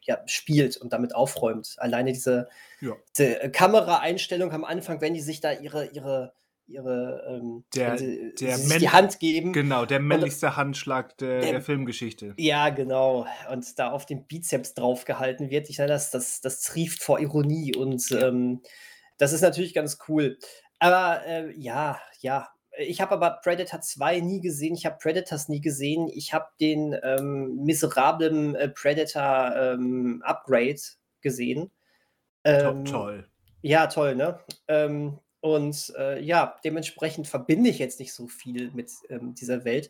[0.01, 1.75] ja, spielt und damit aufräumt.
[1.77, 2.49] Alleine diese,
[2.81, 2.93] ja.
[3.17, 6.33] diese Kameraeinstellung am Anfang, wenn die sich da ihre, ihre
[6.67, 9.53] ihre ähm, der, sie, der sie die Hand geben.
[9.53, 12.33] Genau, der männlichste und, Handschlag der, der, der, Filmgeschichte.
[12.37, 13.25] Ja, genau.
[13.51, 15.69] Und da auf dem Bizeps draufgehalten wird.
[15.69, 18.27] Ich das, das, das trieft vor Ironie und ja.
[18.27, 18.61] ähm,
[19.17, 20.37] das ist natürlich ganz cool.
[20.79, 22.49] Aber äh, ja, ja.
[22.79, 24.75] Ich habe aber Predator 2 nie gesehen.
[24.75, 26.09] Ich habe Predators nie gesehen.
[26.13, 30.79] Ich habe den ähm, miserablen äh, Predator ähm, Upgrade
[31.21, 31.71] gesehen.
[32.43, 33.27] Ähm, toll.
[33.63, 34.39] Ja, toll, ne?
[34.67, 39.89] Ähm, und äh, ja, dementsprechend verbinde ich jetzt nicht so viel mit ähm, dieser Welt.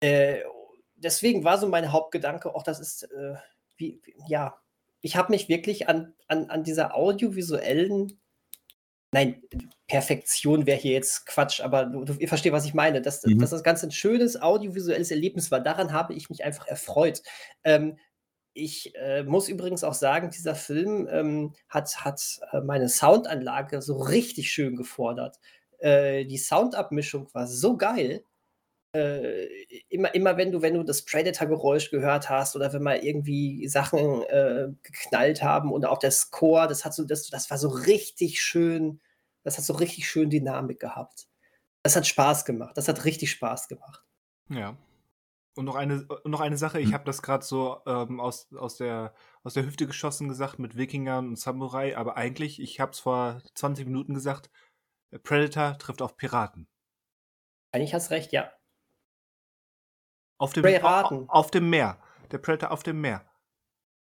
[0.00, 0.42] Äh,
[0.96, 3.34] deswegen war so mein Hauptgedanke, auch das ist, äh,
[3.76, 4.60] wie, ja,
[5.00, 8.20] ich habe mich wirklich an, an, an dieser audiovisuellen
[9.12, 9.42] Nein,
[9.86, 13.00] Perfektion wäre hier jetzt Quatsch, aber du, du, ihr versteht, was ich meine.
[13.00, 13.38] Dass, mhm.
[13.38, 15.60] dass das Ganze ein schönes audiovisuelles Erlebnis war.
[15.60, 17.22] Daran habe ich mich einfach erfreut.
[17.64, 17.98] Ähm,
[18.52, 23.98] ich äh, muss übrigens auch sagen, dieser Film ähm, hat, hat äh, meine Soundanlage so
[23.98, 25.38] richtig schön gefordert.
[25.78, 28.24] Äh, die Soundabmischung war so geil.
[28.92, 29.46] Äh,
[29.88, 34.22] immer, immer wenn du, wenn du das Predator-Geräusch gehört hast oder wenn mal irgendwie Sachen
[34.24, 38.40] äh, geknallt haben und auch der Score, das hat so, das, das war so richtig
[38.40, 39.00] schön,
[39.42, 41.26] das hat so richtig schön Dynamik gehabt.
[41.82, 42.76] Das hat Spaß gemacht.
[42.76, 44.04] Das hat richtig Spaß gemacht.
[44.48, 44.76] Ja.
[45.56, 46.94] Und noch eine, noch eine Sache, ich hm.
[46.94, 51.28] habe das gerade so ähm, aus, aus, der, aus der Hüfte geschossen gesagt mit Wikingern
[51.28, 54.50] und Samurai, aber eigentlich, ich habe es vor 20 Minuten gesagt,
[55.22, 56.68] Predator trifft auf Piraten.
[57.72, 58.52] Eigentlich hast recht, ja.
[60.38, 61.28] Auf dem, Piraten.
[61.28, 61.98] Auf, dem Meer.
[62.30, 63.24] Der Predator auf dem Meer.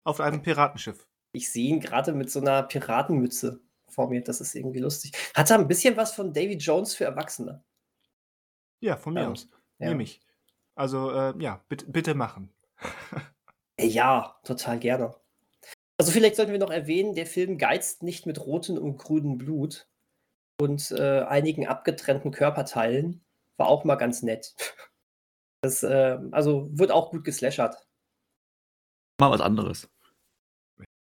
[0.05, 1.07] Auf einem Piratenschiff.
[1.33, 4.23] Ich sehe ihn gerade mit so einer Piratenmütze vor mir.
[4.23, 5.13] Das ist irgendwie lustig.
[5.35, 7.63] Hat er ein bisschen was von Davy Jones für Erwachsene?
[8.81, 9.49] Ja, von mir ähm, aus.
[9.79, 9.89] Ja.
[9.89, 10.21] Nehme ich.
[10.75, 12.53] Also, äh, ja, bitte, bitte machen.
[13.79, 15.15] ja, total gerne.
[15.99, 19.87] Also, vielleicht sollten wir noch erwähnen, der Film geizt nicht mit rotem und grünem Blut
[20.61, 23.23] und äh, einigen abgetrennten Körperteilen.
[23.57, 24.55] War auch mal ganz nett.
[25.63, 27.77] Das, äh, also wird auch gut geslashert.
[29.21, 29.89] Mal was anderes.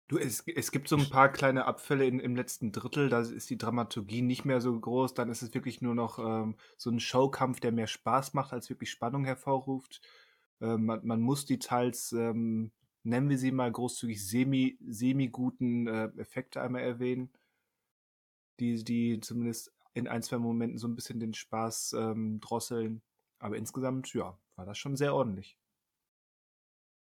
[0.10, 3.50] Du, es, es gibt so ein paar kleine Abfälle in, im letzten Drittel, da ist
[3.50, 7.02] die Dramaturgie nicht mehr so groß, dann ist es wirklich nur noch ähm, so ein
[7.02, 10.00] Showkampf, der mehr Spaß macht, als wirklich Spannung hervorruft.
[10.62, 12.72] Ähm, man, man, muss die teils, ähm,
[13.04, 17.30] nennen wir sie mal großzügig, semi, semi-guten äh, Effekte einmal erwähnen,
[18.62, 23.02] die, die zumindest in ein, zwei Momenten so ein bisschen den Spaß ähm, drosseln.
[23.40, 25.58] Aber insgesamt, ja, war das schon sehr ordentlich.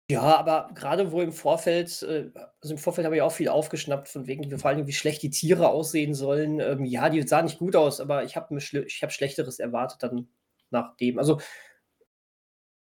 [0.08, 2.30] Ja, aber gerade wo im Vorfeld, äh,
[2.60, 5.30] also im Vorfeld habe ich auch viel aufgeschnappt, von wegen, vor allem, wie schlecht die
[5.30, 6.60] Tiere aussehen sollen.
[6.60, 10.02] Ähm, ja, die sahen nicht gut aus, aber ich habe ich hab Schlechteres erwartet.
[10.02, 10.28] Dann
[10.70, 11.18] nachdem.
[11.18, 11.40] Also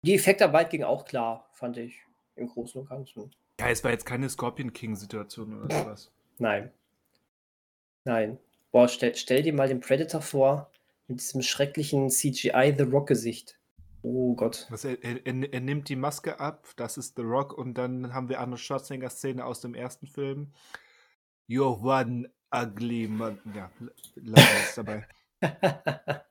[0.04, 2.00] die Effektarbeit ging auch klar, fand ich
[2.36, 3.32] im Großen und Ganzen.
[3.60, 6.12] Ja, es war jetzt keine Scorpion King-Situation oder sowas.
[6.38, 6.72] Nein.
[8.04, 8.38] Nein.
[8.72, 10.70] Boah, stell, stell dir mal den Predator vor
[11.08, 13.60] mit diesem schrecklichen CGI The Rock-Gesicht.
[14.02, 14.68] Oh Gott.
[14.70, 18.30] Was, er, er, er, nimmt die Maske ab, das ist The Rock, und dann haben
[18.30, 20.54] wir Arnold Schwarzenegger-Szene aus dem ersten Film.
[21.50, 23.40] You're one ugly man.
[23.56, 23.72] Ja,
[24.16, 25.08] lass dabei.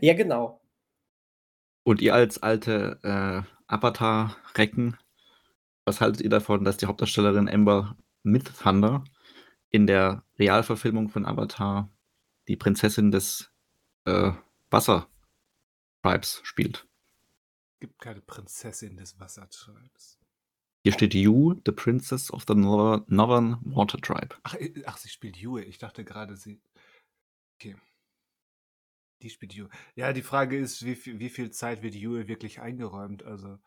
[0.00, 0.60] ja, genau.
[1.84, 4.96] Und ihr als alte äh, Avatar-Recken,
[5.84, 9.04] was haltet ihr davon, dass die Hauptdarstellerin Amber Midthunder
[9.70, 11.90] in der Realverfilmung von Avatar
[12.48, 13.51] die Prinzessin des
[14.04, 14.32] äh,
[14.70, 16.86] Wassertribes spielt?
[17.80, 20.18] Gibt keine Prinzessin des Wassertribes.
[20.84, 24.34] Hier steht Yu, the Princess of the Northern Water Tribe.
[24.42, 25.62] Ach, äh, ach, sie spielt Yue.
[25.62, 26.60] Ich dachte gerade, sie.
[27.54, 27.76] Okay.
[29.22, 29.70] Die spielt Yue.
[29.94, 33.22] Ja, die Frage ist, wie viel, wie viel Zeit wird Yue wirklich eingeräumt?
[33.22, 33.60] Also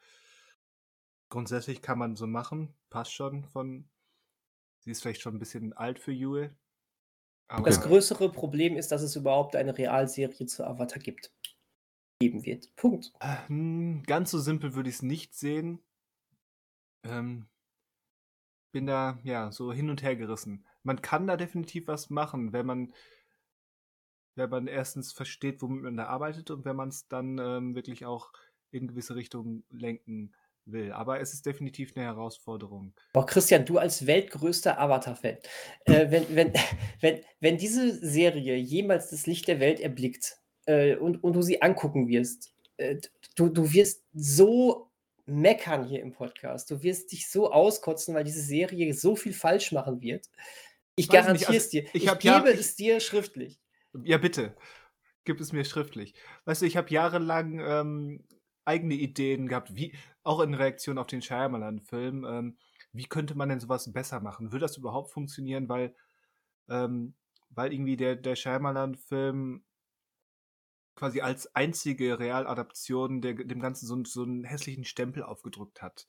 [1.30, 3.90] grundsätzlich kann man so machen, passt schon von.
[4.80, 6.54] Sie ist vielleicht schon ein bisschen alt für Yue.
[7.48, 11.32] Das größere Problem ist, dass es überhaupt eine Realserie zu Avatar gibt.
[12.20, 12.74] Geben wird.
[12.76, 13.12] Punkt.
[13.48, 15.80] Hm, ganz so simpel würde ich es nicht sehen.
[17.04, 17.48] Ähm,
[18.72, 20.66] bin da ja so hin und her gerissen.
[20.84, 22.94] Man kann da definitiv was machen, wenn man
[24.36, 28.06] wenn man erstens versteht, womit man da arbeitet und wenn man es dann ähm, wirklich
[28.06, 28.32] auch
[28.72, 30.36] in gewisse Richtungen lenken
[30.66, 30.92] will.
[30.92, 32.94] Aber es ist definitiv eine Herausforderung.
[33.14, 35.38] Boah, Christian, du als weltgrößter Avatar-Fan,
[35.86, 36.54] äh, wenn, wenn,
[37.02, 41.62] wenn, wenn diese Serie jemals das Licht der Welt erblickt äh, und, und du sie
[41.62, 42.98] angucken wirst, äh,
[43.36, 44.92] du, du wirst so
[45.26, 46.70] meckern hier im Podcast.
[46.70, 50.30] Du wirst dich so auskotzen, weil diese Serie so viel falsch machen wird.
[50.96, 51.84] Ich garantiere also, es dir.
[51.94, 53.60] Ich, ich gebe ja, es dir schriftlich.
[54.04, 54.56] Ja, bitte.
[55.26, 56.14] Gib es mir schriftlich.
[56.46, 58.24] Weißt du, ich habe jahrelang ähm,
[58.66, 59.94] eigene Ideen gehabt, wie
[60.24, 62.26] auch in Reaktion auf den Shyamalan-Film.
[62.26, 62.58] Ähm,
[62.92, 64.52] wie könnte man denn sowas besser machen?
[64.52, 65.70] Würde das überhaupt funktionieren?
[65.70, 65.96] Weil,
[66.70, 67.14] ähm,
[67.50, 69.64] weil irgendwie der, der Shyamalan-Film
[70.96, 76.08] quasi als einzige Realadaption der, dem Ganzen so, so einen hässlichen Stempel aufgedrückt hat.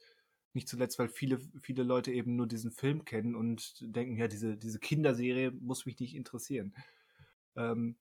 [0.53, 4.57] Nicht zuletzt, weil viele, viele Leute eben nur diesen Film kennen und denken, ja, diese,
[4.57, 6.75] diese Kinderserie muss mich nicht interessieren.
[7.57, 7.97] Ähm,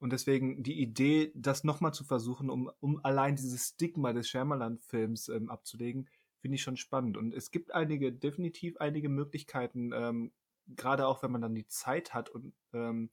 [0.00, 5.28] und deswegen die Idee, das nochmal zu versuchen, um, um allein dieses Stigma des Shyamalan-Films
[5.28, 6.08] ähm, abzulegen,
[6.40, 7.16] finde ich schon spannend.
[7.16, 10.32] Und es gibt einige, definitiv einige Möglichkeiten, ähm,
[10.68, 13.10] gerade auch wenn man dann die Zeit hat und ähm,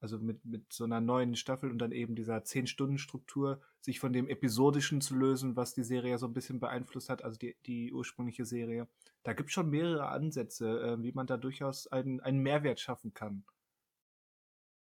[0.00, 4.28] also mit, mit so einer neuen Staffel und dann eben dieser 10-Stunden-Struktur, sich von dem
[4.28, 7.92] Episodischen zu lösen, was die Serie ja so ein bisschen beeinflusst hat, also die, die
[7.92, 8.88] ursprüngliche Serie.
[9.22, 13.12] Da gibt es schon mehrere Ansätze, äh, wie man da durchaus einen, einen Mehrwert schaffen
[13.12, 13.44] kann.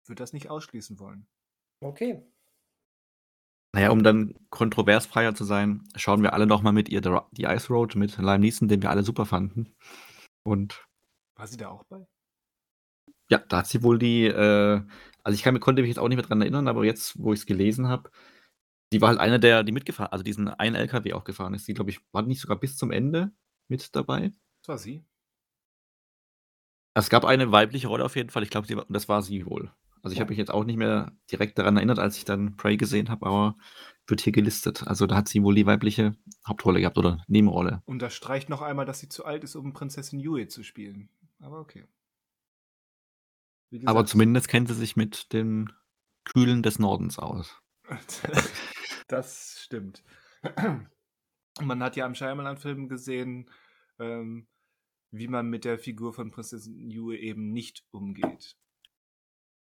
[0.06, 1.28] Würde das nicht ausschließen wollen.
[1.82, 2.24] Okay.
[3.76, 7.96] Naja, um dann kontroversfreier zu sein, schauen wir alle nochmal mit ihr The Ice Road
[7.96, 9.76] mit Lime Neeson, den wir alle super fanden.
[10.44, 10.88] Und.
[11.36, 12.06] War sie da auch bei?
[13.30, 14.82] Ja, da hat sie wohl die, äh,
[15.24, 17.40] also ich kann, konnte mich jetzt auch nicht mehr dran erinnern, aber jetzt, wo ich
[17.40, 18.12] es gelesen habe,
[18.92, 21.68] die war halt eine der, die mitgefahren, also diesen einen LKW auch gefahren ist.
[21.68, 23.32] Die, glaube ich, war nicht sogar bis zum Ende
[23.68, 24.32] mit dabei.
[24.62, 25.04] Das war sie.
[26.96, 28.44] Es gab eine weibliche Rolle auf jeden Fall.
[28.44, 29.74] Ich glaube, das war sie wohl.
[30.04, 32.76] Also ich habe mich jetzt auch nicht mehr direkt daran erinnert, als ich dann Prey
[32.76, 33.56] gesehen habe, aber
[34.06, 34.86] wird hier gelistet.
[34.86, 37.82] Also da hat sie wohl die weibliche Hauptrolle gehabt oder Nebenrolle.
[37.86, 41.10] Und das streicht noch einmal, dass sie zu alt ist, um Prinzessin Yue zu spielen.
[41.40, 41.86] Aber okay.
[43.72, 45.70] Gesagt, Aber zumindest kennt sie sich mit dem
[46.26, 47.62] Kühlen des Nordens aus.
[49.08, 50.04] das stimmt.
[51.62, 53.50] Man hat ja am Shyamalan-Film gesehen,
[54.00, 54.48] ähm,
[55.12, 58.58] wie man mit der Figur von Prinzessin Yue eben nicht umgeht.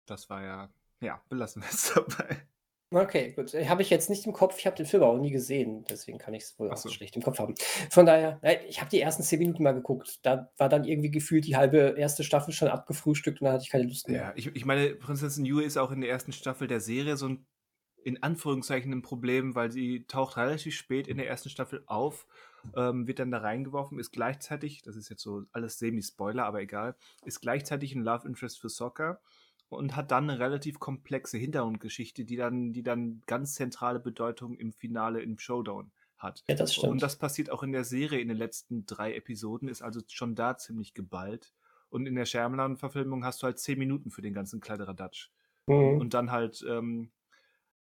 [0.07, 0.69] Das war ja,
[1.01, 2.47] ja, belassen wir es dabei.
[2.89, 3.53] Okay, gut.
[3.53, 4.57] Äh, habe ich jetzt nicht im Kopf.
[4.59, 6.89] Ich habe den Film auch nie gesehen, deswegen kann ich es wohl auch so.
[6.89, 7.53] schlecht im Kopf haben.
[7.89, 10.25] Von daher, ich habe die ersten zehn Minuten mal geguckt.
[10.25, 13.69] Da war dann irgendwie gefühlt die halbe erste Staffel schon abgefrühstückt und dann hatte ich
[13.69, 14.21] keine Lust mehr.
[14.21, 17.27] Ja, ich, ich meine, Prinzessin Yue ist auch in der ersten Staffel der Serie so
[17.27, 17.45] ein,
[18.03, 22.25] in Anführungszeichen, ein Problem, weil sie taucht relativ spät in der ersten Staffel auf,
[22.77, 26.95] ähm, wird dann da reingeworfen, ist gleichzeitig, das ist jetzt so alles Semi-Spoiler, aber egal,
[27.25, 29.19] ist gleichzeitig ein Love Interest für Soccer
[29.69, 34.71] und hat dann eine relativ komplexe Hintergrundgeschichte, die dann, die dann ganz zentrale Bedeutung im
[34.71, 36.43] Finale im Showdown hat.
[36.47, 36.93] Ja, das stimmt.
[36.93, 40.35] Und das passiert auch in der Serie in den letzten drei Episoden, ist also schon
[40.35, 41.53] da ziemlich geballt.
[41.89, 45.29] Und in der Shyamalan-Verfilmung hast du halt zehn Minuten für den ganzen Kladderadatsch.
[45.67, 45.99] Mhm.
[45.99, 47.11] Und dann halt ähm,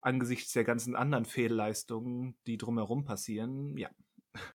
[0.01, 3.91] angesichts der ganzen anderen Fehlleistungen, die drumherum passieren, ja.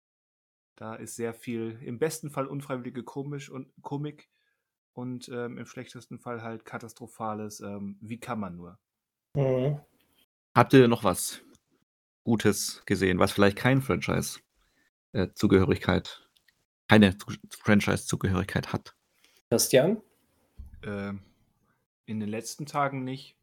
[0.76, 4.30] Da ist sehr viel, im besten Fall unfreiwillige Komisch und Komik,
[4.94, 8.78] und ähm, im schlechtesten Fall halt katastrophales, ähm, wie kann man nur.
[9.36, 9.80] Mhm.
[10.56, 11.42] Habt ihr noch was
[12.24, 16.20] Gutes gesehen, was vielleicht kein Franchise-Zugehörigkeit, äh,
[16.88, 17.16] keine
[17.50, 18.96] Franchise-Zugehörigkeit hat?
[19.50, 20.02] Christian?
[20.82, 21.14] Äh,
[22.06, 23.36] in den letzten Tagen nicht.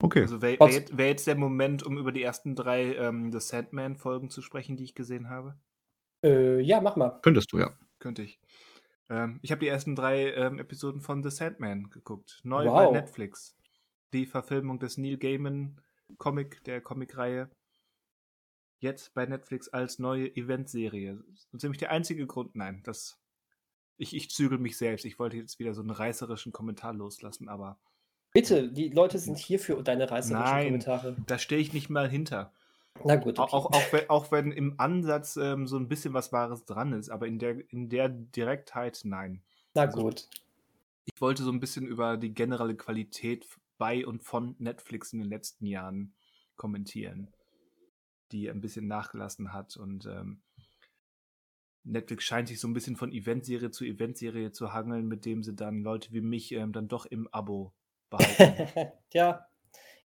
[0.00, 0.22] Okay.
[0.22, 4.30] Also wäre wär, wär jetzt der Moment, um über die ersten drei ähm, The Sandman-Folgen
[4.30, 5.58] zu sprechen, die ich gesehen habe?
[6.24, 7.18] Äh, ja, mach mal.
[7.22, 7.72] Könntest du, ja.
[7.98, 8.38] Könnte ich.
[9.10, 12.40] Ähm, ich habe die ersten drei ähm, Episoden von The Sandman geguckt.
[12.44, 12.92] Neu Wow.
[12.92, 13.56] bei Netflix.
[14.12, 15.80] Die Verfilmung des Neil Gaiman
[16.18, 17.50] Comic, der Comicreihe.
[18.80, 21.22] Jetzt bei Netflix als neue Eventserie.
[21.56, 23.18] Ziemlich der einzige Grund, nein, das.
[23.96, 25.04] Ich, ich zügel mich selbst.
[25.04, 27.78] Ich wollte jetzt wieder so einen reißerischen Kommentar loslassen, aber
[28.32, 30.66] Bitte, die Leute sind hier für deine reißerischen Nein.
[30.66, 31.16] Kommentare.
[31.26, 32.52] da stehe ich nicht mal hinter.
[33.04, 33.52] Na gut, okay.
[33.52, 36.92] Auch, auch, auch, wenn, auch wenn im Ansatz ähm, so ein bisschen was Wahres dran
[36.92, 39.42] ist, aber in der, in der Direktheit nein.
[39.74, 40.28] Na also- gut.
[41.04, 43.46] Ich wollte so ein bisschen über die generelle Qualität
[43.78, 46.12] bei und von Netflix in den letzten Jahren
[46.56, 47.32] kommentieren,
[48.30, 50.42] die ein bisschen nachgelassen hat und ähm,
[51.84, 55.54] Netflix scheint sich so ein bisschen von Eventserie zu Eventserie zu hangeln, mit dem sie
[55.54, 57.72] dann Leute wie mich ähm, dann doch im Abo
[58.10, 58.92] behalten.
[59.12, 59.46] ja,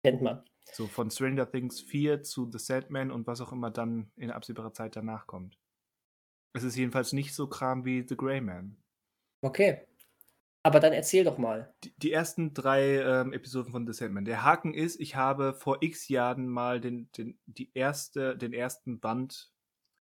[0.03, 0.43] kennt man.
[0.71, 4.73] So von Stranger Things 4 zu The Sandman und was auch immer dann in absehbarer
[4.73, 5.57] Zeit danach kommt.
[6.53, 8.77] Es ist jedenfalls nicht so Kram wie The Grey Man.
[9.41, 9.87] Okay.
[10.63, 11.73] Aber dann erzähl doch mal.
[11.83, 14.25] Die, die ersten drei ähm, Episoden von The Sandman.
[14.25, 18.99] Der Haken ist, ich habe vor x Jahren mal den, den, die erste, den ersten
[18.99, 19.51] Band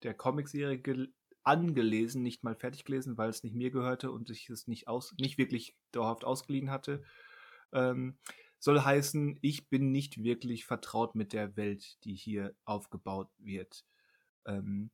[0.03, 4.51] der Comicserie gel- angelesen, nicht mal fertig gelesen, weil es nicht mir gehörte und ich
[4.51, 7.03] es nicht, aus, nicht wirklich dauerhaft ausgeliehen hatte.
[7.73, 8.19] Ähm,
[8.61, 13.85] soll heißen, ich bin nicht wirklich vertraut mit der Welt, die hier aufgebaut wird.
[14.47, 14.91] Ähm,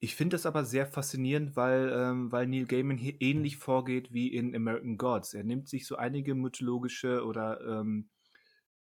[0.00, 4.28] ich finde das aber sehr faszinierend, weil, ähm, weil Neil Gaiman hier ähnlich vorgeht wie
[4.34, 5.32] in American Gods.
[5.34, 8.10] Er nimmt sich so einige mythologische oder, ähm,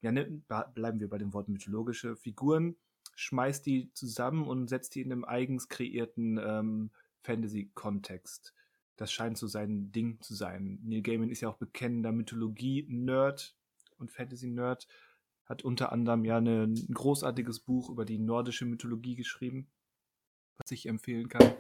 [0.02, 2.78] ja, ne, be- bleiben wir bei dem Wort mythologische Figuren,
[3.16, 6.92] schmeißt die zusammen und setzt die in einem eigens kreierten ähm,
[7.24, 8.54] Fantasy-Kontext.
[9.02, 10.78] Das scheint so sein Ding zu sein.
[10.84, 13.56] Neil Gaiman ist ja auch bekennender Mythologie-Nerd
[13.98, 14.88] und Fantasy-Nerd.
[15.46, 19.72] Hat unter anderem ja eine, ein großartiges Buch über die nordische Mythologie geschrieben,
[20.60, 21.56] was ich empfehlen kann.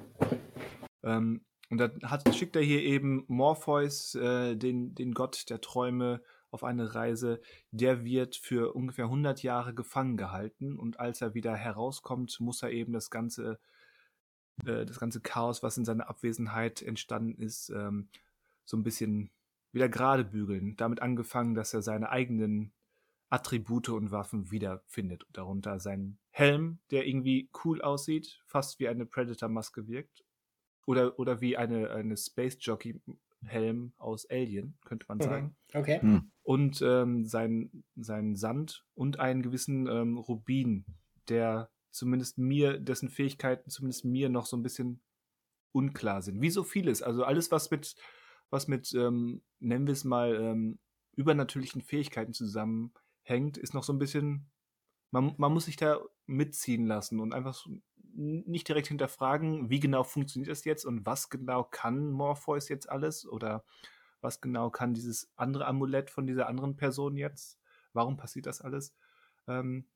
[1.02, 6.22] Ähm, und dann hat, schickt er hier eben Morpheus, äh, den, den Gott der Träume,
[6.52, 7.42] auf eine Reise.
[7.72, 12.70] Der wird für ungefähr 100 Jahre gefangen gehalten und als er wieder herauskommt, muss er
[12.70, 13.60] eben das ganze,
[14.66, 18.10] äh, das ganze Chaos, was in seiner Abwesenheit entstanden ist, ähm,
[18.66, 19.32] so ein bisschen
[19.72, 20.76] wieder gerade bügeln.
[20.78, 22.74] Damit angefangen, dass er seine eigenen
[23.30, 25.26] Attribute und Waffen wiederfindet.
[25.32, 30.24] Darunter sein Helm, der irgendwie cool aussieht, fast wie eine Predator-Maske wirkt.
[30.86, 35.24] Oder, oder wie eine, eine Space Jockey-Helm aus Alien, könnte man Mhm.
[35.24, 35.56] sagen.
[35.74, 36.02] Okay.
[36.02, 36.32] Hm.
[36.44, 40.86] Und ähm, sein, sein Sand und einen gewissen ähm, Rubin,
[41.30, 45.02] der zumindest mir, dessen Fähigkeiten zumindest mir noch so ein bisschen
[45.72, 46.42] unklar sind.
[46.42, 47.02] Wie so vieles.
[47.02, 47.96] Also alles, was mit,
[48.50, 50.80] was mit, ähm, nennen wir es mal, ähm,
[51.16, 54.50] übernatürlichen Fähigkeiten zusammenhängt, ist noch so ein bisschen,
[55.12, 57.82] man, man muss sich da mitziehen lassen und einfach so
[58.14, 63.26] nicht direkt hinterfragen, wie genau funktioniert das jetzt und was genau kann Morpheus jetzt alles
[63.26, 63.64] oder
[64.20, 67.60] was genau kann dieses andere Amulett von dieser anderen Person jetzt?
[67.94, 68.94] Warum passiert das alles?
[69.48, 69.88] Ähm,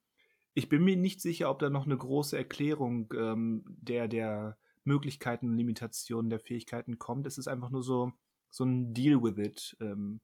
[0.55, 5.49] ich bin mir nicht sicher, ob da noch eine große Erklärung ähm, der, der Möglichkeiten
[5.49, 7.27] und Limitationen der Fähigkeiten kommt.
[7.27, 8.13] Es ist einfach nur so,
[8.49, 10.21] so ein Deal with it ähm,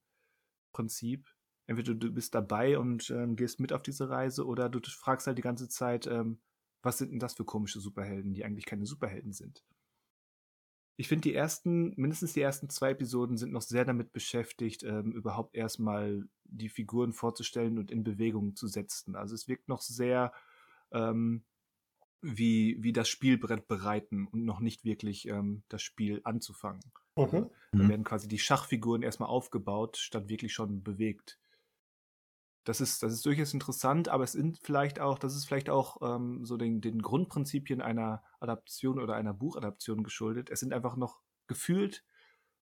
[0.72, 1.28] Prinzip.
[1.68, 5.38] Entweder du bist dabei und ähm, gehst mit auf diese Reise oder du fragst halt
[5.38, 6.40] die ganze Zeit, ähm,
[6.82, 9.64] was sind denn das für komische Superhelden, die eigentlich keine Superhelden sind.
[10.98, 15.12] Ich finde, die ersten, mindestens die ersten zwei Episoden sind noch sehr damit beschäftigt, ähm,
[15.12, 19.16] überhaupt erstmal die Figuren vorzustellen und in Bewegung zu setzen.
[19.16, 20.34] Also es wirkt noch sehr
[20.92, 21.46] ähm,
[22.22, 26.82] wie, wie das Spielbrett bereiten und noch nicht wirklich ähm, das Spiel anzufangen.
[27.18, 27.50] Mhm.
[27.76, 27.90] Da Mhm.
[27.90, 31.40] werden quasi die Schachfiguren erstmal aufgebaut, statt wirklich schon bewegt.
[32.64, 35.98] Das ist, das ist durchaus interessant, aber es sind vielleicht auch, das ist vielleicht auch
[36.02, 40.52] ähm, so den, den Grundprinzipien einer Adaption oder einer Buchadaption geschuldet.
[40.52, 42.04] Es sind einfach noch gefühlt,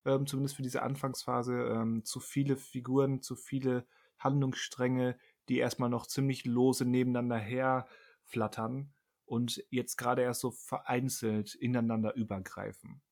[0.04, 3.86] ähm, zumindest für diese Anfangsphase, ähm, zu viele Figuren, zu viele
[4.18, 5.16] Handlungsstränge,
[5.48, 8.92] die erstmal noch ziemlich lose nebeneinander herflattern
[9.24, 13.02] und jetzt gerade erst so vereinzelt ineinander übergreifen.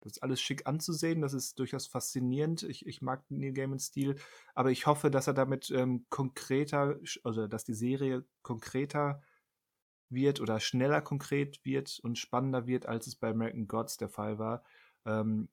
[0.00, 2.64] Das ist alles schick anzusehen, das ist durchaus faszinierend.
[2.64, 4.16] Ich, ich mag Neil Gaimans Stil,
[4.54, 9.22] aber ich hoffe, dass er damit ähm, konkreter, also dass die Serie konkreter
[10.10, 14.38] wird oder schneller konkret wird und spannender wird, als es bei American Gods der Fall
[14.38, 14.64] war.
[15.06, 15.48] Ähm,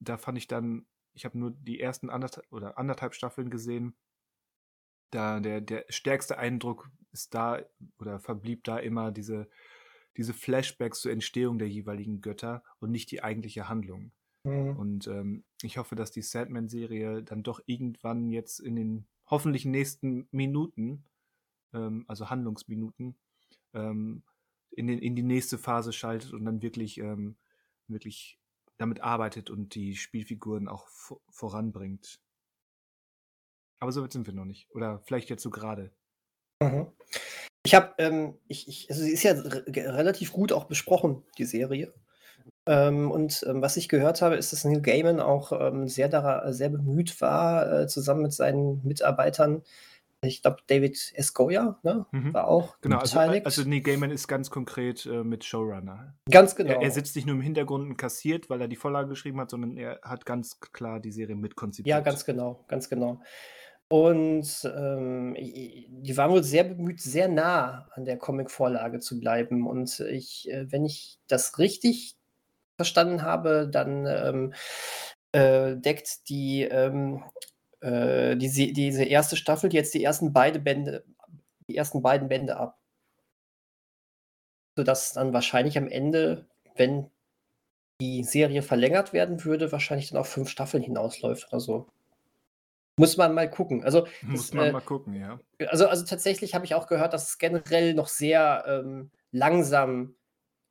[0.00, 3.94] da fand ich dann, ich habe nur die ersten anderthalb oder anderthalb Staffeln gesehen.
[5.10, 7.62] da der, der stärkste Eindruck ist da
[7.98, 9.48] oder verblieb da immer diese,
[10.16, 14.12] diese Flashbacks zur Entstehung der jeweiligen Götter und nicht die eigentliche Handlung.
[14.44, 14.76] Mhm.
[14.76, 20.28] Und ähm, ich hoffe, dass die Sandman-Serie dann doch irgendwann jetzt in den hoffentlich nächsten
[20.30, 21.04] Minuten,
[21.72, 23.16] ähm, also Handlungsminuten,
[23.72, 24.22] ähm,
[24.70, 27.36] in, den, in die nächste Phase schaltet und dann wirklich, ähm,
[27.88, 28.38] wirklich
[28.78, 30.88] damit arbeitet und die Spielfiguren auch
[31.30, 32.20] voranbringt.
[33.80, 34.68] Aber so weit sind wir noch nicht.
[34.74, 35.92] Oder vielleicht jetzt so gerade.
[36.62, 36.86] Mhm.
[37.66, 41.92] Ich habe, ähm, ich, ich, also sie ist ja relativ gut auch besprochen, die Serie.
[42.66, 46.10] Ähm, und ähm, was ich gehört habe, ist, dass Neil Gaiman auch ähm, sehr,
[46.52, 49.62] sehr bemüht war, äh, zusammen mit seinen Mitarbeitern.
[50.26, 52.34] Ich glaube, David Escoya ne, mhm.
[52.34, 53.46] war auch genau, also, beteiligt.
[53.46, 56.14] Also, also Neil Gaiman ist ganz konkret äh, mit Showrunner.
[56.30, 56.72] Ganz genau.
[56.72, 59.50] Er, er, sitzt nicht nur im Hintergrund und kassiert, weil er die Vorlage geschrieben hat,
[59.50, 61.90] sondern er hat ganz klar die Serie mitkonzipiert.
[61.90, 63.20] Ja, ganz genau, ganz genau.
[63.88, 69.66] Und ähm, die waren wohl sehr bemüht, sehr nah an der Comic-Vorlage zu bleiben.
[69.66, 72.16] Und ich, äh, wenn ich das richtig
[72.76, 74.54] verstanden habe, dann ähm,
[75.32, 77.22] äh, deckt die, ähm,
[77.84, 81.04] äh, diese, diese erste Staffel jetzt die ersten beide Bände,
[81.68, 82.78] die ersten beiden Bände ab.
[84.76, 87.10] Sodass dann wahrscheinlich am Ende, wenn
[88.00, 91.86] die Serie verlängert werden würde, wahrscheinlich dann auf fünf Staffeln hinausläuft oder so.
[92.96, 93.84] Muss man mal gucken.
[93.84, 95.38] Also, Muss das, man äh, mal gucken, ja.
[95.68, 100.16] Also, also tatsächlich habe ich auch gehört, dass es generell noch sehr ähm, langsam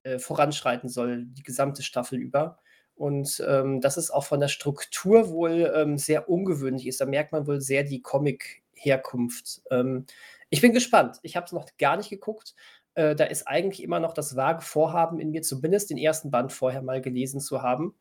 [0.01, 2.57] äh, voranschreiten soll, die gesamte Staffel über.
[2.95, 7.01] Und ähm, dass es auch von der Struktur wohl ähm, sehr ungewöhnlich ist.
[7.01, 9.61] Da merkt man wohl sehr die Comic-Herkunft.
[9.71, 10.05] Ähm,
[10.49, 11.17] ich bin gespannt.
[11.23, 12.53] Ich habe es noch gar nicht geguckt.
[12.95, 16.53] Äh, da ist eigentlich immer noch das vage Vorhaben in mir, zumindest den ersten Band
[16.53, 17.95] vorher mal gelesen zu haben,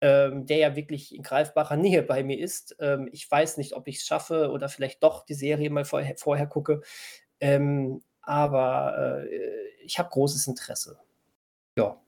[0.00, 2.76] ähm, der ja wirklich in greifbarer Nähe bei mir ist.
[2.78, 6.16] Ähm, ich weiß nicht, ob ich es schaffe oder vielleicht doch die Serie mal vorher,
[6.16, 6.82] vorher gucke.
[7.40, 9.26] Ähm, aber äh,
[9.84, 10.98] ich habe großes Interesse.
[11.76, 12.00] Ja.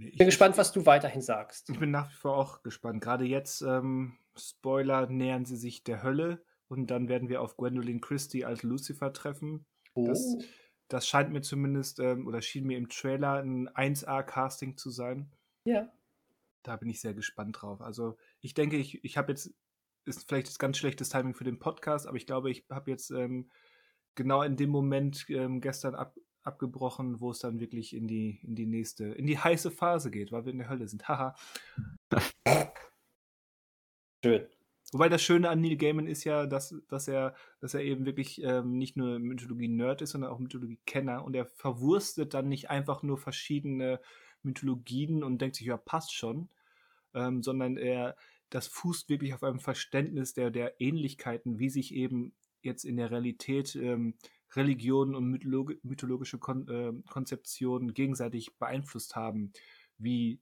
[0.00, 1.68] Ich bin gespannt, was du weiterhin sagst.
[1.70, 3.02] Ich bin nach wie vor auch gespannt.
[3.02, 8.00] Gerade jetzt, ähm, Spoiler, nähern sie sich der Hölle und dann werden wir auf Gwendolyn
[8.00, 9.66] Christie als Lucifer treffen.
[9.94, 10.06] Oh.
[10.06, 10.36] Das,
[10.88, 15.30] das scheint mir zumindest, ähm, oder schien mir im Trailer ein 1A-Casting zu sein.
[15.64, 15.92] Ja.
[16.62, 17.80] Da bin ich sehr gespannt drauf.
[17.80, 19.52] Also ich denke, ich, ich habe jetzt,
[20.04, 23.10] ist vielleicht das ganz schlechtes Timing für den Podcast, aber ich glaube, ich habe jetzt
[23.10, 23.50] ähm,
[24.14, 26.16] genau in dem Moment ähm, gestern ab,
[26.50, 30.32] abgebrochen, wo es dann wirklich in die, in die nächste, in die heiße Phase geht,
[30.32, 31.08] weil wir in der Hölle sind.
[31.08, 31.34] Haha.
[34.24, 34.46] Schön.
[34.92, 38.42] Wobei das Schöne an Neil Gaiman ist ja, dass, dass, er, dass er eben wirklich
[38.42, 43.16] ähm, nicht nur Mythologie-Nerd ist, sondern auch Mythologie-Kenner und er verwurstet dann nicht einfach nur
[43.16, 44.00] verschiedene
[44.42, 46.48] Mythologien und denkt sich, ja, passt schon,
[47.14, 48.16] ähm, sondern er,
[48.50, 52.32] das fußt wirklich auf einem Verständnis der, der Ähnlichkeiten, wie sich eben
[52.62, 54.14] jetzt in der Realität ähm,
[54.54, 59.52] Religionen und mythologi mythologische Kon äh, Konzeptionen gegenseitig beeinflusst haben,
[59.98, 60.40] wie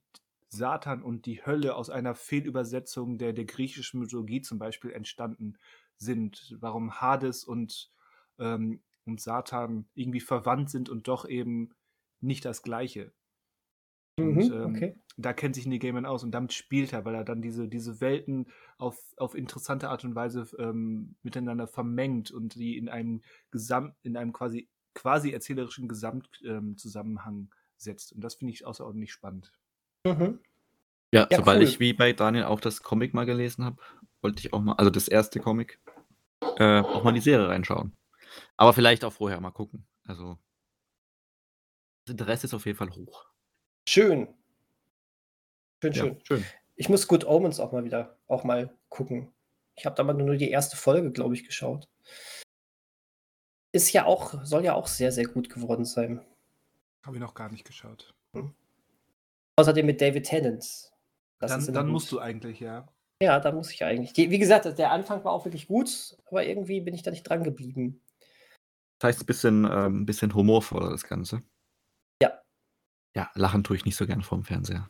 [0.49, 5.57] Satan und die Hölle aus einer Fehlübersetzung der, der griechischen Mythologie zum Beispiel entstanden
[5.97, 7.91] sind, warum Hades und,
[8.39, 11.69] ähm, und Satan irgendwie verwandt sind und doch eben
[12.19, 13.13] nicht das Gleiche.
[14.21, 14.95] Und mhm, ähm, okay.
[15.17, 18.01] da kennt sich Neil Gaiman aus und damit spielt er, weil er dann diese, diese
[18.01, 18.47] Welten
[18.77, 24.17] auf, auf interessante Art und Weise ähm, miteinander vermengt und die in einem Gesamt, in
[24.17, 28.13] einem quasi, quasi erzählerischen Gesamtzusammenhang ähm, setzt.
[28.13, 29.51] Und das finde ich außerordentlich spannend.
[30.05, 30.39] Mhm.
[31.11, 31.63] Ja, ja, sobald cool.
[31.63, 33.81] ich wie bei Daniel auch das Comic mal gelesen habe,
[34.21, 35.79] wollte ich auch mal, also das erste Comic,
[36.57, 37.95] äh, auch mal die Serie reinschauen.
[38.57, 39.87] Aber vielleicht auch vorher mal gucken.
[40.05, 40.37] Also
[42.05, 43.25] das Interesse ist auf jeden Fall hoch.
[43.87, 44.27] Schön.
[45.81, 46.19] Schön, Ja, schön.
[46.23, 46.45] schön.
[46.75, 49.31] Ich muss Good Omens auch mal wieder auch mal gucken.
[49.75, 51.87] Ich habe da mal nur die erste Folge, glaube ich, geschaut.
[53.71, 56.25] Ist ja auch, soll ja auch sehr, sehr gut geworden sein.
[57.05, 58.13] Habe ich noch gar nicht geschaut.
[58.35, 58.53] Hm.
[59.57, 60.91] Außerdem mit David Tennant.
[61.39, 62.87] Das Dann, dann musst du eigentlich, ja.
[63.21, 64.13] Ja, da muss ich eigentlich.
[64.13, 67.23] Die, wie gesagt, der Anfang war auch wirklich gut, aber irgendwie bin ich da nicht
[67.23, 68.01] dran geblieben.
[68.99, 71.41] Das heißt, ein bisschen, ähm, bisschen humorvoller, das Ganze.
[73.15, 73.29] Ja.
[73.33, 74.89] Lachen tue ich nicht so gern vorm Fernseher.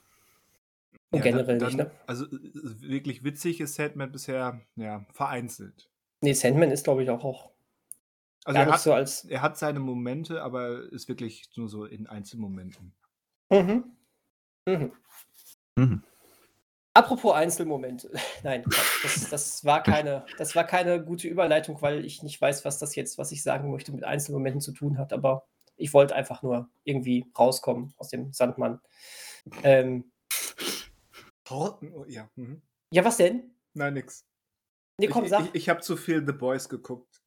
[1.12, 1.92] Und ja, generell dann, nicht, ne?
[2.06, 5.90] Also wirklich witzig ist Sandman bisher ja, vereinzelt.
[6.22, 7.52] Nee, Sandman ist, glaube ich, auch, auch
[8.46, 12.08] also er hat, so als er hat seine Momente, aber ist wirklich nur so in
[12.08, 12.94] Einzelmomenten.
[13.50, 13.84] Mhm.
[14.66, 14.92] Mhm.
[15.76, 16.04] Mhm.
[16.94, 18.12] Apropos Einzelmomente.
[18.44, 18.64] Nein,
[19.04, 22.96] das, das, war keine, das war keine gute Überleitung, weil ich nicht weiß, was das
[22.96, 25.14] jetzt, was ich sagen möchte, mit Einzelmomenten zu tun hat.
[25.14, 25.46] Aber
[25.80, 28.82] ich wollte einfach nur irgendwie rauskommen aus dem Sandmann.
[29.64, 30.12] Ähm,
[31.50, 32.30] oh, ja.
[32.36, 32.62] Mhm.
[32.92, 33.56] ja, was denn?
[33.74, 34.26] Nein, nix.
[35.00, 35.46] Nee, komm, ich sag.
[35.46, 37.24] ich, ich habe zu viel The Boys geguckt.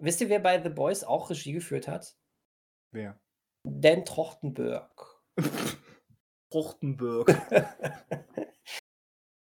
[0.00, 2.16] Wisst ihr, wer bei The Boys auch Regie geführt hat?
[2.92, 3.20] Wer?
[3.64, 5.22] Dan Trachtenberg.
[6.50, 7.28] Fruchtenberg.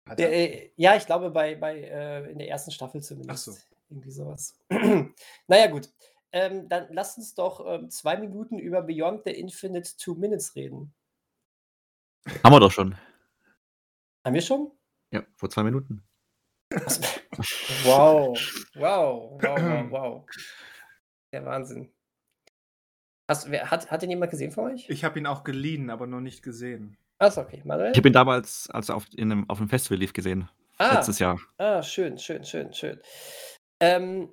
[0.07, 0.63] Hat Der, er?
[0.63, 3.45] äh, ja, ich glaube bei, bei äh, in der ersten Staffel zumindest.
[3.45, 3.55] so.
[3.89, 4.57] Irgendwie sowas.
[5.47, 5.89] naja, gut.
[6.33, 10.93] Ähm, dann lasst uns doch ähm, zwei Minuten über Beyond the Infinite Two Minutes reden.
[12.43, 12.95] Haben wir doch schon.
[14.25, 14.71] Haben wir schon?
[15.11, 16.03] Ja, vor zwei Minuten.
[17.83, 18.37] Wow,
[18.75, 20.25] wow, wow, wow, wow.
[21.31, 21.91] Der Wahnsinn.
[23.27, 24.87] Hast, wer, hat, hat den jemand gesehen von euch?
[24.89, 26.95] Ich habe ihn auch geliehen, aber noch nicht gesehen.
[27.17, 27.61] Achso, okay.
[27.63, 27.91] Manuel?
[27.91, 30.49] Ich habe ihn damals, als er auf, in einem, auf einem Festival lief, gesehen.
[30.77, 30.95] Ah.
[30.95, 31.39] Letztes Jahr.
[31.57, 32.99] Ah, schön, schön, schön, schön.
[33.79, 34.29] Ähm,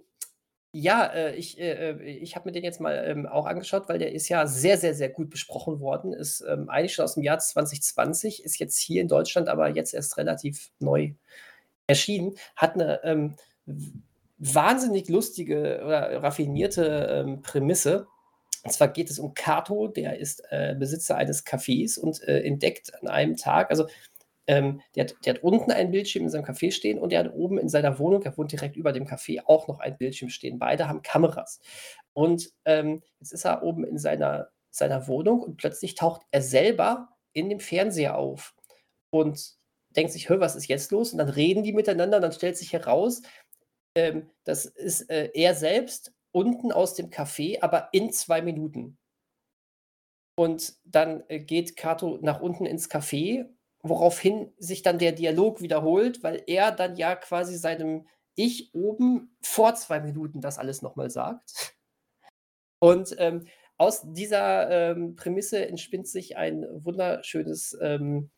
[0.72, 3.98] ja, äh, ich, äh, äh, ich habe mir den jetzt mal ähm, auch angeschaut, weil
[3.98, 6.12] der ist ja sehr, sehr, sehr gut besprochen worden.
[6.12, 9.94] Ist ähm, eigentlich schon aus dem Jahr 2020, ist jetzt hier in Deutschland aber jetzt
[9.94, 11.12] erst relativ neu
[11.88, 12.36] erschienen.
[12.54, 13.34] Hat eine ähm,
[14.38, 18.06] wahnsinnig lustige oder raffinierte ähm, Prämisse.
[18.62, 22.92] Und zwar geht es um Kato, der ist äh, Besitzer eines Cafés und äh, entdeckt
[23.00, 23.86] an einem Tag, also
[24.50, 27.32] ähm, der, hat, der hat unten einen Bildschirm in seinem Café stehen und der hat
[27.34, 30.58] oben in seiner Wohnung, er wohnt direkt über dem Café, auch noch einen Bildschirm stehen.
[30.58, 31.60] Beide haben Kameras.
[32.14, 37.10] Und ähm, jetzt ist er oben in seiner, seiner Wohnung und plötzlich taucht er selber
[37.32, 38.56] in dem Fernseher auf
[39.10, 39.54] und
[39.90, 41.12] denkt sich, hör, was ist jetzt los?
[41.12, 43.22] Und dann reden die miteinander und dann stellt sich heraus,
[43.94, 48.98] ähm, das ist äh, er selbst unten aus dem Café, aber in zwei Minuten.
[50.36, 53.46] Und dann äh, geht Kato nach unten ins Café,
[53.82, 59.74] woraufhin sich dann der Dialog wiederholt, weil er dann ja quasi seinem Ich oben vor
[59.74, 61.74] zwei Minuten das alles nochmal sagt.
[62.78, 68.30] Und ähm, aus dieser ähm, Prämisse entspinnt sich ein wunderschönes ähm,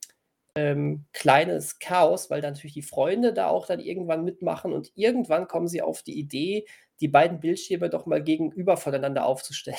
[0.54, 5.48] ähm, kleines Chaos, weil dann natürlich die Freunde da auch dann irgendwann mitmachen und irgendwann
[5.48, 6.66] kommen sie auf die Idee,
[7.00, 9.78] die beiden Bildschirme doch mal gegenüber voneinander aufzustellen.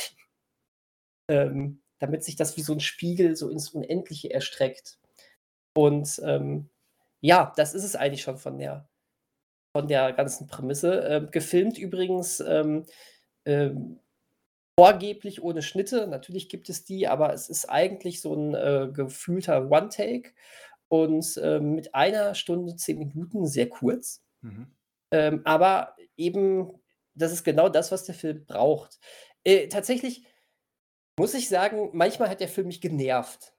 [1.30, 5.00] Ähm, damit sich das wie so ein Spiegel so ins Unendliche erstreckt.
[5.74, 6.70] Und ähm,
[7.22, 8.88] ja, das ist es eigentlich schon von der,
[9.76, 11.00] von der ganzen Prämisse.
[11.08, 12.86] Ähm, gefilmt übrigens ähm,
[13.46, 14.00] ähm,
[14.80, 16.08] vorgeblich ohne Schnitte.
[16.08, 20.32] Natürlich gibt es die, aber es ist eigentlich so ein äh, gefühlter One-Take
[20.90, 24.24] und ähm, mit einer Stunde, zehn Minuten, sehr kurz.
[24.42, 24.68] Mhm.
[25.12, 26.74] Ähm, aber eben,
[27.16, 29.00] das ist genau das, was der Film braucht.
[29.44, 30.26] Äh, tatsächlich
[31.18, 33.53] muss ich sagen, manchmal hat der Film mich genervt.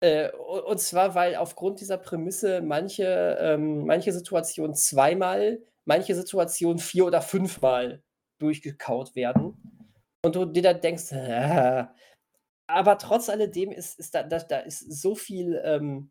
[0.00, 7.06] Äh, und zwar, weil aufgrund dieser Prämisse manche, ähm, manche Situationen zweimal, manche Situationen vier
[7.06, 8.02] oder fünfmal
[8.38, 9.56] durchgekaut werden.
[10.24, 11.84] Und du dir dann denkst, äh,
[12.68, 16.10] aber trotz alledem ist, ist da, da, da ist so viel ähm,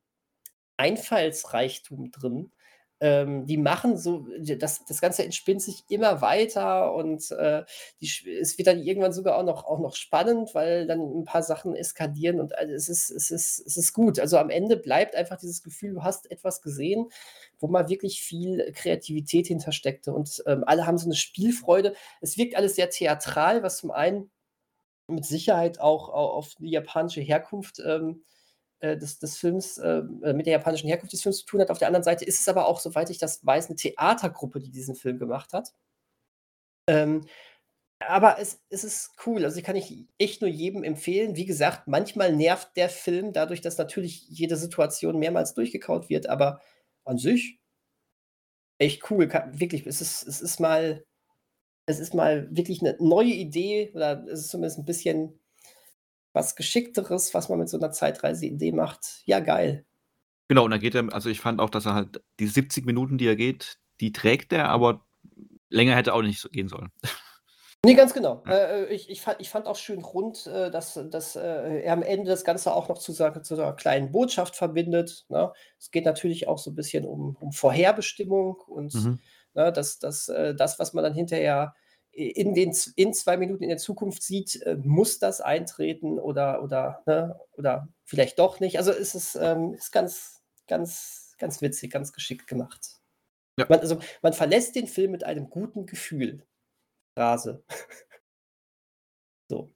[0.77, 2.51] Einfallsreichtum drin.
[2.99, 7.63] Ähm, die machen so, das, das Ganze entspinnt sich immer weiter und äh,
[8.01, 8.09] die,
[8.41, 11.75] es wird dann irgendwann sogar auch noch, auch noch spannend, weil dann ein paar Sachen
[11.75, 14.19] eskalieren und also es ist, es ist, es ist gut.
[14.19, 17.09] Also am Ende bleibt einfach dieses Gefühl, du hast etwas gesehen,
[17.59, 21.93] wo mal wirklich viel Kreativität hintersteckte und ähm, alle haben so eine Spielfreude.
[22.21, 24.31] Es wirkt alles sehr theatral, was zum einen
[25.07, 28.36] mit Sicherheit auch, au- auf die japanische Herkunft ähm, äh,
[28.81, 31.71] des, des Films, äh, äh, mit der japanischen Herkunft des Films zu tun hat.
[31.71, 34.71] Auf der anderen Seite ist es aber auch, soweit ich das weiß, eine Theatergruppe, die
[34.71, 35.73] diesen Film gemacht hat.
[36.89, 37.25] Ähm,
[37.99, 39.43] aber es, es ist cool.
[39.43, 41.35] Also, ich kann ich echt nur jedem empfehlen.
[41.35, 46.61] Wie gesagt, manchmal nervt der Film dadurch, dass natürlich jede Situation mehrmals durchgekaut wird, aber
[47.05, 47.59] an sich
[48.79, 49.27] echt cool.
[49.27, 51.03] Kann, wirklich, es ist, es ist mal,
[51.87, 55.39] es ist mal wirklich eine neue Idee oder es ist zumindest ein bisschen
[56.37, 59.23] was Geschickteres, was man mit so einer Zeitreise-Idee macht.
[59.25, 59.85] Ja, geil.
[60.47, 63.17] Genau, und dann geht er, also ich fand auch, dass er halt die 70 Minuten,
[63.17, 65.05] die er geht, die trägt er, aber
[65.69, 66.89] länger hätte auch nicht so gehen sollen.
[67.85, 68.43] Nee, ganz genau.
[68.47, 71.93] Äh, äh, ich, ich, fand, ich fand auch schön rund, äh, dass, dass äh, er
[71.93, 75.25] am Ende das Ganze auch noch zu, sa- zu einer kleinen Botschaft verbindet.
[75.29, 75.53] Ne?
[75.77, 79.19] Es geht natürlich auch so ein bisschen um, um Vorherbestimmung und Mhm.
[79.53, 81.75] ne, dass, dass, äh, das, was man dann hinterher
[82.17, 87.03] in, den, in zwei Minuten in der Zukunft sieht, äh, muss das eintreten oder, oder,
[87.05, 88.79] ne, oder vielleicht doch nicht.
[88.79, 92.99] Also es ist, ähm, ist ganz, ganz, ganz witzig, ganz geschickt gemacht.
[93.59, 93.67] Ja.
[93.69, 96.43] Man, also, man verlässt den Film mit einem guten Gefühl.
[97.15, 97.63] Phrase.
[99.49, 99.71] so.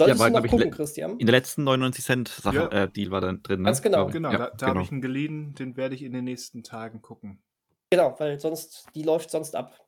[0.00, 1.18] Solltest war, du noch ich, gucken, Christian?
[1.18, 2.84] In der letzten 99 Cent Sache, Ja.
[2.84, 3.60] äh, Deal war dann drin.
[3.62, 3.66] Ne?
[3.66, 4.06] Ganz genau.
[4.08, 7.02] Genau, ja, da, da habe ich ihn geliehen, den werde ich in den nächsten Tagen
[7.02, 7.40] gucken.
[7.90, 9.87] Genau, weil sonst, die läuft sonst ab.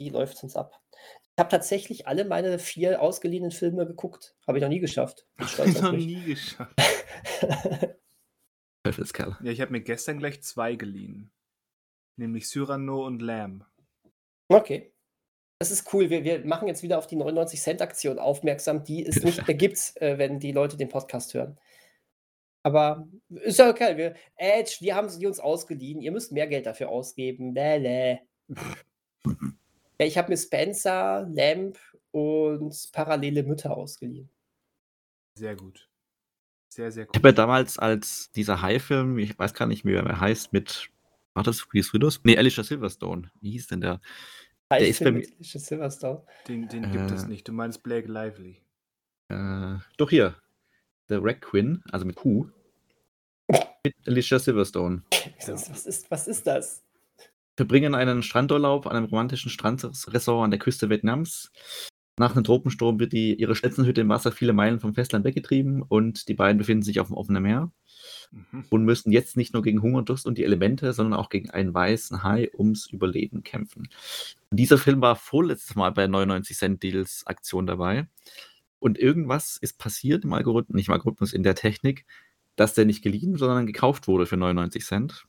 [0.00, 0.80] Die läuft sonst ab.
[0.92, 4.34] Ich habe tatsächlich alle meine vier ausgeliehenen Filme geguckt.
[4.46, 5.26] Habe ich noch nie geschafft.
[5.38, 6.74] Auf Noch nie geschafft.
[8.82, 9.36] Teufelskerl.
[9.42, 11.30] Ja, ich habe mir gestern gleich zwei geliehen.
[12.16, 13.64] Nämlich Cyrano und Lamb.
[14.48, 14.92] Okay.
[15.58, 16.08] Das ist cool.
[16.08, 20.16] Wir, wir machen jetzt wieder auf die 99-Cent-Aktion aufmerksam, die es nicht mehr gibt, äh,
[20.16, 21.58] wenn die Leute den Podcast hören.
[22.62, 23.96] Aber ist ja okay.
[23.96, 26.00] Wir, Edge, wir haben sie uns ausgeliehen.
[26.00, 27.54] Ihr müsst mehr Geld dafür ausgeben.
[27.54, 28.18] Bäh,
[30.00, 31.78] ja, ich habe mir Spencer, Lamp
[32.10, 34.30] und parallele Mütter ausgeliehen.
[35.34, 35.90] Sehr gut.
[36.70, 37.14] Sehr, sehr gut.
[37.14, 40.54] Ich habe ja damals als dieser High-Film, ich weiß gar nicht mehr, wie er heißt,
[40.54, 40.88] mit,
[41.34, 42.20] war das Reese Widows?
[42.24, 43.30] Nee, Alicia Silverstone.
[43.42, 44.00] Wie hieß denn der?
[44.70, 45.26] Der ist bei mir.
[45.40, 46.22] Silverstone.
[46.48, 47.46] Den, den äh, gibt es nicht.
[47.46, 48.62] Du meinst Blake Lively.
[49.28, 50.34] Äh, doch hier.
[51.08, 52.48] The Wreck Quinn, also mit Q.
[53.84, 55.02] mit Alicia Silverstone.
[55.46, 56.82] Was ist, was ist das?
[57.60, 61.52] Verbringen einen Strandurlaub an einem romantischen Strandressort an der Küste Vietnams.
[62.18, 66.26] Nach einem Tropensturm wird die, ihre Schätzenhütte im Wasser viele Meilen vom Festland weggetrieben und
[66.28, 67.70] die beiden befinden sich auf dem offenen Meer
[68.30, 68.64] mhm.
[68.70, 71.74] und müssen jetzt nicht nur gegen Hunger, Durst und die Elemente, sondern auch gegen einen
[71.74, 73.90] weißen Hai ums Überleben kämpfen.
[74.50, 78.08] Dieser Film war vorletztes Mal bei 99 Cent Deals Aktion dabei.
[78.78, 82.06] Und irgendwas ist passiert im Algorithmus, nicht im Algorithmus, in der Technik,
[82.56, 85.26] dass der nicht geliehen, sondern gekauft wurde für 99 Cent.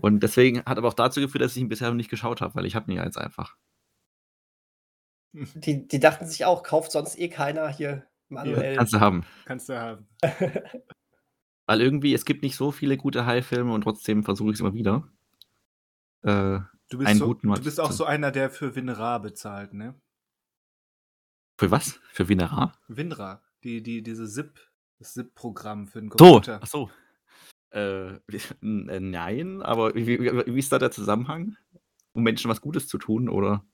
[0.00, 2.54] Und deswegen hat aber auch dazu geführt, dass ich ihn bisher noch nicht geschaut habe,
[2.54, 3.56] weil ich habe ihn ja jetzt einfach.
[5.32, 8.72] Die, die dachten sich auch, kauft sonst eh keiner hier manuell.
[8.72, 9.24] Ja, kannst du haben.
[9.46, 10.06] Kannst du haben.
[11.66, 14.74] weil irgendwie, es gibt nicht so viele gute High-Filme und trotzdem versuche ich es immer
[14.74, 15.08] wieder.
[16.22, 16.60] Äh,
[16.90, 20.00] Du bist, so, du bist auch so einer, der für WinRAR bezahlt, ne?
[21.58, 21.98] Für was?
[22.12, 22.78] Für WinRAR?
[22.88, 24.60] WinRAR, die, die, diese ZIP,
[24.98, 26.58] das ZIP-Programm für den Computer.
[26.58, 26.90] So, ach so.
[27.74, 28.14] Äh,
[28.62, 31.56] äh, nein, aber wie, wie, ist da der Zusammenhang?
[32.12, 33.64] Um Menschen was Gutes zu tun, oder?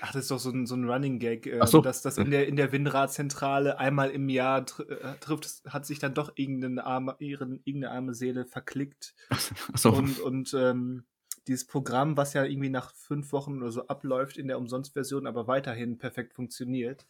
[0.00, 1.82] Ach, das ist doch so ein, so ein Running Gag, äh, so.
[1.82, 5.98] dass das in der, in der WinRAR-Zentrale einmal im Jahr tr äh, trifft, hat sich
[5.98, 9.14] dann doch irgendeine arme, irgendeine arme Seele verklickt.
[9.28, 9.40] Ach
[9.76, 9.90] so.
[9.90, 11.04] Und, und ähm,
[11.46, 15.46] dieses Programm, was ja irgendwie nach fünf Wochen oder so abläuft in der Umsonstversion, aber
[15.46, 17.06] weiterhin perfekt funktioniert.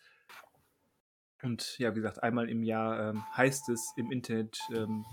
[1.42, 5.04] Und ja, wie gesagt, einmal im Jahr ähm, heißt es im Internet ähm,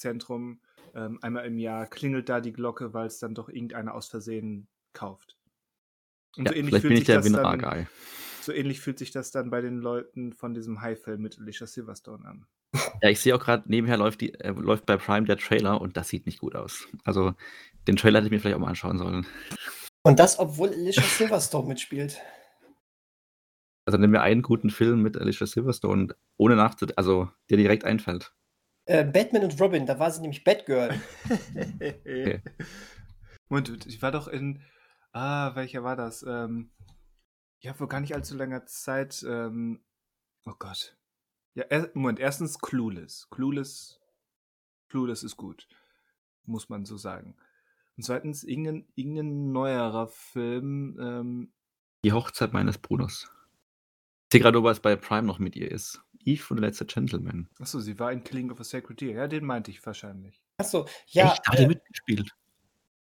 [0.00, 0.60] Gag-Zentrum,
[0.94, 4.66] ähm, einmal im Jahr klingelt da die Glocke, weil es dann doch irgendeiner aus Versehen
[4.92, 5.36] kauft.
[6.36, 7.86] Und ja, so ähnlich fühlt sich das dann,
[8.42, 12.24] So ähnlich fühlt sich das dann bei den Leuten von diesem High-Film mit Alicia Silverstone
[12.24, 12.46] an.
[13.02, 15.96] Ja, ich sehe auch gerade, nebenher läuft, die, äh, läuft bei Prime der Trailer und
[15.96, 16.86] das sieht nicht gut aus.
[17.04, 17.34] Also,
[17.88, 19.26] den Trailer hätte ich mir vielleicht auch mal anschauen sollen.
[20.02, 22.20] Und das, obwohl Alicia Silverstone mitspielt.
[23.86, 28.32] Also, nimm mir einen guten Film mit Alicia Silverstone, ohne nachzudenken, also der direkt einfällt.
[28.90, 31.00] Äh, Batman und Robin, da war sie nämlich Batgirl.
[33.48, 34.64] Moment, ich war doch in.
[35.12, 36.24] Ah, welcher war das?
[36.26, 36.72] Ähm,
[37.60, 39.24] ja, vor gar nicht allzu langer Zeit.
[39.24, 39.84] Ähm,
[40.44, 40.96] oh Gott.
[41.54, 43.28] Ja, er, Moment, erstens Clueless.
[43.30, 44.00] Clueless,
[44.88, 45.68] Clueless ist gut.
[46.44, 47.36] Muss man so sagen.
[47.96, 50.98] Und zweitens irgendein, irgendein neuerer Film.
[51.00, 51.52] Ähm,
[52.04, 53.30] Die Hochzeit meines Bruders.
[54.24, 56.02] Ich sehe gerade, ob es bei Prime noch mit ihr ist.
[56.24, 57.48] Eve und der letzte Gentleman.
[57.58, 59.12] Achso, sie war in Killing of a Sacred Deer.
[59.12, 60.42] Ja, den meinte ich wahrscheinlich.
[60.58, 61.32] Achso, ja.
[61.32, 61.48] Echt?
[61.48, 62.30] Hat äh, mitgespielt?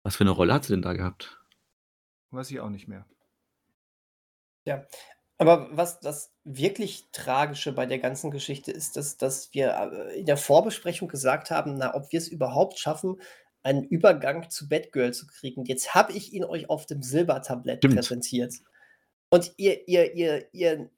[0.02, 1.38] Was für eine Rolle hat sie denn da gehabt?
[2.30, 3.06] Weiß ich auch nicht mehr.
[4.64, 4.86] Ja,
[5.38, 10.26] aber was das wirklich Tragische bei der ganzen Geschichte ist, dass, dass wir äh, in
[10.26, 13.20] der Vorbesprechung gesagt haben, na, ob wir es überhaupt schaffen,
[13.62, 15.64] einen Übergang zu Batgirl zu kriegen.
[15.64, 17.96] Jetzt habe ich ihn euch auf dem Silbertablett Stimmt.
[17.96, 18.54] präsentiert.
[19.30, 20.90] Und ihr, ihr, ihr, ihr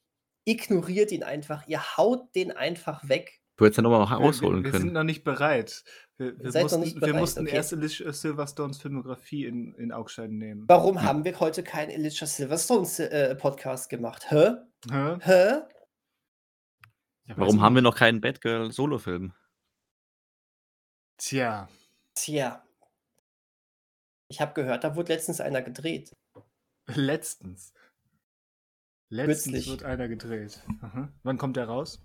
[0.45, 3.41] ignoriert ihn einfach, ihr haut den einfach weg.
[3.57, 4.73] Du hättest ja nochmal rausholen wir, wir, können.
[4.73, 5.85] Wir sind noch nicht bereit.
[6.17, 7.03] Wir, wir mussten, bereit.
[7.03, 7.57] wir mussten okay.
[7.57, 10.65] erst Alicia Silverstones Filmografie in, in Augstein nehmen.
[10.67, 11.03] Warum ja.
[11.03, 14.31] haben wir heute keinen Alicia Silverstones äh, Podcast gemacht?
[14.31, 14.55] Hä?
[14.91, 15.17] Hä?
[15.21, 15.61] Hä?
[17.25, 19.35] Ja, Warum haben wir noch keinen Batgirl Solo-Film?
[21.19, 21.69] Tja.
[22.15, 22.65] Tja.
[24.29, 26.17] Ich habe gehört, da wurde letztens einer gedreht.
[26.87, 27.73] Letztens.
[29.11, 29.71] Letztens Kürzlich.
[29.71, 30.63] wird einer gedreht.
[30.83, 31.09] Aha.
[31.25, 32.01] Wann kommt der raus?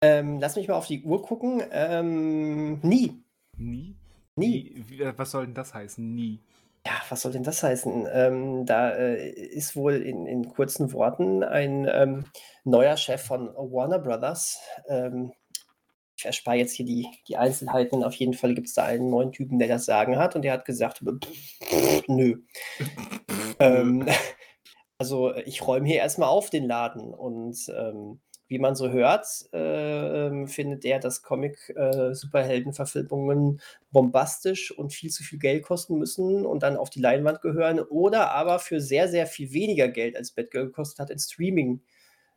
[0.00, 1.62] Ähm, lass mich mal auf die Uhr gucken.
[1.72, 3.24] Ähm, nie.
[3.56, 3.96] Nie?
[4.36, 4.84] Nie.
[5.00, 6.14] Äh, was soll denn das heißen?
[6.14, 6.40] Nie.
[6.86, 8.06] Ja, was soll denn das heißen?
[8.12, 12.24] Ähm, da äh, ist wohl in, in, kurzen Worten ein ähm,
[12.62, 14.60] neuer Chef von Warner Brothers.
[14.88, 15.32] Ähm,
[16.16, 18.04] ich erspare jetzt hier die, die Einzelheiten.
[18.04, 20.52] Auf jeden Fall gibt es da einen neuen Typen, der das Sagen hat und der
[20.52, 21.02] hat gesagt,
[22.06, 22.42] nö.
[23.58, 24.06] ähm,
[24.98, 30.26] also ich räume hier erstmal auf den Laden und ähm, wie man so hört, äh,
[30.26, 36.62] ähm, findet er, dass Comic-Superhelden-Verfilmungen äh, bombastisch und viel zu viel Geld kosten müssen und
[36.62, 40.66] dann auf die Leinwand gehören oder aber für sehr, sehr viel weniger Geld als Batgirl
[40.66, 41.80] gekostet hat in Streaming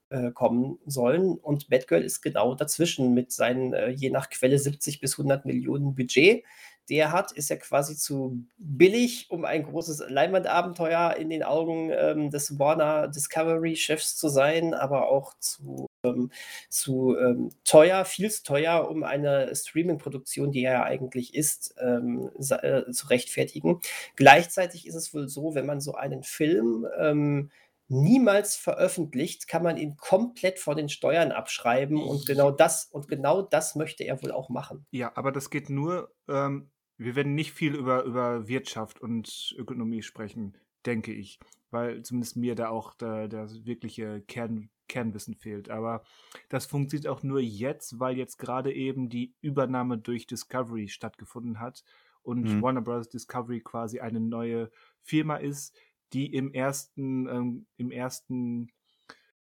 [0.09, 1.37] äh, kommen sollen.
[1.37, 5.93] Und Batgirl ist genau dazwischen mit seinen äh, je nach Quelle 70 bis 100 Millionen
[5.93, 6.43] Budget.
[6.89, 12.29] Der hat, ist ja quasi zu billig, um ein großes Leinwandabenteuer in den Augen ähm,
[12.31, 16.31] des Warner Discovery-Chefs zu sein, aber auch zu, ähm,
[16.69, 22.31] zu ähm, teuer, viel zu teuer, um eine Streaming-Produktion, die er ja eigentlich ist, ähm,
[22.39, 23.81] äh, zu rechtfertigen.
[24.15, 27.51] Gleichzeitig ist es wohl so, wenn man so einen Film ähm,
[27.89, 33.41] niemals veröffentlicht, kann man ihn komplett von den Steuern abschreiben und genau das und genau
[33.41, 34.85] das möchte er wohl auch machen.
[34.91, 40.03] Ja, aber das geht nur, ähm, wir werden nicht viel über, über Wirtschaft und Ökonomie
[40.03, 41.39] sprechen, denke ich,
[41.71, 45.69] weil zumindest mir da auch der, der wirkliche Kern, Kernwissen fehlt.
[45.69, 46.03] Aber
[46.49, 51.85] das funktioniert auch nur jetzt, weil jetzt gerade eben die Übernahme durch Discovery stattgefunden hat
[52.21, 52.61] und mhm.
[52.61, 53.07] Warner Bros.
[53.07, 54.69] Discovery quasi eine neue
[55.01, 55.79] Firma ist,
[56.11, 58.71] die im ersten, ähm, im ersten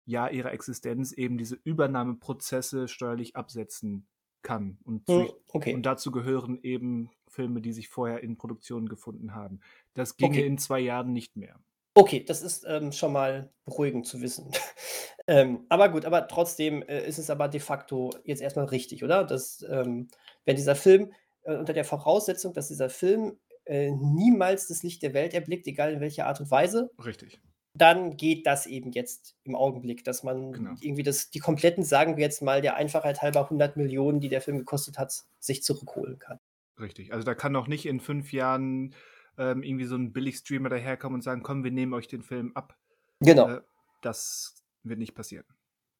[0.05, 4.07] Jahr ihrer Existenz eben diese Übernahmeprozesse steuerlich absetzen
[4.41, 4.77] kann.
[4.83, 5.73] Und, hm, okay.
[5.73, 9.61] und dazu gehören eben Filme, die sich vorher in Produktion gefunden haben.
[9.93, 10.45] Das ginge okay.
[10.45, 11.59] in zwei Jahren nicht mehr.
[11.93, 14.51] Okay, das ist ähm, schon mal beruhigend zu wissen.
[15.27, 19.25] ähm, aber gut, aber trotzdem äh, ist es aber de facto jetzt erstmal richtig, oder?
[19.25, 20.07] Dass, ähm,
[20.45, 21.11] wenn dieser Film
[21.43, 25.91] äh, unter der Voraussetzung, dass dieser Film äh, niemals das Licht der Welt erblickt, egal
[25.91, 26.91] in welcher Art und Weise.
[27.03, 27.41] Richtig.
[27.73, 30.71] Dann geht das eben jetzt im Augenblick, dass man genau.
[30.81, 34.41] irgendwie das, die kompletten, sagen wir jetzt mal, der Einfachheit halber 100 Millionen, die der
[34.41, 36.39] Film gekostet hat, sich zurückholen kann.
[36.81, 37.13] Richtig.
[37.13, 38.93] Also da kann auch nicht in fünf Jahren
[39.37, 42.77] ähm, irgendwie so ein Billigstreamer daherkommen und sagen, komm, wir nehmen euch den Film ab.
[43.19, 43.49] Genau.
[43.49, 43.61] Äh,
[44.01, 45.45] das wird nicht passieren.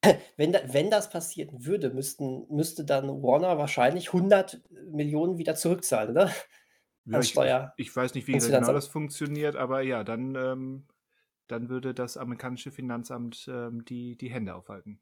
[0.36, 4.60] Wenn, da, wenn das passieren würde, müssten, müsste dann Warner wahrscheinlich 100
[4.92, 6.32] Millionen wieder zurückzahlen, oder?
[7.06, 7.38] Ja, ich,
[7.78, 10.88] ich, weiß nicht, wie genau das funktioniert, aber ja, dann, ähm,
[11.48, 15.00] dann würde das amerikanische Finanzamt ähm, die, die Hände aufhalten.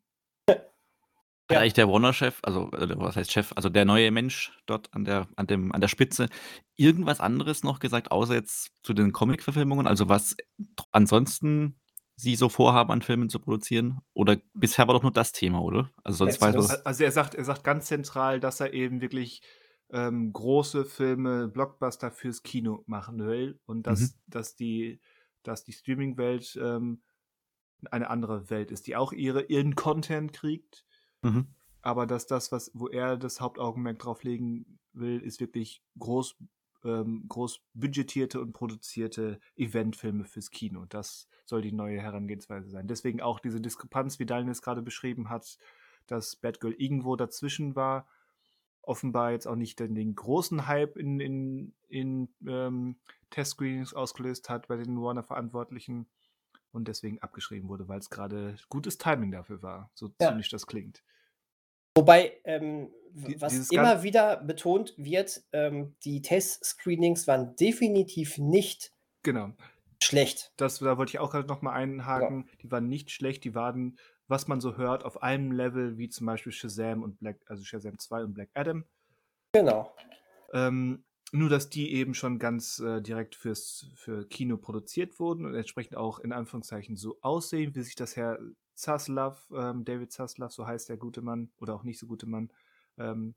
[1.50, 1.62] Hat ja.
[1.62, 5.48] eigentlich der Warner-Chef, also was heißt Chef, also der neue Mensch dort an der, an
[5.48, 6.28] dem, an der Spitze,
[6.76, 9.88] irgendwas anderes noch gesagt, außer jetzt zu den Comic-Verfilmungen?
[9.88, 10.38] Also was
[10.92, 11.80] ansonsten
[12.16, 14.00] sie so vorhaben, an Filmen zu produzieren?
[14.14, 15.90] Oder bisher war doch nur das Thema, oder?
[16.04, 19.42] Also sonst weiß Also er sagt, er sagt ganz zentral, dass er eben wirklich
[19.92, 24.14] ähm, große Filme, Blockbuster fürs Kino machen will und dass, mhm.
[24.28, 25.02] dass die,
[25.42, 27.02] dass die Streaming-Welt ähm,
[27.90, 30.86] eine andere Welt ist, die auch ihre, ihren Content kriegt.
[31.22, 31.48] Mhm.
[31.82, 36.36] Aber dass das, was, wo er das Hauptaugenmerk drauf legen will, ist wirklich groß,
[36.84, 40.86] ähm, groß budgetierte und produzierte Eventfilme fürs Kino.
[40.90, 42.88] Das soll die neue Herangehensweise sein.
[42.88, 45.58] Deswegen auch diese Diskrepanz, wie Daniel es gerade beschrieben hat,
[46.08, 48.08] dass Batgirl irgendwo dazwischen war
[48.90, 52.98] offenbar jetzt auch nicht den, den großen Hype in, in, in ähm,
[53.30, 56.08] Test-Screenings ausgelöst hat bei den Warner-Verantwortlichen
[56.72, 60.30] und deswegen abgeschrieben wurde, weil es gerade gutes Timing dafür war, so ja.
[60.30, 61.04] ziemlich das klingt.
[61.96, 62.92] Wobei, ähm,
[63.38, 68.94] was immer wieder betont wird, ähm, die Test-Screenings waren definitiv nicht
[69.24, 69.52] genau.
[70.02, 70.54] schlecht.
[70.58, 72.46] Das, da wollte ich auch gerade nochmal einhaken.
[72.48, 72.58] Ja.
[72.62, 73.98] Die waren nicht schlecht, die waren
[74.30, 77.98] was man so hört, auf einem Level wie zum Beispiel Shazam und Black, also Shazam
[77.98, 78.86] 2 und Black Adam.
[79.54, 79.94] Genau.
[80.54, 85.56] Ähm, nur, dass die eben schon ganz äh, direkt fürs für Kino produziert wurden und
[85.56, 88.40] entsprechend auch in Anführungszeichen so aussehen, wie sich das Herr
[88.74, 92.52] Zaslav, ähm, David Zaslav, so heißt der gute Mann, oder auch nicht so gute Mann,
[92.98, 93.36] ähm,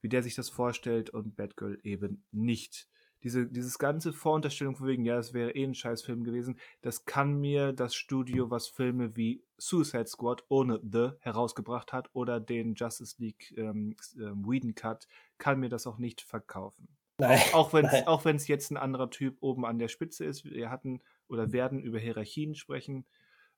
[0.00, 2.88] wie der sich das vorstellt und Batgirl eben nicht
[3.22, 7.40] diese, dieses ganze Vorunterstellung von wegen, ja, es wäre eh ein Scheißfilm gewesen, das kann
[7.40, 13.16] mir das Studio, was Filme wie Suicide Squad ohne The herausgebracht hat oder den Justice
[13.18, 15.08] League ähm, ähm, Whedon Cut,
[15.38, 16.88] kann mir das auch nicht verkaufen.
[17.18, 17.72] Nein, auch
[18.24, 21.80] wenn es jetzt ein anderer Typ oben an der Spitze ist, wir hatten oder werden
[21.80, 23.06] über Hierarchien sprechen,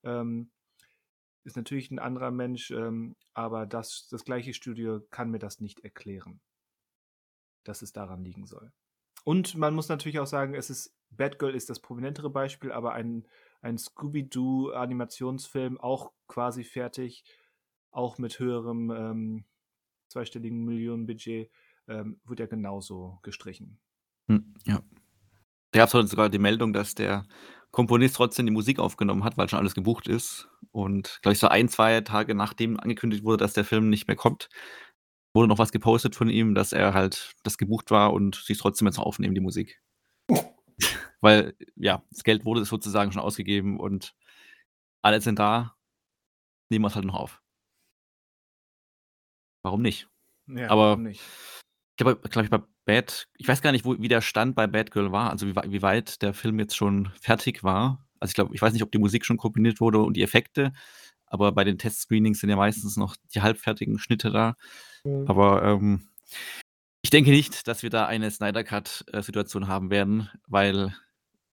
[0.02, 0.50] ähm,
[1.44, 5.80] ist natürlich ein anderer Mensch, ähm, aber das, das gleiche Studio kann mir das nicht
[5.80, 6.40] erklären,
[7.64, 8.72] dass es daran liegen soll.
[9.24, 13.26] Und man muss natürlich auch sagen, es ist Batgirl ist das prominentere Beispiel, aber ein,
[13.60, 17.24] ein Scooby-Doo-Animationsfilm auch quasi fertig,
[17.90, 19.44] auch mit höherem ähm,
[20.08, 21.50] zweistelligen Millionenbudget,
[21.88, 23.78] ähm, wird ja genauso gestrichen.
[24.28, 24.82] Hm, ja.
[25.72, 27.26] Da gab es sogar die Meldung, dass der
[27.70, 30.48] Komponist trotzdem die Musik aufgenommen hat, weil schon alles gebucht ist.
[30.72, 34.16] Und glaube ich, so ein, zwei Tage nachdem angekündigt wurde, dass der Film nicht mehr
[34.16, 34.48] kommt,
[35.34, 38.86] wurde noch was gepostet von ihm, dass er halt das gebucht war und sich trotzdem
[38.86, 39.80] jetzt noch aufnehmen, die Musik.
[41.20, 44.16] Weil, ja, das Geld wurde sozusagen schon ausgegeben und
[45.02, 45.76] alle sind da,
[46.70, 47.42] nehmen wir es halt noch auf.
[49.62, 50.08] Warum nicht?
[50.46, 51.22] Ja, Aber warum nicht?
[52.00, 54.66] Ich glaube, glaub ich, bei Bad, ich weiß gar nicht, wo, wie der Stand bei
[54.66, 58.06] Bad Girl war, also wie, wie weit der Film jetzt schon fertig war.
[58.18, 60.72] Also ich glaube, ich weiß nicht, ob die Musik schon kombiniert wurde und die Effekte,
[61.26, 64.56] aber bei den Test-Screenings sind ja meistens noch die halbfertigen Schnitte da.
[65.04, 65.26] Mhm.
[65.28, 66.08] Aber ähm,
[67.02, 70.94] ich denke nicht, dass wir da eine Snyder Cut-Situation haben werden, weil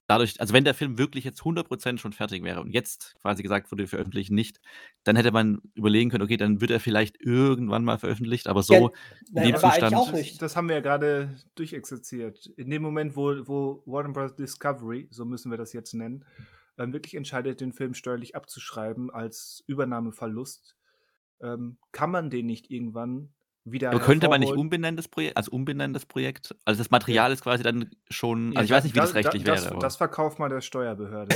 [0.07, 3.71] dadurch, also wenn der Film wirklich jetzt 100% schon fertig wäre und jetzt quasi gesagt
[3.71, 4.59] wurde, wir veröffentlichen nicht,
[5.03, 8.73] dann hätte man überlegen können, okay, dann wird er vielleicht irgendwann mal veröffentlicht, aber so
[8.73, 8.89] ja,
[9.31, 9.95] nein, aber Zustand.
[9.95, 10.41] Auch nicht.
[10.41, 12.47] Das, haben wir ja gerade durchexerziert.
[12.57, 14.35] In dem Moment, wo, wo Warner Bros.
[14.35, 16.25] Discovery, so müssen wir das jetzt nennen,
[16.77, 20.77] ähm, wirklich entscheidet, den Film steuerlich abzuschreiben als Übernahmeverlust,
[21.41, 23.33] ähm, kann man den nicht irgendwann
[23.71, 23.89] wieder.
[23.91, 26.55] Aber könnte man nicht umbenennen, das Projekt, also umbenennen das Projekt?
[26.65, 29.43] Also das Material ist quasi dann schon, also ich weiß nicht, wie das, das rechtlich
[29.43, 29.79] das, wäre.
[29.79, 31.35] Das verkauft man der Steuerbehörde.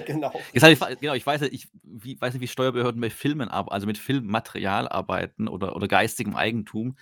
[0.06, 0.32] genau.
[0.52, 3.86] Jetzt ich, genau, ich weiß, ich wie, weiß nicht, wie Steuerbehörden mit Filmen arbeiten, also
[3.86, 6.96] mit Filmmaterial arbeiten oder, oder geistigem Eigentum.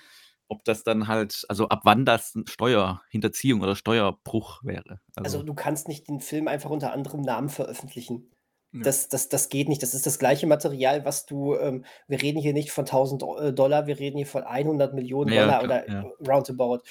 [0.49, 5.01] Ob das dann halt, also ab wann das Steuerhinterziehung oder Steuerbruch wäre.
[5.15, 8.31] Also, also du kannst nicht den Film einfach unter anderem Namen veröffentlichen.
[8.73, 8.83] Ja.
[8.83, 9.83] Das, das, das geht nicht.
[9.83, 13.53] Das ist das gleiche Material, was du, ähm, wir reden hier nicht von 1000 äh,
[13.53, 16.35] Dollar, wir reden hier von 100 Millionen ja, Dollar klar, oder ja.
[16.35, 16.83] roundabout.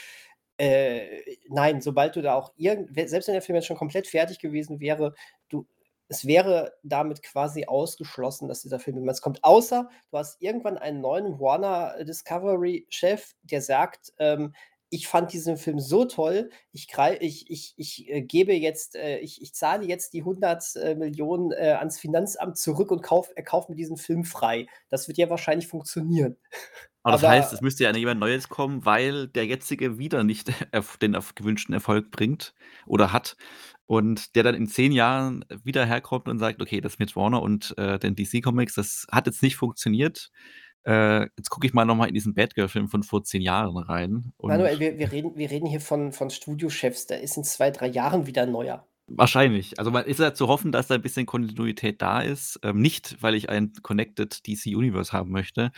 [0.57, 4.39] Äh, nein, sobald du da auch irgend, selbst wenn der Film jetzt schon komplett fertig
[4.39, 5.14] gewesen wäre,
[5.47, 5.65] du,
[6.10, 9.41] es wäre damit quasi ausgeschlossen, dass dieser Film jemals kommt.
[9.43, 14.53] Außer du hast irgendwann einen neuen Warner Discovery-Chef, der sagt, ähm,
[14.90, 16.88] ich fand diesen Film so toll, ich,
[17.20, 21.52] ich, ich, ich äh, gebe jetzt, äh, ich, ich zahle jetzt die 100 äh, Millionen
[21.52, 24.68] äh, ans Finanzamt zurück und kauf, er kauft mir diesen Film frei.
[24.90, 26.38] Das wird ja wahrscheinlich funktionieren.
[27.03, 30.49] Aber das Aber, heißt, es müsste ja jemand Neues kommen, weil der jetzige wieder nicht
[31.02, 32.53] den gewünschten Erfolg bringt
[32.86, 33.38] oder hat.
[33.86, 37.76] Und der dann in zehn Jahren wieder herkommt und sagt, okay, das mit Warner und
[37.78, 40.30] äh, den DC Comics, das hat jetzt nicht funktioniert
[40.90, 44.34] äh, jetzt gucke ich mal nochmal in diesen Batgirl-Film von vor zehn Jahren rein.
[44.41, 47.88] Manuel, wir, wir, reden, wir reden hier von, von Studiochefs, der ist in zwei, drei
[47.88, 48.88] Jahren wieder neuer.
[49.11, 49.78] Wahrscheinlich.
[49.80, 52.60] Also man ist ja zu hoffen, dass da ein bisschen Kontinuität da ist.
[52.64, 55.72] Ähm, nicht, weil ich ein Connected DC Universe haben möchte,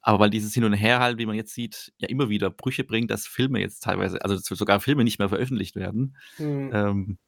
[0.00, 2.84] aber weil dieses Hin und Her halt, wie man jetzt sieht, ja immer wieder Brüche
[2.84, 6.16] bringt, dass Filme jetzt teilweise, also sogar Filme nicht mehr veröffentlicht werden.
[6.36, 6.70] Hm.
[6.72, 7.18] Ähm,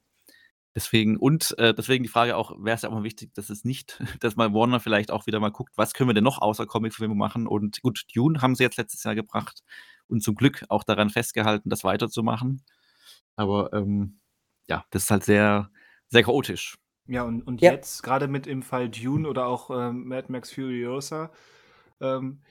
[0.74, 3.64] Deswegen und äh, deswegen die Frage auch, wäre es ja auch mal wichtig, dass es
[3.64, 6.66] nicht dass mal Warner vielleicht auch wieder mal guckt, was können wir denn noch außer
[6.66, 7.46] Comicfilme machen?
[7.46, 9.62] Und gut, Dune haben sie jetzt letztes Jahr gebracht
[10.08, 12.62] und zum Glück auch daran festgehalten, das weiterzumachen.
[13.36, 14.20] Aber, ähm,
[14.68, 15.70] ja, das ist halt sehr
[16.08, 16.76] sehr chaotisch.
[17.06, 17.70] Ja, und und Ja.
[17.70, 21.30] jetzt gerade mit im Fall Dune oder auch, ähm, Mad Max Furiosa,
[22.00, 22.42] ähm,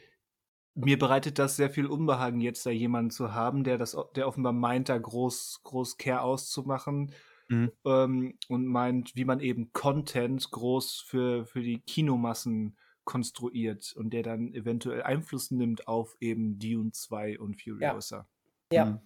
[0.76, 4.54] mir bereitet das sehr viel Unbehagen, jetzt da jemanden zu haben, der das der offenbar
[4.54, 7.14] meint, da groß groß Care auszumachen
[7.50, 7.72] Mhm.
[7.86, 14.24] Ähm, und meint, wie man eben Content groß für, für die Kinomassen konstruiert und der
[14.24, 18.28] dann eventuell Einfluss nimmt auf eben Dune 2 und Furiosa.
[18.72, 18.84] Ja.
[18.84, 18.86] ja.
[18.86, 19.00] Mhm.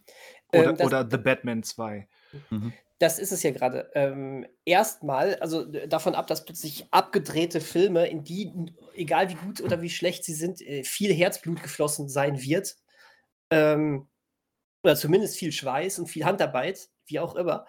[0.53, 2.07] Oder, ähm, oder The Batman 2.
[2.49, 2.73] Mhm.
[2.97, 3.89] Das ist es ja gerade.
[3.95, 8.51] Ähm, erstmal, also davon ab, dass plötzlich abgedrehte Filme, in die,
[8.93, 12.75] egal wie gut oder wie schlecht sie sind, äh, viel Herzblut geflossen sein wird.
[13.49, 14.07] Ähm,
[14.83, 17.65] oder zumindest viel Schweiß und viel Handarbeit, wie auch immer.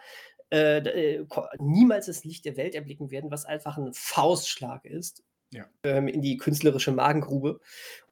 [0.52, 1.26] Äh, äh
[1.58, 5.24] niemals das Licht der Welt erblicken werden, was einfach ein Faustschlag ist.
[5.50, 5.66] Ja.
[5.82, 7.60] Ähm, in die künstlerische Magengrube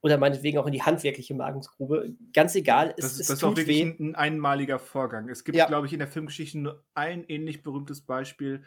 [0.03, 2.15] oder meinetwegen auch in die handwerkliche Magengrube.
[2.35, 2.95] Ganz egal.
[2.99, 5.29] Es, das, es das ist auch wirklich ein, ein, einmaliger Vorgang.
[5.31, 5.67] Es gibt, ja.
[5.67, 8.63] glaube ich, in der Filmgeschichte nur ein ähnlich berühmtes Beispiel.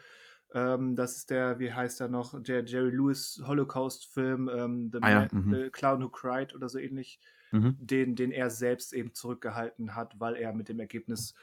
[0.54, 5.10] Ähm, das ist der, wie heißt er noch, der Jerry Lewis Holocaust-Film, ähm, The, ah,
[5.10, 5.28] ja.
[5.32, 5.54] Man, mhm.
[5.54, 7.20] The, Clown Who Cried oder so ähnlich,
[7.52, 7.76] mhm.
[7.80, 11.34] den, den er selbst eben zurückgehalten hat, weil er mit dem Ergebnis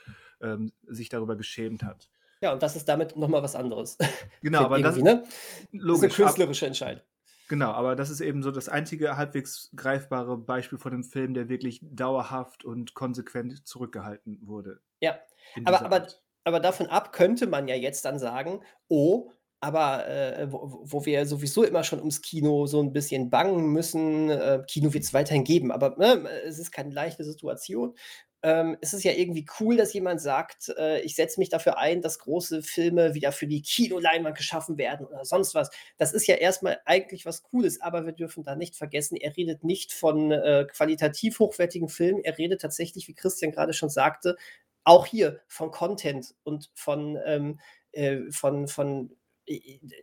[0.42, 2.10] ähm, sich darüber geschämt hat.
[2.42, 3.98] Ja, und das ist damit nochmal was anderes.
[4.42, 5.24] Genau, aber das, ne?
[5.72, 7.04] logisch, das ist eine künstlerische Entscheidung.
[7.48, 11.50] Genau, aber das ist eben so das einzige halbwegs greifbare Beispiel von einem Film, der
[11.50, 14.80] wirklich dauerhaft und konsequent zurückgehalten wurde.
[15.02, 15.20] Ja,
[15.66, 16.08] aber, aber,
[16.46, 21.26] aber davon ab könnte man ja jetzt dann sagen, oh, aber äh, wo, wo, wir
[21.28, 25.44] sowieso immer schon ums Kino so ein bisschen bangen müssen, äh, Kino wird es weiterhin
[25.44, 27.94] geben, aber ne, es ist keine leichte Situation
[28.44, 32.02] ähm, ist es ja irgendwie cool, dass jemand sagt, äh, ich setze mich dafür ein,
[32.02, 35.70] dass große Filme wieder für die Kinoleinwand geschaffen werden oder sonst was.
[35.98, 39.64] Das ist ja erstmal eigentlich was Cooles, aber wir dürfen da nicht vergessen, er redet
[39.64, 44.38] nicht von äh, qualitativ hochwertigen Filmen, er redet tatsächlich, wie Christian gerade schon sagte,
[44.84, 47.60] auch hier von Content und von, ähm,
[47.92, 49.16] äh, von, von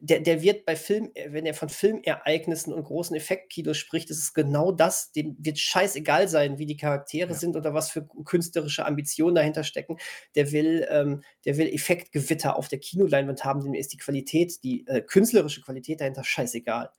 [0.01, 4.35] der, der wird bei Film, wenn er von Filmereignissen und großen Effektkinos spricht, ist es
[4.35, 7.37] genau das, dem wird scheißegal sein, wie die Charaktere ja.
[7.37, 9.97] sind oder was für künstlerische Ambitionen dahinter stecken.
[10.35, 14.87] Der will, ähm, der will Effektgewitter auf der Kinoleinwand haben, dem ist die Qualität, die
[14.87, 16.91] äh, künstlerische Qualität dahinter scheißegal.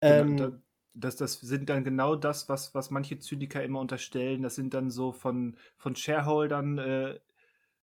[0.00, 0.52] Genau, ähm, da,
[0.94, 4.42] das, das sind dann genau das, was, was manche Zyniker immer unterstellen.
[4.42, 7.18] Das sind dann so von, von Shareholdern äh,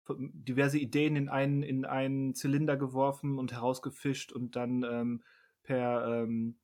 [0.09, 5.23] diverse Ideen in einen, in einen Zylinder geworfen und herausgefischt und dann ähm,
[5.63, 6.59] per, ähm,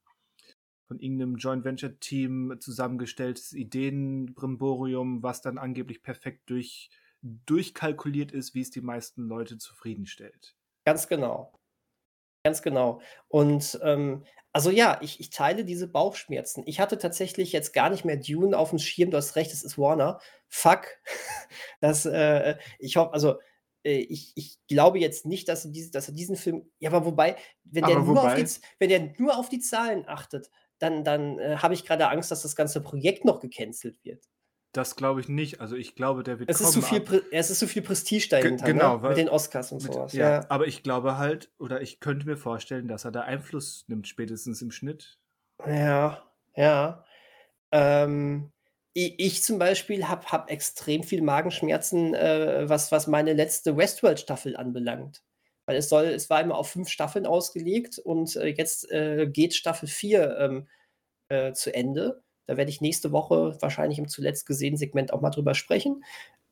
[0.86, 6.90] von irgendeinem Joint Venture Team zusammengestelltes Ideenbrimborium, was dann angeblich perfekt durch,
[7.22, 10.56] durchkalkuliert ist, wie es die meisten Leute zufriedenstellt.
[10.84, 11.57] Ganz genau.
[12.48, 13.02] Ganz genau.
[13.28, 16.62] Und ähm, also ja, ich, ich teile diese Bauchschmerzen.
[16.64, 19.10] Ich hatte tatsächlich jetzt gar nicht mehr Dune auf dem Schirm.
[19.10, 20.18] Du hast recht, es ist Warner.
[20.48, 20.86] Fuck.
[21.80, 23.38] Das, äh, ich hoffe, also
[23.84, 26.70] äh, ich, ich glaube jetzt nicht, dass er, diese, dass er diesen Film.
[26.78, 28.32] Ja, aber wobei, wenn der, aber nur, wobei?
[28.32, 32.08] Auf die, wenn der nur auf die Zahlen achtet, dann, dann äh, habe ich gerade
[32.08, 34.24] Angst, dass das ganze Projekt noch gecancelt wird.
[34.78, 35.60] Das glaube ich nicht.
[35.60, 36.70] Also ich glaube, der wird es ist.
[36.70, 37.02] Zu viel,
[37.32, 39.02] es ist zu viel Prestige dahinter, genau, ne?
[39.02, 40.12] weil, mit den Oscars und mit, sowas.
[40.12, 43.86] Ja, ja, aber ich glaube halt, oder ich könnte mir vorstellen, dass er da Einfluss
[43.88, 45.18] nimmt, spätestens im Schnitt.
[45.66, 46.22] Ja,
[46.54, 47.04] ja.
[47.72, 48.52] Ähm,
[48.92, 54.56] ich, ich, zum Beispiel habe hab extrem viel Magenschmerzen, äh, was, was meine letzte Westworld-Staffel
[54.56, 55.24] anbelangt.
[55.66, 59.54] Weil es soll, es war immer auf fünf Staffeln ausgelegt und äh, jetzt äh, geht
[59.54, 60.68] Staffel 4 ähm,
[61.30, 62.22] äh, zu Ende.
[62.48, 66.02] Da werde ich nächste Woche wahrscheinlich im zuletzt gesehenen Segment auch mal drüber sprechen.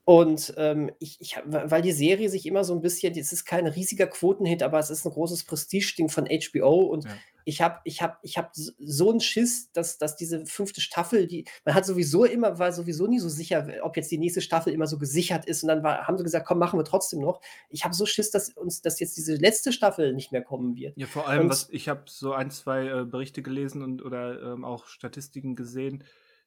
[0.04, 3.66] Und ähm, ich, ich, weil die Serie sich immer so ein bisschen, es ist kein
[3.66, 7.10] riesiger Quotenhit, aber es ist ein großes Prestige-Ding von HBO und ja.
[7.46, 11.44] Ich habe ich hab, ich hab so einen Schiss, dass, dass diese fünfte Staffel, die,
[11.64, 14.88] man hat sowieso immer, war sowieso nie so sicher, ob jetzt die nächste Staffel immer
[14.88, 17.40] so gesichert ist und dann war, haben sie gesagt, komm, machen wir trotzdem noch.
[17.70, 20.98] Ich habe so Schiss, dass uns, dass jetzt diese letzte Staffel nicht mehr kommen wird.
[20.98, 24.42] Ja, vor allem, und, was, ich habe so ein, zwei äh, Berichte gelesen und oder
[24.42, 26.02] ähm, auch Statistiken gesehen,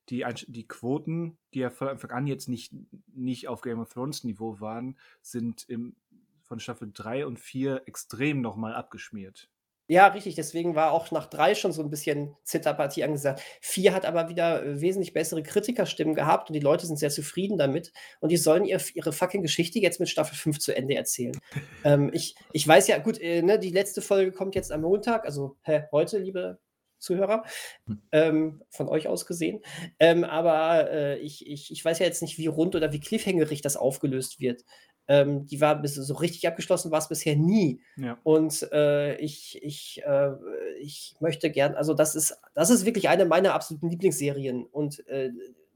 [0.10, 2.74] die, die Quoten, die ja von Anfang an jetzt nicht,
[3.14, 5.96] nicht auf Game of Thrones Niveau waren, sind im,
[6.44, 9.50] von Staffel 3 und 4 extrem nochmal abgeschmiert.
[9.91, 10.36] Ja, richtig.
[10.36, 13.41] Deswegen war auch nach 3 schon so ein bisschen Zitterpartie angesagt.
[13.61, 17.57] 4 hat aber wieder äh, wesentlich bessere Kritikerstimmen gehabt und die Leute sind sehr zufrieden
[17.57, 17.91] damit.
[18.20, 21.36] Und die sollen ihr, ihre fucking Geschichte jetzt mit Staffel 5 zu Ende erzählen.
[21.84, 25.26] ähm, ich, ich weiß ja, gut, äh, ne, die letzte Folge kommt jetzt am Montag,
[25.26, 26.60] also hä, heute, liebe
[26.99, 27.44] Zuhörer,
[27.88, 28.02] hm.
[28.11, 29.61] ähm, von euch aus gesehen.
[29.99, 33.61] Ähm, aber äh, ich, ich, ich weiß ja jetzt nicht, wie rund oder wie cliffhangerig
[33.61, 34.66] das aufgelöst wird.
[35.10, 37.81] Ähm, die war bis so richtig abgeschlossen, war es bisher nie.
[37.98, 38.19] Ja.
[38.22, 40.34] Und äh, ich, ich, äh,
[40.80, 44.68] ich möchte gern, also das ist, das ist wirklich eine meiner absoluten Lieblingsserien.
[44.68, 45.31] Und äh,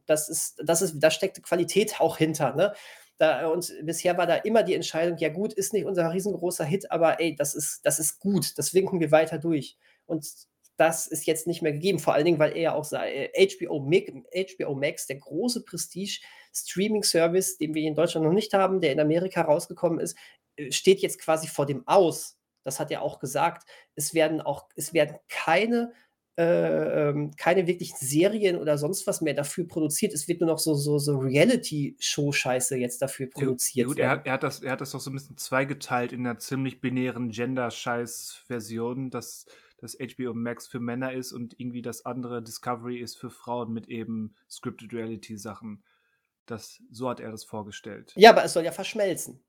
[0.06, 2.54] das ist, das ist, da steckt Qualität auch hinter.
[2.54, 2.74] Ne?
[3.18, 6.92] Da, und bisher war da immer die Entscheidung, ja gut, ist nicht unser riesengroßer Hit,
[6.92, 9.78] aber ey, das ist, das ist gut, das winken wir weiter durch.
[10.06, 10.28] Und
[10.78, 11.98] das ist jetzt nicht mehr gegeben.
[11.98, 15.64] Vor allen Dingen, weil er ja auch sei, HBO, HBO Max, der große
[16.54, 20.18] Prestige-Streaming-Service, den wir hier in Deutschland noch nicht haben, der in Amerika rausgekommen ist,
[20.56, 22.38] äh, steht jetzt quasi vor dem Aus.
[22.64, 23.68] Das hat er auch gesagt.
[23.96, 25.94] Es werden auch, es werden keine
[26.36, 30.14] äh, ähm, keine wirklichen Serien oder sonst was mehr dafür produziert.
[30.14, 33.86] Es wird nur noch so, so, so Reality-Show-Scheiße jetzt dafür produziert.
[33.86, 36.22] Gut, er hat, er, hat das, er hat das doch so ein bisschen zweigeteilt in
[36.22, 39.46] einer ziemlich binären Gender-Scheiß-Version, dass
[39.78, 43.88] das HBO Max für Männer ist und irgendwie das andere Discovery ist für Frauen mit
[43.88, 45.84] eben Scripted Reality Sachen.
[46.46, 48.14] Das, so hat er das vorgestellt.
[48.16, 49.44] Ja, aber es soll ja verschmelzen.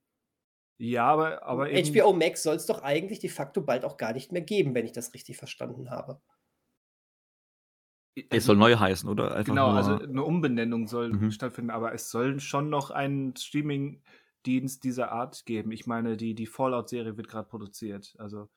[0.77, 4.13] Ja, aber, aber eben, HBO Max soll es doch eigentlich de facto bald auch gar
[4.13, 6.21] nicht mehr geben, wenn ich das richtig verstanden habe.
[8.31, 9.35] Es soll neu heißen, oder?
[9.35, 11.31] Einfach genau, also eine Umbenennung soll mhm.
[11.31, 15.73] stattfinden, aber es soll schon noch einen Streaming-Dienst dieser Art geben.
[15.73, 18.15] Ich meine, die, die Fallout-Serie wird gerade produziert.
[18.19, 18.49] Also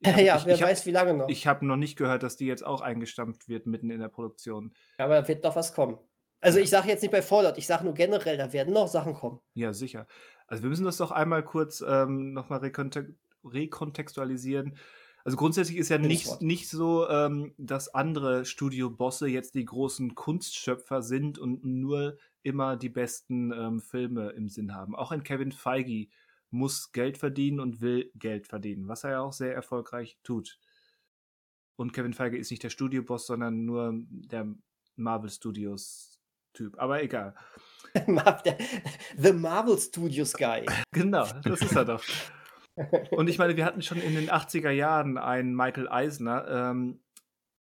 [0.06, 1.28] hab, ja, ich, wer ich weiß, hab, wie lange noch.
[1.28, 4.72] Ich habe noch nicht gehört, dass die jetzt auch eingestampft wird mitten in der Produktion.
[4.96, 5.98] Aber da wird doch was kommen.
[6.44, 9.14] Also ich sage jetzt nicht bei Fallout, ich sage nur generell, da werden noch Sachen
[9.14, 9.40] kommen.
[9.54, 10.06] Ja, sicher.
[10.46, 12.58] Also wir müssen das doch einmal kurz ähm, nochmal
[13.44, 14.76] rekontextualisieren.
[15.24, 21.00] Also grundsätzlich ist ja nicht, nicht so, ähm, dass andere Studiobosse jetzt die großen Kunstschöpfer
[21.00, 24.94] sind und nur immer die besten ähm, Filme im Sinn haben.
[24.94, 26.08] Auch ein Kevin Feige
[26.50, 30.58] muss Geld verdienen und will Geld verdienen, was er ja auch sehr erfolgreich tut.
[31.76, 34.54] Und Kevin Feige ist nicht der Studioboss, sondern nur der
[34.96, 36.13] Marvel Studios
[36.54, 36.78] Typ.
[36.78, 37.34] Aber egal.
[39.16, 40.66] The Marvel Studios Guy.
[40.92, 42.02] Genau, das ist er doch.
[43.10, 47.00] Und ich meine, wir hatten schon in den 80er Jahren einen Michael Eisner, ähm,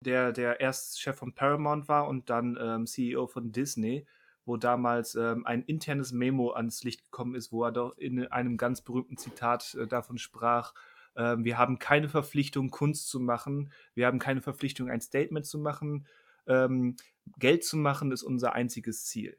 [0.02, 4.06] der, der erst Chef von Paramount war und dann ähm, CEO von Disney
[4.46, 8.58] wo damals ähm, ein internes Memo ans Licht gekommen ist, wo er doch in einem
[8.58, 10.74] ganz berühmten Zitat äh, davon sprach,
[11.16, 15.58] äh, wir haben keine Verpflichtung, Kunst zu machen, wir haben keine Verpflichtung, ein Statement zu
[15.58, 16.06] machen,
[16.48, 16.96] ähm,
[17.40, 19.38] Geld zu machen ist unser einziges Ziel,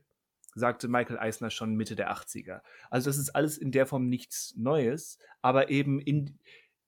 [0.54, 2.62] sagte Michael Eisner schon Mitte der 80er.
[2.90, 6.38] Also das ist alles in der Form nichts Neues, aber eben in,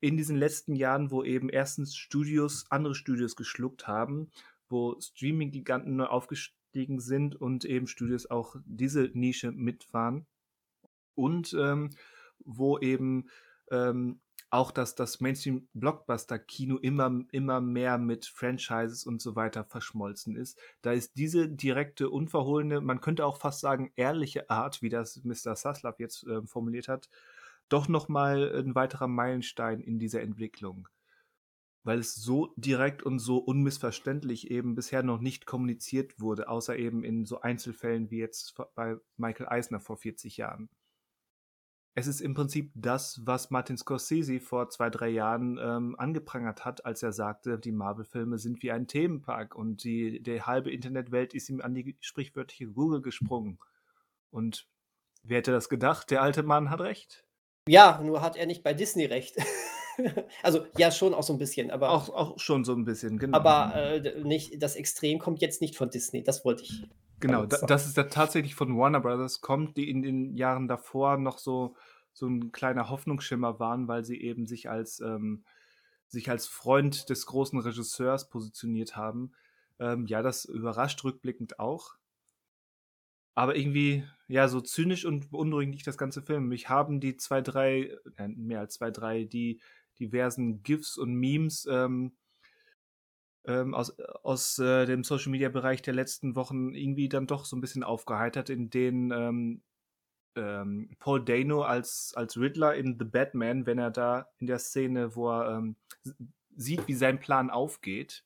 [0.00, 4.30] in diesen letzten Jahren, wo eben erstens Studios andere Studios geschluckt haben,
[4.68, 10.26] wo Streaming-Giganten neu aufgestellt eingestiegen sind und eben Studios auch diese Nische mitfahren.
[11.14, 11.90] Und ähm,
[12.44, 13.28] wo eben
[13.70, 14.20] ähm,
[14.50, 20.58] auch, dass das Mainstream-Blockbuster-Kino immer, immer mehr mit Franchises und so weiter verschmolzen ist.
[20.82, 25.54] Da ist diese direkte, unverhohlene, man könnte auch fast sagen, ehrliche Art, wie das Mr.
[25.54, 27.10] Saslav jetzt äh, formuliert hat,
[27.68, 30.88] doch nochmal ein weiterer Meilenstein in dieser Entwicklung.
[31.84, 37.04] Weil es so direkt und so unmissverständlich eben bisher noch nicht kommuniziert wurde, außer eben
[37.04, 40.70] in so Einzelfällen wie jetzt bei Michael Eisner vor 40 Jahren
[41.98, 46.86] es ist im Prinzip das, was Martin Scorsese vor zwei, drei Jahren ähm, angeprangert hat,
[46.86, 51.48] als er sagte, die Marvel-Filme sind wie ein Themenpark und die, die halbe Internetwelt ist
[51.48, 53.58] ihm an die sprichwörtliche Google gesprungen.
[54.30, 54.66] Und
[55.22, 56.10] wer hätte das gedacht?
[56.10, 57.24] Der alte Mann hat recht.
[57.68, 59.36] Ja, nur hat er nicht bei Disney recht.
[60.42, 61.90] also ja, schon auch so ein bisschen, aber.
[61.90, 63.36] Auch, auch schon so ein bisschen, genau.
[63.36, 66.86] Aber äh, nicht, das Extrem kommt jetzt nicht von Disney, das wollte ich.
[67.20, 71.16] Genau, da, dass es da tatsächlich von Warner Brothers kommt, die in den Jahren davor
[71.16, 71.74] noch so,
[72.18, 75.44] so ein kleiner Hoffnungsschimmer waren, weil sie eben sich als, ähm,
[76.08, 79.32] sich als Freund des großen Regisseurs positioniert haben.
[79.78, 81.96] Ähm, ja, das überrascht rückblickend auch.
[83.34, 86.48] Aber irgendwie, ja, so zynisch und beunruhigend nicht das ganze Film.
[86.48, 89.60] Mich haben die zwei, drei, äh, mehr als zwei, drei, die
[90.00, 92.16] diversen GIFs und Memes ähm,
[93.44, 97.56] ähm, aus, aus äh, dem Social Media Bereich der letzten Wochen irgendwie dann doch so
[97.56, 99.62] ein bisschen aufgeheitert, in denen ähm,
[100.39, 105.15] ähm, Paul Dano als, als Riddler in The Batman, wenn er da in der Szene,
[105.15, 105.77] wo er ähm,
[106.56, 108.24] sieht, wie sein Plan aufgeht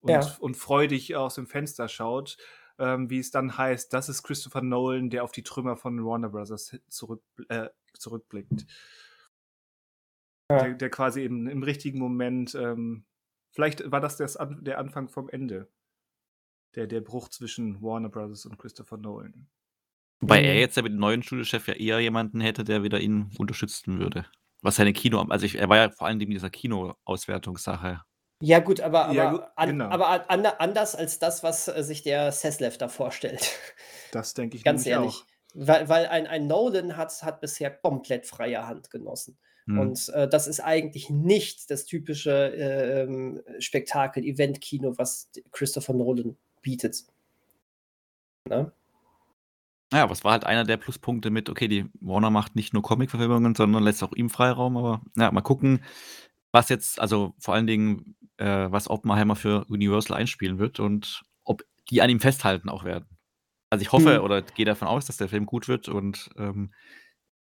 [0.00, 0.36] und, ja.
[0.40, 2.36] und freudig aus dem Fenster schaut,
[2.78, 6.28] ähm, wie es dann heißt, das ist Christopher Nolan, der auf die Trümmer von Warner
[6.28, 8.66] Brothers zurück, äh, zurückblickt.
[10.50, 10.62] Ja.
[10.62, 13.06] Der, der, quasi eben im richtigen Moment ähm,
[13.54, 15.70] Vielleicht war das An der Anfang vom Ende.
[16.74, 19.46] Der, der Bruch zwischen Warner Brothers und Christopher Nolan.
[20.20, 20.60] Wobei er mhm.
[20.60, 24.26] jetzt ja mit dem neuen Studiochef ja eher jemanden hätte, der wieder ihn unterstützen würde.
[24.62, 28.00] Was seine Kino, also ich, er war ja vor allem in dieser Kino-Auswertungssache.
[28.40, 29.88] Ja, gut, aber, aber, ja, gut, genau.
[29.88, 33.50] aber an, anders als das, was äh, sich der Seslev da vorstellt.
[34.12, 35.14] Das denke ich ganz ehrlich.
[35.14, 35.24] Auch.
[35.54, 39.38] Weil, weil ein, ein Nolan hat, hat bisher komplett freie Hand genossen.
[39.66, 39.78] Mhm.
[39.78, 47.04] Und äh, das ist eigentlich nicht das typische äh, Spektakel, Event-Kino, was Christopher Nolan bietet.
[48.48, 48.72] Ne?
[49.94, 53.54] Ja, was war halt einer der Pluspunkte mit, okay, die Warner macht nicht nur Comic-Verfilmungen,
[53.54, 55.84] sondern lässt auch ihm Freiraum, aber ja, mal gucken,
[56.52, 61.62] was jetzt, also vor allen Dingen, äh, was Oppenheimer für Universal einspielen wird und ob
[61.90, 63.06] die an ihm festhalten auch werden.
[63.70, 64.24] Also ich hoffe mhm.
[64.24, 66.72] oder gehe davon aus, dass der Film gut wird und ähm,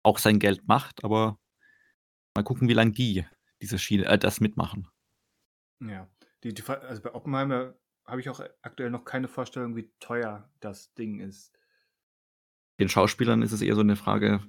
[0.04, 1.38] auch sein Geld macht, aber
[2.36, 3.26] Mal gucken, wie lange die
[3.62, 4.88] diese Schiene, äh, das mitmachen.
[5.82, 6.08] Ja,
[6.44, 10.94] die, die, also bei Oppenheimer habe ich auch aktuell noch keine Vorstellung, wie teuer das
[10.94, 11.59] Ding ist.
[12.80, 14.40] Den Schauspielern ist es eher so eine Frage,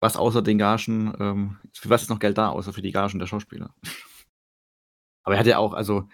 [0.00, 3.18] was außer den Gagen, ähm, für was ist noch Geld da, außer für die Gagen
[3.18, 3.74] der Schauspieler?
[5.24, 6.08] Aber er hat ja auch, also,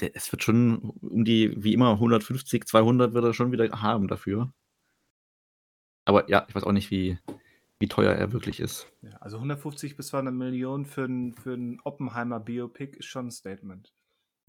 [0.00, 4.08] der, es wird schon um die, wie immer, 150, 200 wird er schon wieder haben
[4.08, 4.52] dafür.
[6.04, 7.18] Aber ja, ich weiß auch nicht, wie,
[7.78, 8.90] wie teuer er wirklich ist.
[9.02, 13.30] Ja, also 150 bis 200 Millionen für ein, für ein Oppenheimer Biopic ist schon ein
[13.30, 13.92] Statement.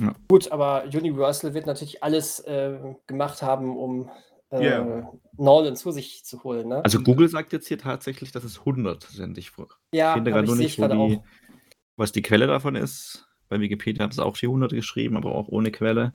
[0.01, 0.15] Ja.
[0.29, 4.09] Gut, aber Universal wird natürlich alles äh, gemacht haben, um
[4.51, 5.11] äh, yeah.
[5.38, 6.69] Nolan zu sich zu holen.
[6.69, 6.84] Ne?
[6.84, 9.38] Also Google sagt jetzt hier tatsächlich, dass es 100 sind.
[9.38, 9.51] Ich
[9.91, 11.19] ja, finde gerade nur nicht, wo die,
[11.95, 13.27] was die Quelle davon ist.
[13.47, 16.13] Bei Wikipedia hat es auch 400 geschrieben, aber auch ohne Quelle.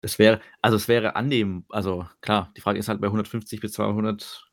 [0.00, 3.72] Es wäre, also es wäre annehmen, also klar, die Frage ist halt bei 150 bis
[3.72, 4.50] 200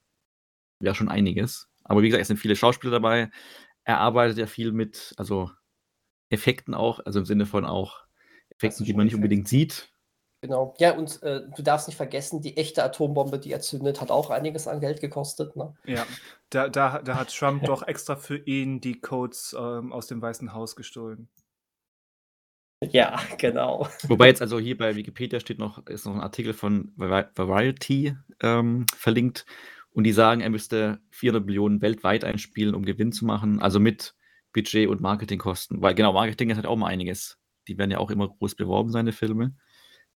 [0.82, 1.70] ja schon einiges.
[1.84, 3.32] Aber wie gesagt, es sind viele Schauspieler dabei.
[3.84, 5.50] Er arbeitet ja viel mit, also
[6.30, 8.06] Effekten auch, also im Sinne von auch
[8.50, 9.92] Effekten, die man nicht unbedingt sieht.
[10.42, 10.74] Genau.
[10.80, 14.30] Ja, und äh, du darfst nicht vergessen, die echte Atombombe, die er zündet, hat auch
[14.30, 15.56] einiges an Geld gekostet.
[15.56, 15.76] Ne?
[15.86, 16.06] Ja,
[16.50, 20.54] da, da, da hat Trump doch extra für ihn die Codes ähm, aus dem Weißen
[20.54, 21.28] Haus gestohlen.
[22.92, 23.90] Ja, genau.
[24.08, 28.86] Wobei jetzt also hier bei Wikipedia steht noch, ist noch ein Artikel von Variety ähm,
[28.96, 29.46] verlinkt,
[29.92, 34.16] und die sagen, er müsste 400 Millionen weltweit einspielen, um Gewinn zu machen, also mit
[34.54, 35.82] Budget und Marketingkosten.
[35.82, 37.40] Weil genau, Marketing ist halt auch mal einiges.
[37.68, 39.56] Die werden ja auch immer groß beworben, seine Filme.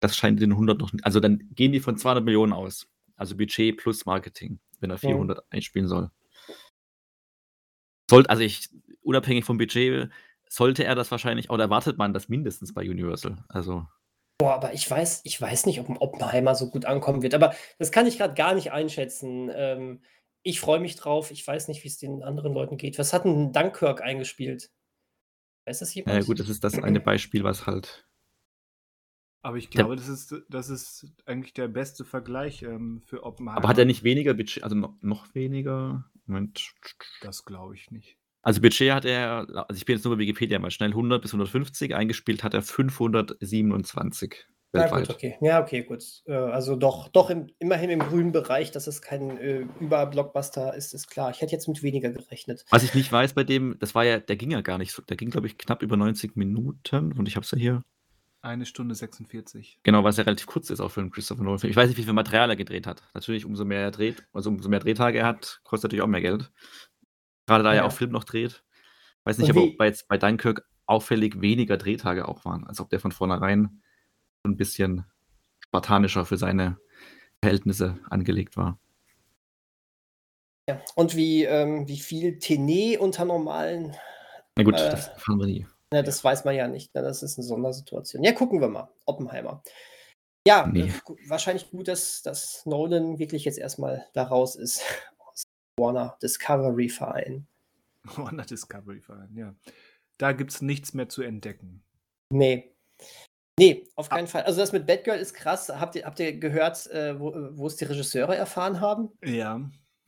[0.03, 1.05] Das scheint den 100 noch nicht.
[1.05, 2.89] Also dann gehen die von 200 Millionen aus.
[3.15, 5.43] Also Budget plus Marketing, wenn er 400 ja.
[5.49, 6.09] einspielen soll.
[8.09, 8.67] Sollte, also ich,
[9.01, 10.09] unabhängig vom Budget,
[10.49, 13.45] sollte er das wahrscheinlich, oder erwartet man das mindestens bei Universal.
[13.47, 13.87] Also
[14.37, 17.53] Boah, aber ich weiß ich weiß nicht, ob 'n Oppenheimer so gut ankommen wird, aber
[17.79, 19.49] das kann ich gerade gar nicht einschätzen.
[19.55, 20.01] Ähm,
[20.41, 21.31] ich freue mich drauf.
[21.31, 22.99] Ich weiß nicht, wie es den anderen Leuten geht.
[22.99, 24.69] Was hat 'n Dunkirk eingespielt?
[25.65, 26.15] Weiß das jemand?
[26.17, 28.05] Ja gut, das ist das eine Beispiel, was halt
[29.43, 33.77] Aber ich glaube, das ist das ist eigentlich der beste Vergleich, ähm, für Aber hat
[33.77, 36.05] er nicht weniger Budget also no noch weniger?
[36.25, 36.73] Moment.
[37.21, 38.17] Das glaube ich nicht.
[38.41, 41.31] Also Budget hat er, also ich bin jetzt nur bei Wikipedia mal schnell 100 bis
[41.31, 45.37] 150, eingespielt hat er 527 ja, gut, okay.
[45.39, 46.03] Ja, okay, gut.
[46.25, 50.93] Äh, also doch, doch im, immerhin im grünen Bereich, dass es kein äh, Überblockbuster ist,
[50.93, 51.29] ist klar.
[51.29, 52.65] Ich hätte jetzt mit weniger gerechnet.
[52.71, 55.03] Was ich nicht weiß bei dem, das war ja, der ging ja gar nicht so,
[55.03, 57.83] der ging, glaube ich, knapp über 90 Minuten und ich habe es ja hier.
[58.43, 59.79] Eine Stunde 46.
[59.83, 61.61] Genau, was ja relativ kurz ist auch für einen Christopher Nolan.
[61.63, 63.01] Ich weiß nicht, wie viel Material er gedreht hat.
[63.13, 66.19] Natürlich, umso mehr er dreht, also umso mehr Drehtage er hat, kostet natürlich auch mehr
[66.19, 66.51] Geld.
[67.47, 67.79] Gerade da ja.
[67.79, 68.61] er auch Film noch dreht.
[69.23, 73.13] Weiß nicht, ob bei, bei Dunkirk auffällig weniger Drehtage auch waren, als ob der von
[73.13, 73.81] vornherein
[74.43, 75.05] ein bisschen
[75.61, 76.77] spartanischer für seine
[77.41, 78.77] Verhältnisse angelegt war.
[80.67, 83.95] Ja, und wie, ähm, wie viel Tenet unter normalen.
[84.57, 85.65] Na gut, äh, das erfahren wir nie.
[85.93, 86.93] Ja, das weiß man ja nicht.
[86.95, 87.03] Ne?
[87.03, 88.23] Das ist eine Sondersituation.
[88.23, 88.89] Ja, gucken wir mal.
[89.05, 89.61] Oppenheimer.
[90.47, 90.89] Ja, nee.
[90.89, 90.91] äh,
[91.27, 94.81] wahrscheinlich gut, dass, dass Nolan wirklich jetzt erstmal da raus ist
[95.19, 95.43] aus
[95.79, 97.47] Warner Discovery Verein.
[98.15, 99.55] Warner Discovery Verein, ja.
[100.17, 101.83] Da gibt es nichts mehr zu entdecken.
[102.31, 102.75] Nee.
[103.59, 104.29] Nee, auf keinen ah.
[104.29, 104.43] Fall.
[104.43, 105.69] Also das mit Batgirl ist krass.
[105.69, 109.11] Habt ihr, habt ihr gehört, äh, wo es die Regisseure erfahren haben?
[109.23, 109.61] Ja.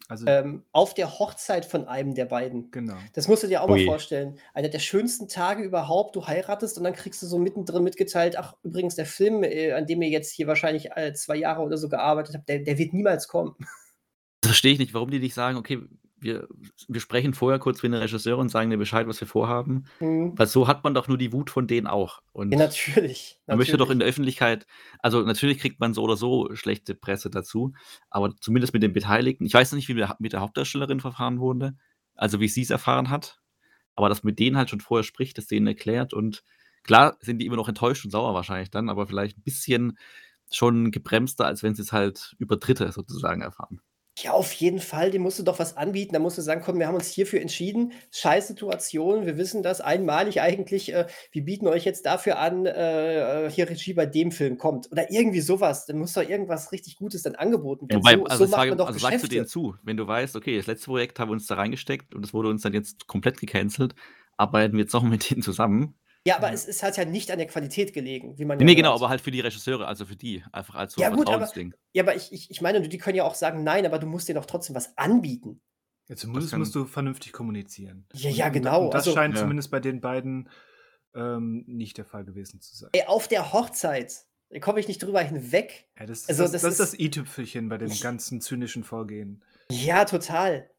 [0.07, 2.71] Also ähm, auf der Hochzeit von einem der beiden.
[2.71, 2.95] Genau.
[3.13, 3.79] Das musst du dir auch Ui.
[3.79, 4.37] mal vorstellen.
[4.53, 6.15] Einer der schönsten Tage überhaupt.
[6.15, 9.87] Du heiratest und dann kriegst du so mittendrin mitgeteilt, ach, übrigens, der Film, äh, an
[9.87, 12.93] dem ihr jetzt hier wahrscheinlich äh, zwei Jahre oder so gearbeitet habt, der, der wird
[12.93, 13.55] niemals kommen.
[14.41, 15.79] Das verstehe ich nicht, warum die nicht sagen, okay,
[16.17, 16.47] wir,
[16.87, 19.85] wir sprechen vorher kurz mit den Regisseuren und sagen dir Bescheid, was wir vorhaben.
[19.99, 20.33] Mhm.
[20.37, 22.21] Weil so hat man doch nur die Wut von denen auch.
[22.31, 23.39] Und ja, natürlich.
[23.47, 24.65] Man möchte doch in der Öffentlichkeit,
[24.99, 27.73] also natürlich kriegt man so oder so schlechte Presse dazu,
[28.09, 29.45] aber zumindest mit den Beteiligten.
[29.45, 31.75] Ich weiß nicht, wie mit der Hauptdarstellerin verfahren wurde,
[32.15, 33.41] also wie sie es erfahren hat,
[33.95, 36.43] aber dass mit denen halt schon vorher spricht, das denen erklärt und
[36.83, 39.97] klar sind die immer noch enttäuscht und sauer wahrscheinlich dann, aber vielleicht ein bisschen
[40.51, 43.81] schon gebremster, als wenn sie es halt über Dritte sozusagen erfahren.
[44.17, 46.13] Ja, auf jeden Fall, dem musst du doch was anbieten.
[46.13, 47.91] Da musst du sagen: „Komm, wir haben uns hierfür entschieden.
[48.11, 53.47] Scheiß Situation, wir wissen das einmalig eigentlich, äh, wir bieten euch jetzt dafür an, äh,
[53.47, 55.85] äh, hier Regie bei dem Film kommt.“ Oder irgendwie sowas.
[55.85, 58.03] Dann muss doch irgendwas richtig Gutes dann angeboten werden.
[58.03, 60.35] Wobei, So also so macht man doch also sagst du denen zu, wenn du weißt:
[60.35, 63.05] „Okay, das letzte Projekt haben wir uns da reingesteckt und es wurde uns dann jetzt
[63.07, 63.93] komplett gecancelt,
[64.37, 65.95] arbeiten wir jetzt noch mit denen zusammen.“
[66.27, 68.75] Ja, aber es, es hat ja nicht an der Qualität gelegen, wie man ja Nee,
[68.75, 71.49] genau, aber halt für die Regisseure, also für die, einfach als so Ja, gut, aber,
[71.93, 74.27] ja, aber ich, ich, ich meine, die können ja auch sagen, nein, aber du musst
[74.27, 75.61] dir doch trotzdem was anbieten.
[76.07, 78.07] Ja, zumindest musst du vernünftig kommunizieren.
[78.13, 78.85] Ja, ja, genau.
[78.85, 79.41] Und das also, scheint ja.
[79.41, 80.49] zumindest bei den beiden
[81.15, 82.89] ähm, nicht der Fall gewesen zu sein.
[82.93, 85.87] Ey, auf der Hochzeit, da komme ich nicht drüber hinweg.
[85.99, 89.43] Ja, das, also, das, das, das ist das i-Tüpfelchen bei dem ganzen zynischen Vorgehen.
[89.69, 90.69] Ja, total.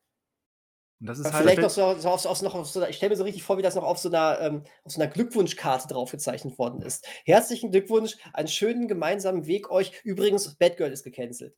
[1.01, 2.97] Und das ist halt vielleicht noch so, so, auf, auf, noch auf so einer, ich
[2.97, 5.11] stelle mir so richtig vor, wie das noch auf so einer, ähm, auf so einer
[5.11, 7.07] Glückwunschkarte draufgezeichnet worden ist.
[7.25, 9.93] Herzlichen Glückwunsch, einen schönen gemeinsamen Weg euch.
[10.05, 11.55] Übrigens, Batgirl ist gecancelt.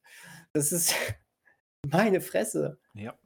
[0.53, 0.95] Das ist
[1.87, 2.79] meine Fresse.
[2.95, 3.17] Ja.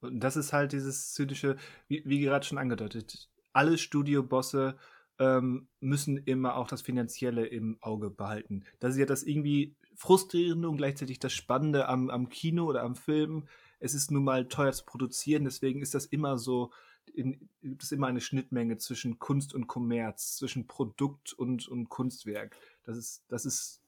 [0.00, 1.56] Und das ist halt dieses zynische,
[1.88, 4.76] wie, wie gerade schon angedeutet, alle Studiobosse
[5.18, 8.64] ähm, müssen immer auch das Finanzielle im Auge behalten.
[8.80, 12.94] Das ist ja das irgendwie frustrierende und gleichzeitig das Spannende am, am Kino oder am
[12.94, 13.48] Film
[13.80, 16.72] es ist nun mal teuer zu produzieren, deswegen ist das immer so,
[17.14, 22.56] in, gibt es immer eine Schnittmenge zwischen Kunst und Kommerz, zwischen Produkt und, und Kunstwerk.
[22.84, 23.82] Das ist, das ist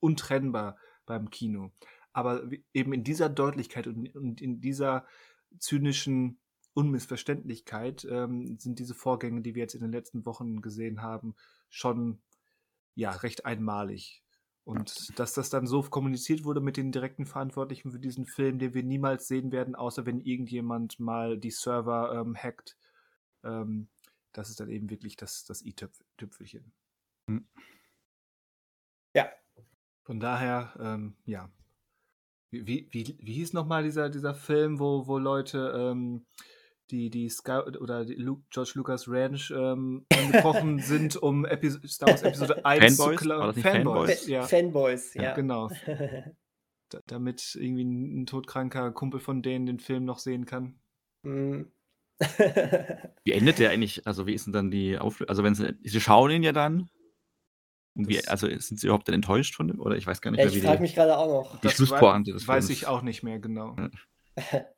[0.00, 0.76] untrennbar
[1.06, 1.72] beim Kino.
[2.12, 5.06] Aber eben in dieser Deutlichkeit und, und in dieser
[5.58, 6.38] zynischen
[6.74, 11.34] Unmissverständlichkeit ähm, sind diese Vorgänge, die wir jetzt in den letzten Wochen gesehen haben,
[11.68, 12.20] schon
[12.94, 14.23] ja recht einmalig.
[14.64, 18.72] Und dass das dann so kommuniziert wurde mit den direkten Verantwortlichen für diesen Film, den
[18.72, 22.76] wir niemals sehen werden, außer wenn irgendjemand mal die Server ähm, hackt,
[23.42, 23.88] ähm,
[24.32, 26.72] das ist dann eben wirklich das, das i-Tüpfelchen.
[27.28, 27.46] Hm.
[29.14, 29.28] Ja.
[30.02, 31.50] Von daher, ähm, ja.
[32.50, 36.24] Wie, wie, wie hieß nochmal dieser, dieser Film, wo, wo Leute ähm,
[36.90, 42.10] die, die Sky oder die Luke, George Lucas Ranch ähm, angebrochen sind, um Epi Star
[42.10, 43.18] Wars Episode 1 Fanboys?
[43.18, 43.54] zu klauen.
[43.54, 44.42] Fanboys, Fanboys, ja.
[44.42, 45.22] Fanboys, ja.
[45.22, 45.34] ja.
[45.34, 45.70] Genau.
[46.88, 50.78] da, damit irgendwie ein, todkranker Kumpel von denen den Film noch sehen kann.
[51.22, 51.62] Mm.
[53.24, 54.06] wie endet der eigentlich?
[54.06, 55.30] Also, wie ist denn dann die Auflösung?
[55.30, 56.88] Also, wenn sie, sie schauen ihn ja dann.
[57.96, 59.80] Und wie, also sind sie überhaupt dann enttäuscht von dem?
[59.80, 61.60] Oder ich weiß gar nicht mehr, wie Ich frage mich gerade auch noch.
[61.60, 63.76] Die Schlusspointe des Weiß ich auch nicht mehr genau.
[63.78, 64.64] Ja.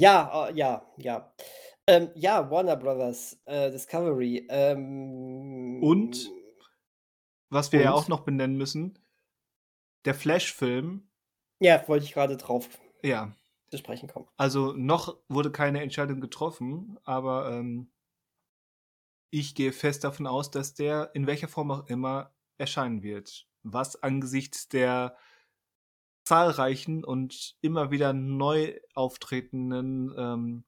[0.00, 1.32] Ja, äh, ja, ja.
[1.86, 4.46] Ähm, ja, Warner Brothers, äh, Discovery.
[4.48, 6.30] Ähm, Und,
[7.50, 8.98] was wir ja auch noch benennen müssen,
[10.04, 11.08] der Flash-Film.
[11.60, 12.68] Ja, wollte ich gerade drauf
[13.02, 13.32] Ja.
[13.70, 14.28] zu sprechen kommen.
[14.36, 17.90] Also noch wurde keine Entscheidung getroffen, aber ähm,
[19.30, 23.48] ich gehe fest davon aus, dass der in welcher Form auch immer erscheinen wird.
[23.62, 25.16] Was angesichts der
[26.28, 30.64] zahlreichen und immer wieder neu auftretenden ähm,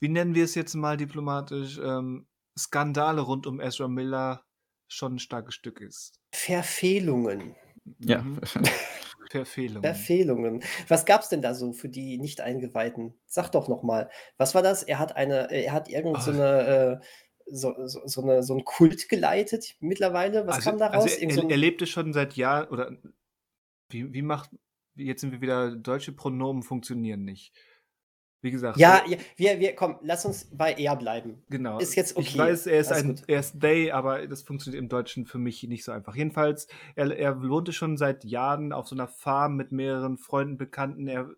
[0.00, 2.26] wie nennen wir es jetzt mal diplomatisch, ähm,
[2.58, 4.44] Skandale rund um Ezra Miller
[4.88, 6.18] schon ein starkes Stück ist.
[6.32, 7.54] Verfehlungen.
[7.98, 8.22] Ja.
[8.22, 8.40] Mhm.
[9.30, 9.82] Verfehlungen.
[9.82, 10.62] Verfehlungen.
[10.88, 13.14] Was gab es denn da so für die Nicht-Eingeweihten?
[13.26, 14.10] Sag doch noch mal.
[14.38, 14.82] Was war das?
[14.82, 17.06] Er hat eine, er hat irgend so eine, äh,
[17.46, 20.46] so, so, so, eine, so einen Kult geleitet mittlerweile.
[20.48, 21.04] Was also, kam da raus?
[21.04, 22.90] Also er, er lebte schon seit Jahren, oder
[23.92, 24.50] wie, wie macht,
[24.94, 27.52] jetzt sind wir wieder, deutsche Pronomen funktionieren nicht.
[28.42, 31.42] Wie gesagt, ja, ja, wir, wir, komm, lass uns bei er bleiben.
[31.50, 31.78] Genau.
[31.78, 32.38] Ist jetzt Ich okay.
[32.38, 33.24] weiß, er ist Alles ein, gut.
[33.26, 36.14] er ist they, aber das funktioniert im Deutschen für mich nicht so einfach.
[36.14, 41.06] Jedenfalls, er, er wohnte schon seit Jahren auf so einer Farm mit mehreren Freunden, Bekannten.
[41.06, 41.28] Er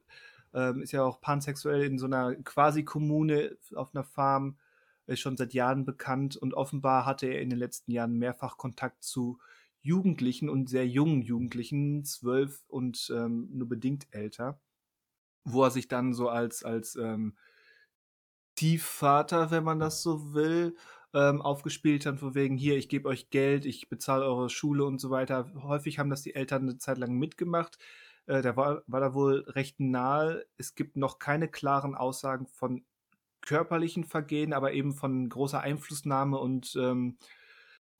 [0.54, 4.58] ähm, ist ja auch pansexuell in so einer Quasi-Kommune auf einer Farm,
[5.06, 9.02] ist schon seit Jahren bekannt und offenbar hatte er in den letzten Jahren mehrfach Kontakt
[9.02, 9.40] zu
[9.82, 14.60] Jugendlichen und sehr jungen Jugendlichen, zwölf und ähm, nur bedingt älter,
[15.44, 17.36] wo er sich dann so als, als ähm,
[18.62, 20.76] Stiefvater, wenn man das so will,
[21.14, 25.00] ähm, aufgespielt hat, von wegen hier, ich gebe euch Geld, ich bezahle eure Schule und
[25.00, 25.50] so weiter.
[25.62, 27.78] Häufig haben das die Eltern eine Zeit lang mitgemacht.
[28.26, 30.46] Äh, da war, war da wohl recht nahe.
[30.58, 32.84] Es gibt noch keine klaren Aussagen von
[33.40, 37.18] körperlichen Vergehen, aber eben von großer Einflussnahme und, ähm,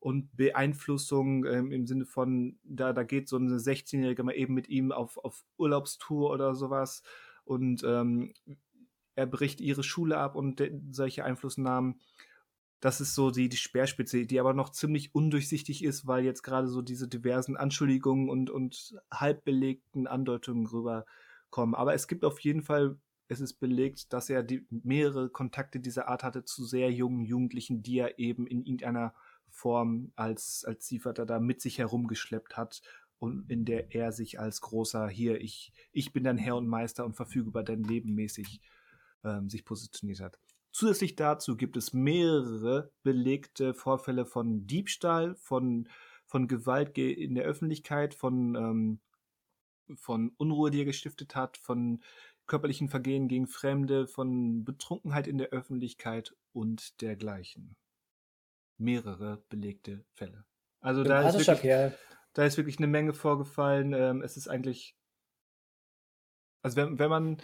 [0.03, 4.69] und Beeinflussung ähm, im Sinne von, da, da geht so eine 16-Jährige mal eben mit
[4.69, 7.05] ihm auf, auf Urlaubstour oder sowas
[7.45, 8.35] und ähm,
[9.15, 10.61] er bricht ihre Schule ab und
[10.91, 12.01] solche Einflussnahmen.
[12.81, 16.67] Das ist so die, die Speerspitze, die aber noch ziemlich undurchsichtig ist, weil jetzt gerade
[16.67, 21.77] so diese diversen Anschuldigungen und, und halbbelegten Andeutungen rüberkommen.
[21.77, 22.99] Aber es gibt auf jeden Fall,
[23.29, 27.85] es ist belegt, dass er die, mehrere Kontakte dieser Art hatte zu sehr jungen Jugendlichen,
[27.85, 29.15] die er eben in irgendeiner
[29.53, 32.83] Form als, als Ziehvater da mit sich herumgeschleppt hat
[33.19, 37.05] und in der er sich als großer, hier, ich, ich bin dein Herr und Meister
[37.05, 38.61] und verfüge über dein Leben mäßig
[39.23, 40.41] ähm, sich positioniert hat.
[40.73, 45.89] Zusätzlich dazu gibt es mehrere belegte Vorfälle von Diebstahl, von,
[46.27, 49.01] von Gewalt ge- in der Öffentlichkeit, von, ähm,
[49.97, 52.03] von Unruhe, die er gestiftet hat, von
[52.47, 57.77] körperlichen Vergehen gegen Fremde, von Betrunkenheit in der Öffentlichkeit und dergleichen.
[58.83, 60.45] Mehrere belegte Fälle.
[60.81, 61.97] Also da ist, wirklich, Kerl.
[62.33, 63.93] da ist wirklich eine Menge vorgefallen.
[63.93, 64.97] Ähm, es ist eigentlich,
[66.63, 67.37] also wenn, wenn man,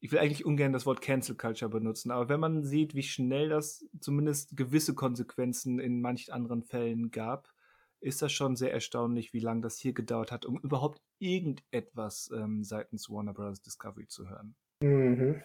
[0.00, 3.48] ich will eigentlich ungern das Wort Cancel Culture benutzen, aber wenn man sieht, wie schnell
[3.48, 7.52] das zumindest gewisse Konsequenzen in manchen anderen Fällen gab,
[8.00, 12.62] ist das schon sehr erstaunlich, wie lange das hier gedauert hat, um überhaupt irgendetwas ähm,
[12.62, 13.60] seitens Warner Bros.
[13.60, 14.54] Discovery zu hören.
[14.82, 15.42] Mhm.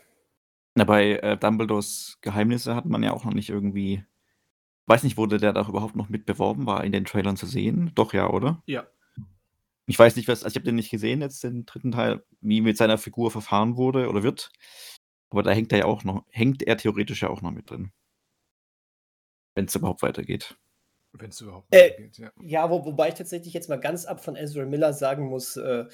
[0.75, 4.03] Na, bei äh, Dumbledores Geheimnisse hat man ja auch noch nicht irgendwie.
[4.85, 6.65] Weiß nicht, wurde der da überhaupt noch mit beworben?
[6.65, 7.91] War in den Trailern zu sehen?
[7.95, 8.61] Doch, ja, oder?
[8.65, 8.85] Ja.
[9.85, 12.61] Ich weiß nicht, was, also ich habe den nicht gesehen, jetzt den dritten Teil, wie
[12.61, 14.51] mit seiner Figur verfahren wurde oder wird.
[15.29, 17.91] Aber da hängt er ja auch noch, hängt er theoretisch ja auch noch mit drin.
[19.55, 20.55] Wenn es überhaupt weitergeht.
[21.15, 22.31] Wenn es überhaupt Äh, geht, ja.
[22.41, 25.85] Ja, wo, wobei ich tatsächlich jetzt mal ganz ab von Ezra Miller sagen muss, äh,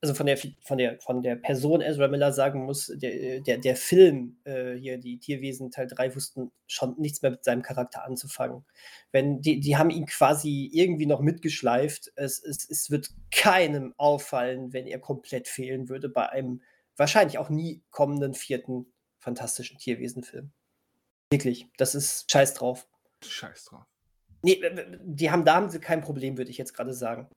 [0.00, 3.76] also von der, von, der, von der Person Ezra Miller sagen muss, der, der, der
[3.76, 8.64] Film, äh, hier die Tierwesen Teil 3, wussten schon nichts mehr mit seinem Charakter anzufangen.
[9.10, 12.10] Wenn, die, die haben ihn quasi irgendwie noch mitgeschleift.
[12.16, 16.62] Es, es, es wird keinem auffallen, wenn er komplett fehlen würde bei einem
[16.96, 20.50] wahrscheinlich auch nie kommenden vierten fantastischen Tierwesenfilm.
[21.30, 22.88] Wirklich, das ist scheiß drauf.
[23.22, 23.84] Scheiß drauf.
[24.42, 24.60] Nee,
[25.04, 27.28] die haben, da haben sie kein Problem, würde ich jetzt gerade sagen.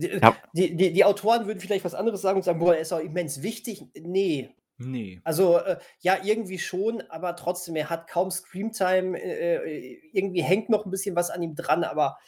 [0.00, 0.36] Die, Ja.
[0.52, 3.00] die, die, die Autoren würden vielleicht was anderes sagen und sagen, boah, er ist auch
[3.00, 3.84] immens wichtig.
[4.00, 4.54] Nee.
[4.80, 5.20] Nee.
[5.24, 9.20] Also, äh, ja, irgendwie schon, aber trotzdem, er hat kaum Screamtime.
[9.20, 12.18] Äh, äh, irgendwie hängt noch ein bisschen was an ihm dran, aber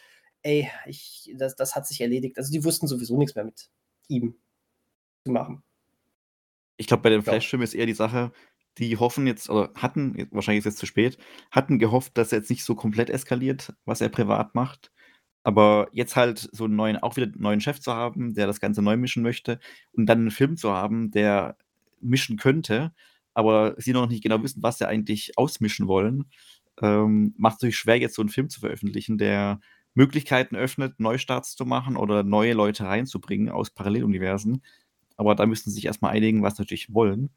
[0.43, 2.37] ey, ich, das, das hat sich erledigt.
[2.39, 3.71] Also, die wussten sowieso nichts mehr mit
[4.09, 4.35] ihm
[5.25, 5.63] zu machen.
[6.77, 7.23] Ich glaube, bei dem.
[7.23, 8.33] Flashfilm ist eher die Sache,
[8.79, 11.19] die hoffen jetzt, oder hatten, wahrscheinlich ist es jetzt zu spät,
[11.51, 14.91] hatten gehofft, dass er jetzt nicht so komplett eskaliert, was er privat macht.
[15.43, 18.61] Aber jetzt halt so einen neuen, auch wieder einen neuen Chef zu haben, der das
[18.61, 19.59] Ganze neu mischen möchte
[19.93, 21.57] und dann einen Film zu haben, der
[22.01, 22.93] mischen könnte,
[23.35, 26.27] aber sie noch nicht genau wissen, was sie eigentlich ausmischen wollen,
[26.83, 29.61] ähm, macht es natürlich schwer, jetzt so einen Film zu veröffentlichen, der
[29.95, 34.63] Möglichkeiten öffnet, Neustarts zu machen oder neue Leute reinzubringen aus Paralleluniversen.
[35.17, 37.31] Aber da müssen sie sich erstmal einigen, was sie natürlich wollen.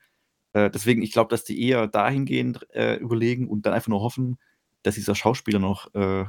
[0.53, 4.37] Äh, deswegen, ich glaube, dass die eher dahingehend äh, überlegen und dann einfach nur hoffen,
[4.83, 6.25] dass dieser Schauspieler noch äh,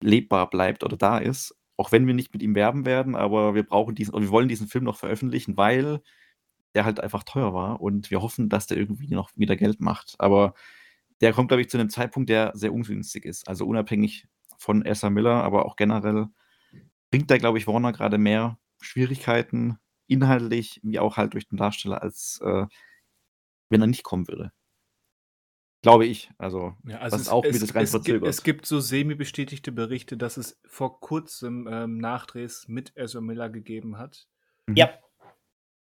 [0.00, 1.54] lebbar bleibt oder da ist.
[1.76, 4.68] Auch wenn wir nicht mit ihm werben werden, aber wir brauchen diesen, wir wollen diesen
[4.68, 6.00] Film noch veröffentlichen, weil
[6.74, 10.14] der halt einfach teuer war und wir hoffen, dass der irgendwie noch wieder Geld macht.
[10.18, 10.54] Aber
[11.20, 13.48] der kommt, glaube ich, zu einem Zeitpunkt, der sehr ungünstig ist.
[13.48, 14.26] Also unabhängig
[14.58, 16.28] von Ezra Miller, aber auch generell
[17.10, 22.02] bringt da, glaube ich, Warner gerade mehr Schwierigkeiten inhaltlich, wie auch halt durch den Darsteller,
[22.02, 22.66] als äh,
[23.70, 24.52] wenn er nicht kommen würde.
[25.82, 26.30] Glaube ich.
[26.38, 28.28] Also, Ja, also was es, auch es, wieder rein es, gibt, verzögert.
[28.28, 33.98] es gibt so semi-bestätigte Berichte, dass es vor kurzem ähm, Nachdrehs mit Ezra Miller gegeben
[33.98, 34.26] hat.
[34.66, 34.76] Mhm.
[34.76, 34.90] Ja,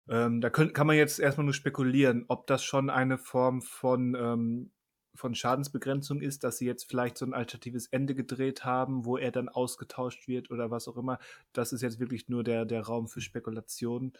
[0.10, 4.16] Ähm, da könnt, kann man jetzt erstmal nur spekulieren, ob das schon eine Form von,
[4.16, 4.72] ähm,
[5.16, 9.32] von Schadensbegrenzung ist, dass sie jetzt vielleicht so ein alternatives Ende gedreht haben, wo er
[9.32, 11.20] dann ausgetauscht wird oder was auch immer.
[11.54, 14.14] Das ist jetzt wirklich nur der, der Raum für Spekulationen.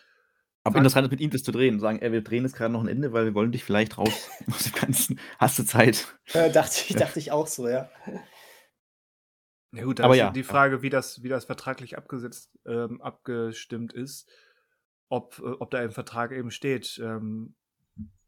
[0.66, 1.80] Aber interessant ist mit ihm das zu drehen.
[1.80, 4.30] Sagen, ey, wir drehen jetzt gerade noch ein Ende, weil wir wollen dich vielleicht raus
[4.52, 5.20] aus dem Ganzen.
[5.38, 6.18] Hast du Zeit?
[6.34, 7.90] äh, dachte, ich, dachte ich auch so, ja.
[9.72, 10.46] Ja gut, da Aber ist ja, die ja.
[10.46, 14.28] Frage, wie das, wie das vertraglich abgesetzt, ähm, abgestimmt ist,
[15.10, 17.56] ob, äh, ob da im Vertrag eben steht, ähm,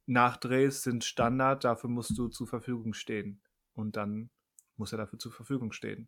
[0.05, 3.41] Nachdrehs sind Standard, dafür musst du zur Verfügung stehen.
[3.73, 4.29] Und dann
[4.75, 6.07] muss er dafür zur Verfügung stehen.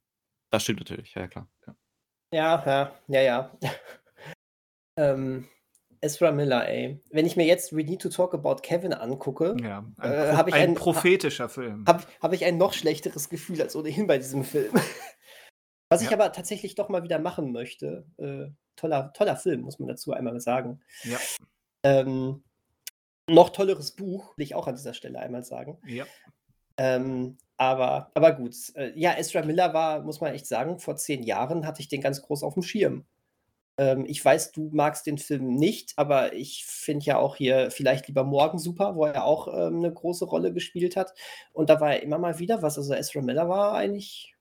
[0.51, 1.49] Das stimmt natürlich, ja, ja klar.
[1.65, 1.75] Ja.
[2.31, 3.59] Ja, ja, ja, ja.
[4.97, 5.47] ähm,
[6.01, 7.01] Ezra Miller, ey.
[7.11, 10.37] Wenn ich mir jetzt We Need to Talk About Kevin angucke, Ja, ein, Äh, Pro
[10.37, 11.83] hab ich ein einen- prophetischer Film.
[11.87, 14.71] habe hab ich ein noch schlechteres Gefühl als ohnehin bei diesem Film.
[15.89, 16.17] Was ich Ja.
[16.17, 20.39] aber tatsächlich doch mal wieder machen möchte, äh, toller, toller Film, muss man dazu einmal
[20.39, 20.81] sagen.
[21.03, 21.17] Ja,
[21.83, 22.43] Ähm,
[23.29, 25.77] noch tolleres Buch, will ich auch an dieser Stelle einmal sagen.
[25.85, 26.05] ja.
[26.81, 28.55] Ähm, aber, aber gut.
[28.75, 31.99] Äh, ja, Ezra Miller war, muss man echt sagen, vor zehn Jahren hatte ich den
[31.99, 33.05] ganz groß auf dem Schirm.
[33.79, 38.09] Ähm, ich weiß, du magst den Film nicht, aber ich finde ja auch hier vielleicht
[38.09, 41.13] lieber Morgen super, wo er auch ähm, eine große Rolle gespielt hat.
[41.53, 42.77] Und da war ja immer mal wieder was.
[42.77, 44.35] Also Ezra Miller war eigentlich,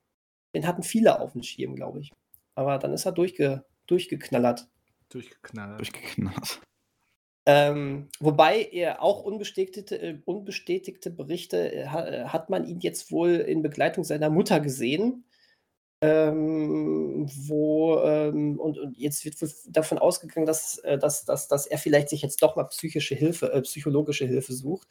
[0.56, 2.10] den hatten viele auf dem Schirm, glaube ich.
[2.56, 4.66] Aber dann ist er durchge, durchgeknallert.
[5.09, 5.78] Durchgeknallt.
[5.78, 6.60] Durchgeknallt.
[7.47, 13.12] Ähm, wobei er auch unbestätigte, äh, unbestätigte Berichte äh, ha, äh, hat man ihn jetzt
[13.12, 15.24] wohl in Begleitung seiner Mutter gesehen.
[16.01, 19.35] Ähm, wo ähm, und, und jetzt wird
[19.66, 23.53] davon ausgegangen, dass, äh, dass, dass, dass er vielleicht sich jetzt doch mal psychische Hilfe,
[23.53, 24.87] äh, psychologische Hilfe sucht.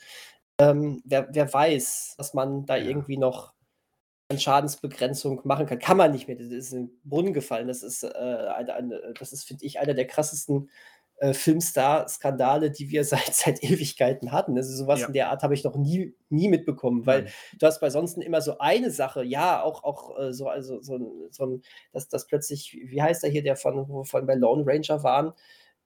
[0.60, 3.54] Ähm, wer, wer weiß, dass man da irgendwie noch
[4.30, 5.80] eine Schadensbegrenzung machen kann.
[5.80, 6.38] Kann man nicht mehr.
[6.38, 7.68] Das ist in den Brunnen gefallen.
[7.68, 10.70] Das ist, äh, eine, eine, das ist, finde ich, einer der krassesten
[11.18, 14.58] äh, Filmstar-Skandale, die wir seit, seit Ewigkeiten hatten.
[14.58, 15.08] Also sowas Ja.
[15.08, 17.32] in der Art habe ich noch nie, nie mitbekommen, weil Nein.
[17.60, 20.96] du hast bei sonst immer so eine Sache, ja, auch, auch äh, so, also so
[20.96, 21.62] ein, so ein
[21.92, 25.04] dass, dass plötzlich, wie heißt der hier, der von, wo wir vorhin bei Lone Ranger
[25.04, 25.34] waren,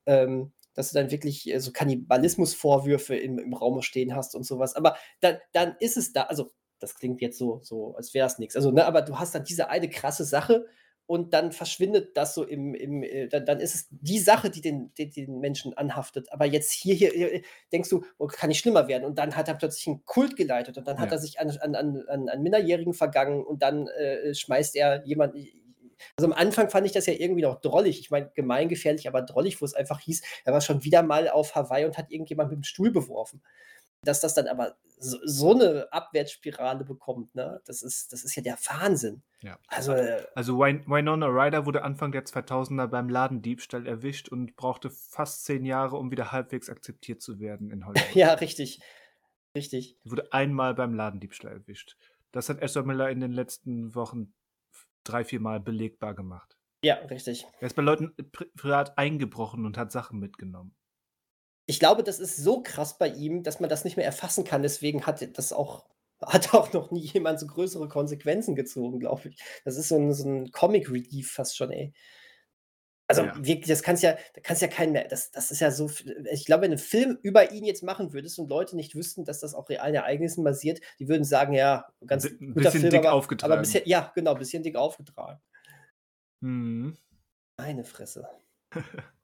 [0.05, 4.75] ähm, dass du dann wirklich äh, so Kannibalismusvorwürfe im, im Raum stehen hast und sowas.
[4.75, 8.39] Aber dann, dann ist es da, also das klingt jetzt so, so als wäre es
[8.39, 8.55] nichts.
[8.55, 10.65] Also, ne, aber du hast dann diese eine krasse Sache
[11.11, 14.61] und dann verschwindet das so im, im äh, dann, dann ist es die Sache, die
[14.61, 16.31] den, den, den Menschen anhaftet.
[16.31, 17.41] Aber jetzt hier, hier äh,
[17.73, 19.03] denkst du, oh, kann nicht schlimmer werden.
[19.03, 21.17] Und dann hat er plötzlich einen Kult geleitet und dann hat Ja.
[21.17, 25.45] er sich an, an, an, an, an Minderjährigen vergangen und dann äh, schmeißt er jemanden.
[26.15, 27.99] Also am Anfang fand ich das ja irgendwie noch drollig.
[27.99, 31.55] Ich meine, gemeingefährlich, aber drollig, wo es einfach hieß, er war schon wieder mal auf
[31.55, 33.41] Hawaii und hat irgendjemand mit dem Stuhl beworfen.
[34.03, 37.61] Dass das dann aber so, so eine Abwärtsspirale bekommt, ne?
[37.65, 39.23] das, ist, das ist ja der Wahnsinn.
[39.41, 39.57] Ja.
[39.68, 44.90] Also, äh, Also Win Winona Ryder wurde Anfang der 2000er beim Ladendiebstahl erwischt und brauchte
[44.90, 48.11] fast zehn Jahre, um wieder halbwegs akzeptiert zu werden in Hollywood.
[48.15, 48.80] ja, richtig.
[49.56, 49.98] Richtig.
[50.03, 51.98] Wurde einmal beim Ladendiebstahl erwischt.
[52.32, 54.34] Das hat Ezra Miller in den letzten Wochen
[55.03, 56.57] drei, vier Mal belegbar gemacht.
[56.84, 57.45] Ja, richtig.
[57.60, 60.76] Er ist bei Leuten pri privat eingebrochen und hat Sachen mitgenommen.
[61.72, 64.61] Ich glaube, das ist so krass bei ihm, dass man das nicht mehr erfassen kann.
[64.61, 65.85] Deswegen hat das auch,
[66.22, 69.41] hat auch noch nie jemand so größere Konsequenzen gezogen, glaube ich.
[69.64, 71.93] Das ist so ein, so ein Comic-Relief fast schon, ey.
[73.07, 73.35] Also Ja.
[73.38, 75.89] wirklich, das kannst ja, da kannst ja keinen mehr, das, das ist ja so,
[76.30, 79.23] ich glaube, wenn du einen Film über ihn jetzt machen würdest und Leute nicht wüssten,
[79.23, 82.91] dass das auf realen Ereignissen basiert, die würden sagen, ja, ganz ein guter bisschen Film,
[82.91, 83.61] dick aber, aber aufgetragen.
[83.61, 85.39] bisher, ja, genau, bisschen dick aufgetragen.
[86.41, 86.98] Mhm.
[87.57, 88.27] Meine Fresse.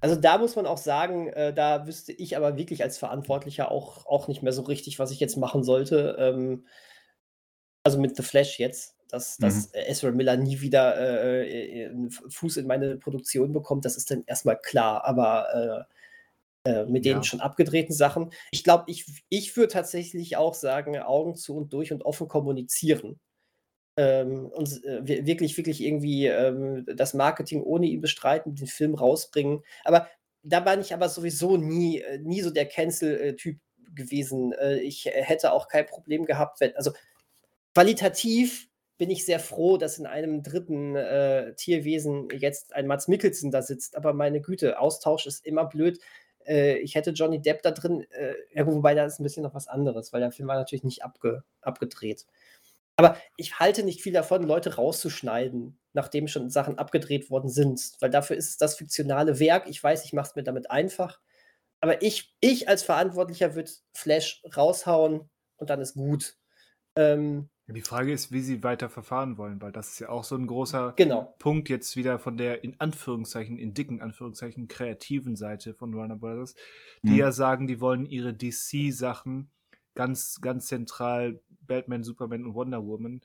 [0.00, 4.06] Also da muss man auch sagen, äh, da wüsste ich aber wirklich als Verantwortlicher auch,
[4.06, 6.16] auch nicht mehr so richtig, was ich jetzt machen sollte.
[6.18, 6.66] Ähm,
[7.84, 12.10] also mit The Flash jetzt, dass, dass äh, Ezra Miller nie wieder äh, äh, einen
[12.10, 15.04] Fuß in meine Produktion bekommt, das ist dann erstmal klar.
[15.04, 15.86] Aber
[16.64, 17.22] äh, äh, mit den Ja.
[17.22, 21.92] schon abgedrehten Sachen, ich glaube, ich, ich würde tatsächlich auch sagen, Augen zu und durch
[21.92, 23.20] und offen kommunizieren.
[23.98, 28.94] Ähm, und äh, wir- wirklich, wirklich irgendwie ähm, das Marketing ohne ihn bestreiten, den Film
[28.94, 29.64] rausbringen.
[29.84, 30.08] Aber
[30.44, 33.58] da war ich aber sowieso nie, äh, nie so der Cancel-Typ
[33.96, 34.52] gewesen.
[34.52, 36.92] Äh, ich äh, hätte auch kein Problem gehabt, wenn, also
[37.74, 38.68] qualitativ
[38.98, 40.94] bin ich sehr froh, dass in einem dritten
[41.56, 43.96] Tierwesen jetzt ein Mats Mikkelsen da sitzt.
[43.96, 46.00] Aber meine Güte, Austausch ist immer blöd.
[46.44, 48.04] Ich hätte Johnny Depp da drin,
[48.52, 51.04] ja, wobei da ist ein bisschen noch was anderes, weil der Film war natürlich nicht
[51.04, 52.26] abge, abgedreht.
[52.98, 58.10] Aber ich halte nicht viel davon, Leute rauszuschneiden, nachdem schon Sachen abgedreht worden sind, weil
[58.10, 59.68] dafür ist es das fiktionale Werk.
[59.68, 61.20] Ich weiß, ich mache es mir damit einfach.
[61.80, 66.34] Aber ich, ich als Verantwortlicher würde Flash raushauen und dann ist gut.
[66.96, 70.34] Ähm, die Frage ist, wie sie weiter verfahren wollen, weil das ist ja auch so
[70.34, 71.36] ein großer genau.
[71.38, 76.56] Punkt jetzt wieder von der in Anführungszeichen, in dicken Anführungszeichen, kreativen Seite von Warner Brothers,
[77.02, 77.18] die mhm.
[77.18, 79.52] ja sagen, die wollen ihre DC-Sachen
[79.94, 83.20] ganz, ganz zentral, Batman, Superman und Wonder Woman,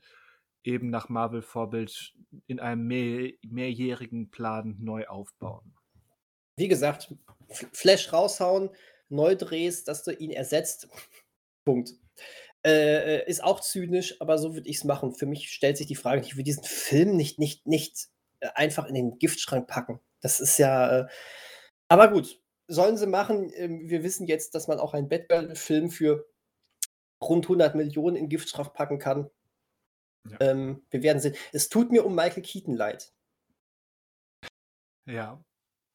[0.64, 2.14] eben nach Marvel-Vorbild
[2.46, 5.74] in einem mehr, mehrjährigen Plan neu aufbauen.
[6.56, 7.14] Wie gesagt,
[7.72, 8.70] Flash raushauen,
[9.08, 10.88] neu drehst, dass du ihn ersetzt.
[11.64, 11.92] Punkt.
[12.64, 15.12] Äh, äh, ist auch zynisch, aber so würde ich es machen.
[15.12, 18.08] Für mich stellt sich die Frage, ich will diesen Film nicht, nicht, nicht
[18.40, 20.00] äh, einfach in den Giftschrank packen.
[20.20, 21.00] Das ist ja.
[21.00, 21.06] Äh,
[21.88, 23.52] aber gut, sollen sie machen.
[23.54, 26.26] Ähm, wir wissen jetzt, dass man auch einen Batman-Film für
[27.22, 29.30] rund 100 Millionen in Giftschrank packen kann.
[30.30, 30.36] Ja.
[30.40, 31.34] Ähm, wir werden sehen.
[31.52, 33.12] Es tut mir um Michael Keaton leid.
[35.06, 35.42] Ja.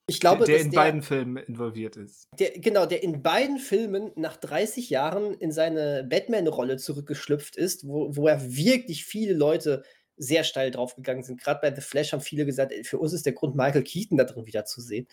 [0.10, 2.28] Ich glaube, der in der, beiden Filmen involviert ist.
[2.40, 8.16] Der, genau, der in beiden Filmen nach 30 Jahren in seine Batman-Rolle zurückgeschlüpft ist, wo,
[8.16, 9.84] wo er wirklich viele Leute
[10.20, 11.42] sehr steil draufgegangen sind.
[11.42, 14.26] Gerade bei The Flash haben viele gesagt, für uns ist der Grund, Michael Keaton da
[14.26, 15.08] drin wieder zu sehen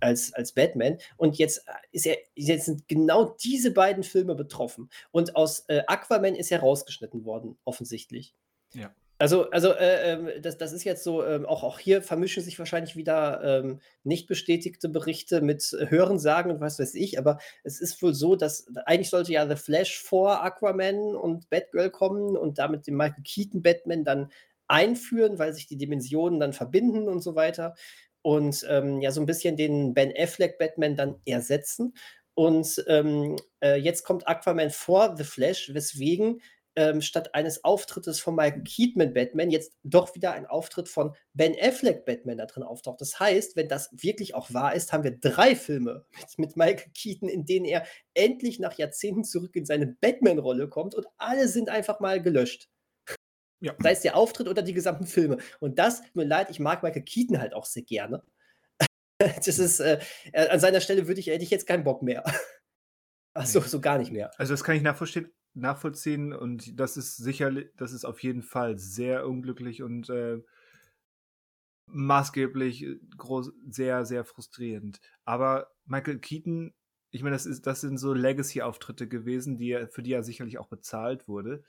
[0.00, 0.98] als, als Batman.
[1.16, 4.90] Und jetzt, ist er, jetzt sind genau diese beiden Filme betroffen.
[5.12, 8.34] Und aus äh, Aquaman ist er rausgeschnitten worden, offensichtlich.
[8.72, 8.92] Ja.
[9.18, 12.58] Also, also äh, ähm, das, das ist jetzt so, ähm, auch, auch hier vermischen sich
[12.58, 18.02] wahrscheinlich wieder ähm, nicht bestätigte Berichte mit Hörensagen und was weiß ich, aber es ist
[18.02, 22.86] wohl so, dass eigentlich sollte ja The Flash vor Aquaman und Batgirl kommen und damit
[22.86, 24.30] den Michael Keaton Batman dann
[24.68, 27.74] einführen, weil sich die Dimensionen dann verbinden und so weiter.
[28.20, 31.94] Und ähm, ja, so ein bisschen den Ben Affleck Batman dann ersetzen.
[32.34, 36.42] Und ähm, äh, jetzt kommt Aquaman vor The Flash, weswegen
[36.76, 41.56] ähm, statt eines Auftrittes von Michael Keaton Batman jetzt doch wieder ein Auftritt von Ben
[41.60, 43.00] Affleck Batman da drin auftaucht.
[43.00, 46.90] Das heißt, wenn das wirklich auch wahr ist, haben wir drei Filme mit, mit Michael
[46.94, 51.70] Keaton, in denen er endlich nach Jahrzehnten zurück in seine Batman-Rolle kommt und alle sind
[51.70, 52.68] einfach mal gelöscht.
[53.60, 53.74] Ja.
[53.78, 55.38] Sei es der Auftritt oder die gesamten Filme.
[55.60, 58.22] Und das, mir leid, ich mag Michael Keaton halt auch sehr gerne.
[59.18, 59.98] das ist, äh,
[60.34, 62.22] an seiner Stelle würde ich, hätte ich jetzt keinen Bock mehr.
[63.34, 64.30] Ach so, so gar nicht mehr.
[64.38, 68.78] Also das kann ich nachvollziehen, nachvollziehen und das ist sicherlich, das ist auf jeden Fall
[68.78, 70.40] sehr unglücklich und äh,
[71.86, 75.00] maßgeblich äh, groß, sehr, sehr frustrierend.
[75.24, 76.74] Aber Michael Keaton,
[77.10, 80.58] ich meine, das, ist, das sind so Legacy-Auftritte gewesen, die er, für die er sicherlich
[80.58, 81.62] auch bezahlt wurde.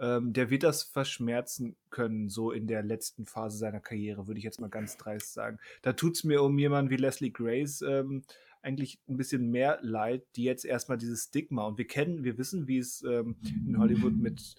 [0.00, 4.44] Ähm, der wird das verschmerzen können, so in der letzten Phase seiner Karriere, würde ich
[4.44, 5.58] jetzt mal ganz dreist sagen.
[5.82, 8.22] Da tut es mir um jemanden wie Leslie Grace ähm,
[8.62, 12.68] eigentlich ein bisschen mehr leid, die jetzt erstmal dieses Stigma und wir kennen, wir wissen,
[12.68, 13.36] wie es ähm,
[13.66, 14.56] in Hollywood mit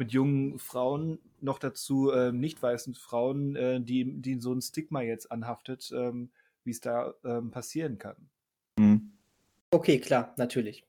[0.00, 5.02] mit jungen Frauen, noch dazu äh, nicht weißen Frauen, äh, die, die so ein Stigma
[5.02, 6.30] jetzt anhaftet, ähm,
[6.64, 8.16] wie es da ähm, passieren kann.
[8.78, 9.12] Mhm.
[9.70, 10.84] Okay, klar, natürlich.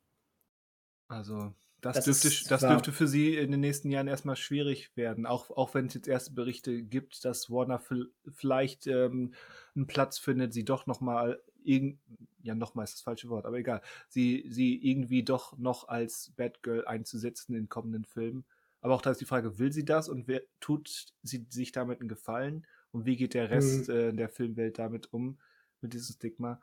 [1.10, 5.26] Also, das, das dürfte, das dürfte für sie in den nächsten Jahren erstmal schwierig werden,
[5.26, 7.82] auch, auch wenn es jetzt erste Berichte gibt, dass Warner
[8.30, 9.34] vielleicht ähm,
[9.76, 14.46] einen Platz findet, sie doch nochmal ja, nochmal ist das falsche Wort, aber egal, sie,
[14.50, 18.46] sie irgendwie doch noch als Batgirl einzusetzen in kommenden Filmen.
[18.82, 22.00] Aber auch da ist die Frage, will sie das und wer tut sie sich damit
[22.00, 22.66] einen Gefallen?
[22.92, 23.96] Und wie geht der Rest mhm.
[23.96, 25.40] äh, der Filmwelt damit um,
[25.82, 26.60] mit diesem Stigma?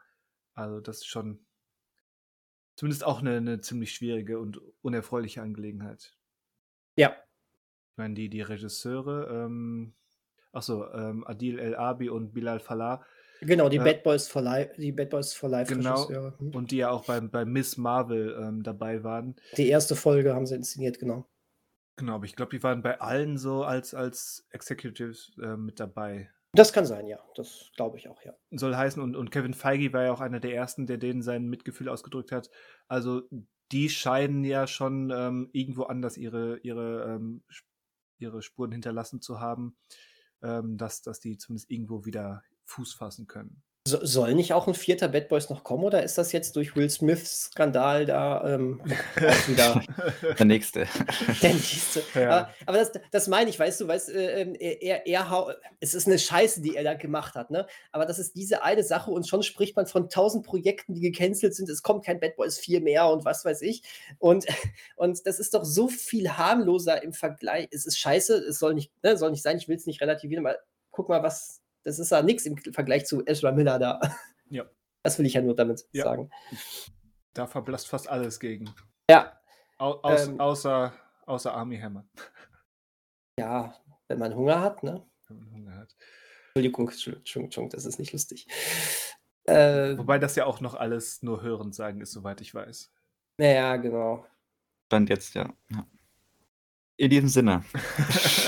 [0.55, 1.39] Also, das ist schon
[2.79, 6.17] zumindest auch eine, eine ziemlich schwierige und unerfreuliche Angelegenheit.
[6.97, 7.11] Ja.
[7.11, 9.95] Ich meine, die, die Regisseure, ähm,
[10.53, 13.05] achso, ähm, Adil El Abi und Bilal Falah,
[13.41, 16.55] Genau, die äh, Bad Boys for Life, die Bad Boys for Life genau, hm.
[16.55, 19.37] Und die ja auch bei, bei Miss Marvel ähm, dabei waren.
[19.57, 21.27] Die erste Folge haben sie inszeniert, genau.
[21.97, 26.31] Genau, aber ich glaube, die waren bei allen so als, als Executives äh, mit dabei.
[26.53, 27.19] Das kann sein, ja.
[27.35, 28.35] Das glaube ich auch, ja.
[28.51, 31.47] Soll heißen, und, und Kevin Feige war ja auch einer der ersten, der denen sein
[31.47, 32.51] Mitgefühl ausgedrückt hat.
[32.87, 33.23] Also,
[33.71, 37.43] die scheinen ja schon ähm, irgendwo anders ihre, ihre, ähm,
[38.19, 39.77] ihre Spuren hinterlassen zu haben,
[40.43, 43.63] ähm, dass, dass die zumindest irgendwo wieder Fuß fassen können.
[43.89, 46.77] So, soll nicht auch ein vierter Bad Boys noch kommen oder ist das jetzt durch
[46.77, 48.83] Will Smiths Skandal da ähm,
[49.47, 49.83] wieder
[50.39, 50.87] der nächste?
[51.43, 52.03] Der nächste.
[52.15, 52.29] Ja.
[52.29, 56.07] Aber, aber, das, das meine ich, weißt du, weißt, äh, ähm, er, er, es ist
[56.07, 57.67] eine Scheiße, die er da gemacht hat, ne?
[57.91, 61.55] Aber das ist diese eine Sache und schon spricht man von tausend Projekten, die gecancelt
[61.55, 61.71] sind.
[61.71, 63.83] Es kommt kein Bad Boys 4 mehr und was weiß ich.
[64.19, 64.45] Und,
[64.97, 67.69] und das ist doch so viel harmloser im Vergleich.
[67.71, 70.45] Es ist scheiße, es soll nicht, ne, soll nicht sein, ich will es nicht relativieren,
[70.45, 70.59] aber
[70.91, 74.01] guck mal, was das ist ja nichts im Vergleich zu Ezra Miller da.
[74.51, 74.65] Ja.
[75.03, 76.05] Das will ich ja nur damit ja.
[76.05, 76.31] sagen.
[77.35, 78.75] Da verblasst fast alles gegen.
[79.11, 79.39] Ja.
[79.77, 80.95] Au aus, ähm, außer,
[81.27, 82.09] außer Army Hammer.
[83.39, 83.75] Ja,
[84.09, 85.07] wenn man Hunger hat, ne?
[85.27, 85.95] Wenn man Hunger hat.
[86.47, 88.49] Entschuldigung, Entschuldigung, das ist nicht lustig.
[89.45, 92.91] Äh, Wobei das ja auch noch alles nur hören sagen ist, soweit ich weiß.
[93.37, 94.27] Naja, genau.
[94.87, 95.53] Stand jetzt, ja.
[95.71, 95.87] ja.
[96.97, 97.65] In diesem Sinne.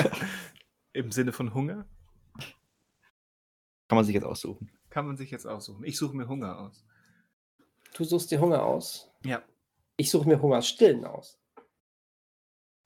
[0.94, 1.86] Im Sinne von Hunger?
[3.90, 4.70] Kann man sich jetzt aussuchen.
[4.88, 5.82] Kann man sich jetzt aussuchen.
[5.82, 6.86] Ich suche mir Hunger aus.
[7.92, 9.10] Du suchst dir Hunger aus?
[9.24, 9.42] Ja.
[9.96, 11.40] Ich suche mir Hungerstillen aus.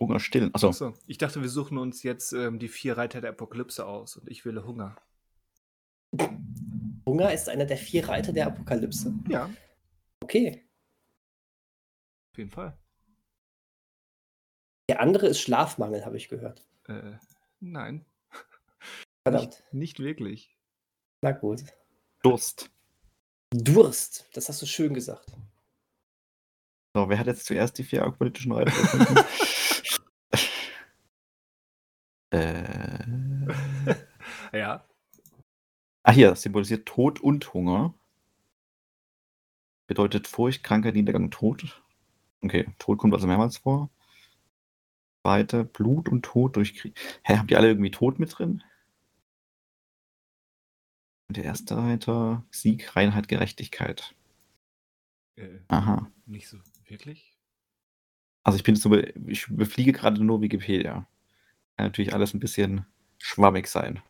[0.01, 0.55] Hungerstillen?
[0.55, 0.71] Achso.
[0.71, 0.95] Achso.
[1.07, 4.47] Ich dachte, wir suchen uns jetzt ähm, die vier Reiter der Apokalypse aus und ich
[4.47, 4.97] wähle Hunger.
[7.07, 9.13] Hunger ist einer der vier Reiter der Apokalypse?
[9.29, 9.51] Ja.
[10.23, 10.67] Okay.
[12.33, 12.79] Auf jeden Fall.
[14.89, 16.67] Der andere ist Schlafmangel, habe ich gehört.
[16.89, 17.19] Äh,
[17.61, 18.07] nein.
[19.23, 19.65] Verdammt.
[19.71, 20.54] Nicht, nicht wirklich.
[21.25, 21.65] Na gut.
[22.23, 22.71] Durst.
[23.51, 25.33] Durst, das hast du schön gesagt.
[26.93, 28.73] So, wer hat jetzt zuerst die vier politischen Reiter?
[32.31, 32.99] äh.
[34.53, 34.87] ja.
[36.03, 37.95] Ah, hier, symbolisiert Tod und Hunger.
[39.87, 41.83] Bedeutet Furcht, Krankheit, Niedergang, Tod.
[42.43, 43.89] Okay, Tod kommt also mehrmals vor.
[45.23, 47.01] Zweite, Blut und Tod durch Krieg.
[47.23, 48.63] Hä, habt ihr alle irgendwie Tod mit drin?
[51.29, 54.15] Der erste Reiter, Sieg, Reinheit, Gerechtigkeit.
[55.37, 56.11] Äh, Aha.
[56.27, 57.35] Nicht so wirklich?
[58.43, 61.09] Also ich bin so, ich befliege gerade nur Wikipedia.
[61.77, 62.87] Kann natürlich alles ein bisschen
[63.19, 64.03] schwammig sein.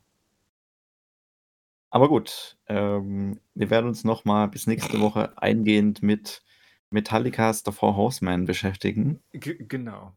[1.91, 6.43] Aber gut, ähm, wir werden uns noch mal bis nächste Woche eingehend mit
[6.91, 9.23] Metallicas The Four Horsemen beschäftigen.
[9.33, 10.17] G genau.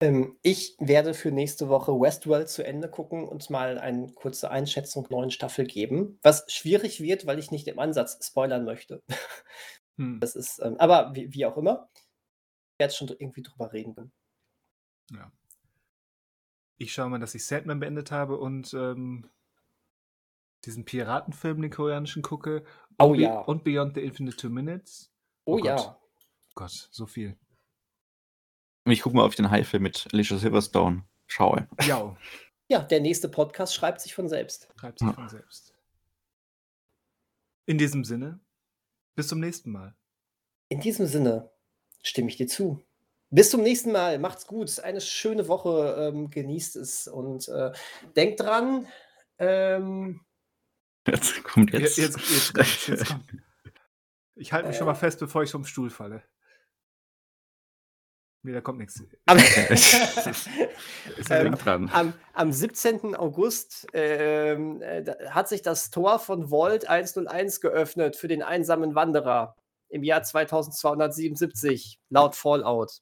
[0.00, 5.08] Ähm, ich werde für nächste Woche Westworld zu Ende gucken und mal eine kurze Einschätzung
[5.08, 6.18] der neuen Staffel geben.
[6.22, 9.02] Was schwierig wird, weil ich nicht im Ansatz spoilern möchte.
[9.98, 10.20] Hm.
[10.20, 14.12] Das ist, ähm, aber wie, wie, auch immer, ich werde schon irgendwie drüber reden.
[15.10, 15.32] Ja.
[16.76, 19.30] Ich schaue mal, dass ich Sandman beendet habe und ähm,
[20.66, 22.64] diesen Piratenfilm, den koreanischen gucke.
[22.98, 23.40] Oh ja.
[23.40, 25.10] Und Beyond the Infinite Two Minutes.
[25.46, 25.76] Oh, oh ja.
[25.76, 25.96] Gott.
[26.54, 27.38] Gott, so viel.
[28.86, 31.02] Ich gucke mal auf den High-Film mit Alicia Silverstone.
[31.26, 31.66] Schaue.
[31.86, 32.16] Ja.
[32.68, 34.68] Ja, der nächste Podcast schreibt sich von selbst.
[34.78, 35.14] Schreibt sich ja.
[35.14, 35.74] von selbst.
[37.66, 38.40] In diesem Sinne,
[39.14, 39.94] bis zum nächsten Mal.
[40.68, 41.50] In diesem Sinne
[42.02, 42.80] stimme ich dir zu.
[43.30, 44.18] Bis zum nächsten Mal.
[44.18, 44.78] Macht's gut.
[44.80, 45.96] Eine schöne Woche.
[45.98, 47.72] Ähm, genießt es und äh,
[48.14, 48.86] denkt dran.
[49.38, 50.20] Ähm,
[51.06, 51.98] jetzt kommt jetzt.
[51.98, 53.24] jetzt, jetzt, jetzt, jetzt kommt.
[54.38, 56.22] Ich halte mich äh, schon mal fest, bevor ich vom Stuhl falle.
[58.46, 59.02] Nee, da kommt nichts.
[59.26, 59.38] Am,
[61.30, 61.90] ähm, dran.
[61.92, 63.16] Am, am 17.
[63.16, 69.56] August ähm, äh, hat sich das Tor von Vault 101 geöffnet für den einsamen Wanderer
[69.88, 73.00] im Jahr 2277, laut Fallout.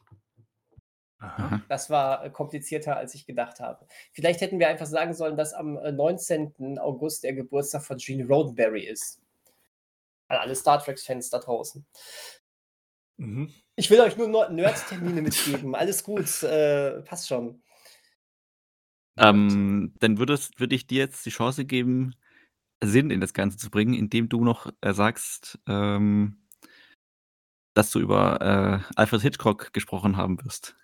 [1.19, 1.61] Aha.
[1.69, 3.87] Das war äh, komplizierter, als ich gedacht habe.
[4.12, 6.55] Vielleicht hätten wir einfach sagen sollen, dass am 19.
[6.59, 9.21] Äh, August der Geburtstag von Gene Roddenberry ist.
[10.29, 11.85] An alle Star Trek-Fans da draußen.
[13.19, 13.53] Mhm.
[13.77, 15.75] Ich will euch nur Nerd-Termine mitgeben.
[15.75, 17.63] Alles gut, äh, passt schon.
[19.17, 22.15] Ähm, dann würde würd ich dir jetzt die Chance geben,
[22.83, 26.45] Sinn in das Ganze zu bringen, indem du noch äh, sagst, ähm,
[27.75, 30.77] dass du über äh, Alfred Hitchcock gesprochen haben wirst.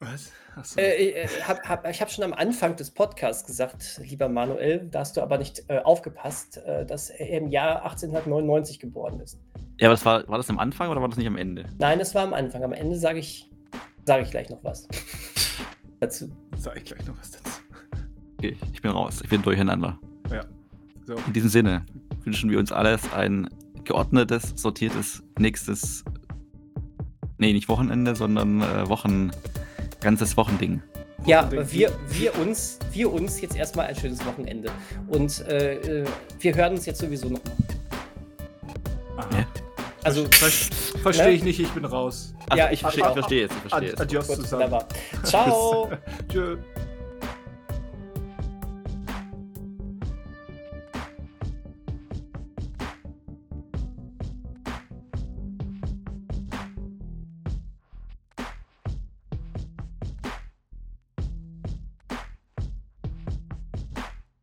[0.00, 0.32] Was?
[0.62, 0.80] So.
[0.80, 5.00] Äh, ich äh, habe hab, hab schon am Anfang des Podcasts gesagt, lieber Manuel, da
[5.00, 9.38] hast du aber nicht äh, aufgepasst, äh, dass er im Jahr 1899 geboren ist.
[9.78, 11.64] Ja, aber das war, war das am Anfang oder war das nicht am Ende?
[11.78, 12.62] Nein, es war am Anfang.
[12.62, 13.50] Am Ende sage ich,
[14.04, 14.86] sage ich gleich noch was
[16.00, 16.30] dazu.
[16.56, 17.60] Sage ich gleich noch was dazu.
[18.38, 19.20] Okay, ich bin raus.
[19.22, 19.98] Ich bin durcheinander.
[20.30, 20.44] Ja.
[21.06, 21.14] So.
[21.26, 21.84] In diesem Sinne
[22.24, 23.48] wünschen wir uns alles ein
[23.82, 26.04] geordnetes, sortiertes nächstes,
[27.38, 29.32] nee, nicht Wochenende, sondern äh, Wochen
[30.00, 30.82] ganzes Wochending.
[31.26, 34.70] Ja, wir, wir, uns, wir uns jetzt erstmal ein schönes Wochenende.
[35.08, 36.04] Und äh, äh
[36.40, 37.40] wir hören uns jetzt sowieso noch
[39.32, 39.46] Ja.
[40.04, 40.26] Also,
[41.02, 41.32] verstehe ne?
[41.32, 42.32] ich nicht, ich bin raus.
[42.48, 43.54] Ach, ja, ich verstehe versteh jetzt.
[43.64, 44.00] Ich verstehe jetzt.
[44.00, 44.78] Adios zusammen.
[45.24, 45.90] Ciao.
[46.32, 46.58] Tschüss.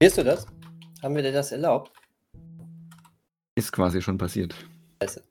[0.01, 0.45] Hörst du das?
[1.01, 1.91] Haben wir dir das erlaubt?
[3.55, 4.53] Ist quasi schon passiert.
[5.01, 5.23] Scheiße.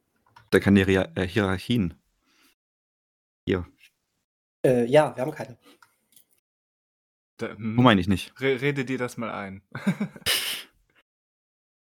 [0.50, 1.94] Da kann die äh, Hierarchien.
[3.46, 3.66] Hier.
[4.64, 5.58] Äh, ja, wir haben keine.
[7.36, 8.40] Da, hm, meine ich nicht.
[8.40, 9.60] Re rede dir das mal ein.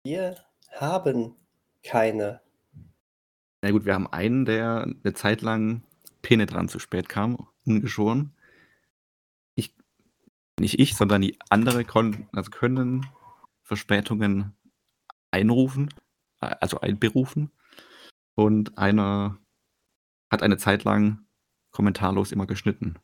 [0.03, 0.37] wir
[0.71, 1.35] haben
[1.83, 2.41] keine.
[3.61, 5.83] Na gut, wir haben einen, der eine Zeit lang
[6.23, 8.35] penetrant zu spät kam, ungeschoren
[10.61, 13.05] nicht ich, sondern die andere kon also können
[13.63, 14.55] Verspätungen
[15.31, 15.93] einrufen,
[16.41, 17.51] äh, also einberufen.
[18.35, 19.37] Und einer
[20.29, 21.25] hat eine Zeit lang
[21.71, 22.99] kommentarlos immer geschnitten.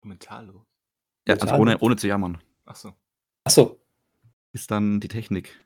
[0.00, 0.64] Kommentarlos?
[1.26, 2.42] Ja, also ohne, ohne zu jammern.
[2.64, 2.94] Ach so.
[3.44, 3.80] Ach so.
[4.52, 5.64] Bis dann die Technik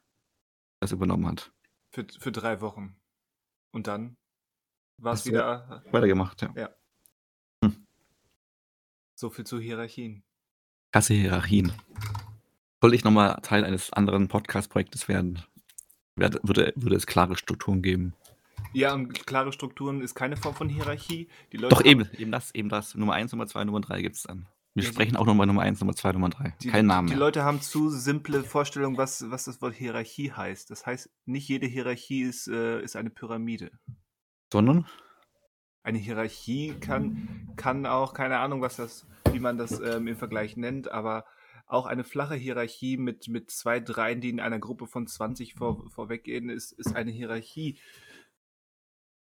[0.80, 1.52] das übernommen hat.
[1.90, 2.96] Für, für drei Wochen.
[3.72, 4.16] Und dann
[4.98, 5.82] war es wieder.
[5.90, 6.52] Weitergemacht, ja.
[6.54, 6.76] ja.
[7.64, 7.86] Hm.
[9.14, 10.25] So viel zu Hierarchien.
[10.96, 11.72] Krasse Hierarchien.
[12.80, 15.42] Soll ich nochmal Teil eines anderen Podcast-Projektes werden,
[16.16, 18.14] würde, würde es klare Strukturen geben.
[18.72, 21.28] Ja, und klare Strukturen ist keine Form von Hierarchie.
[21.52, 22.94] Doch, eben, eben das, eben das.
[22.94, 24.46] Nummer 1, Nummer 2, Nummer 3 gibt es dann.
[24.72, 26.54] Wir ja, sprechen auch nochmal Nummer 1, Nummer 2, Nummer 3.
[26.70, 27.08] Kein Name.
[27.08, 27.20] Die mehr.
[27.20, 30.70] Leute haben zu simple Vorstellungen, was, was das Wort Hierarchie heißt.
[30.70, 33.70] Das heißt, nicht jede Hierarchie ist, äh, ist eine Pyramide.
[34.50, 34.86] Sondern?
[35.82, 39.06] Eine Hierarchie kann, kann auch, keine Ahnung, was das,
[39.36, 41.26] wie man das ähm, im Vergleich nennt, aber
[41.66, 45.90] auch eine flache Hierarchie mit, mit zwei, dreien, die in einer Gruppe von 20 vor,
[45.90, 47.78] vorweggehen, ist, ist eine Hierarchie.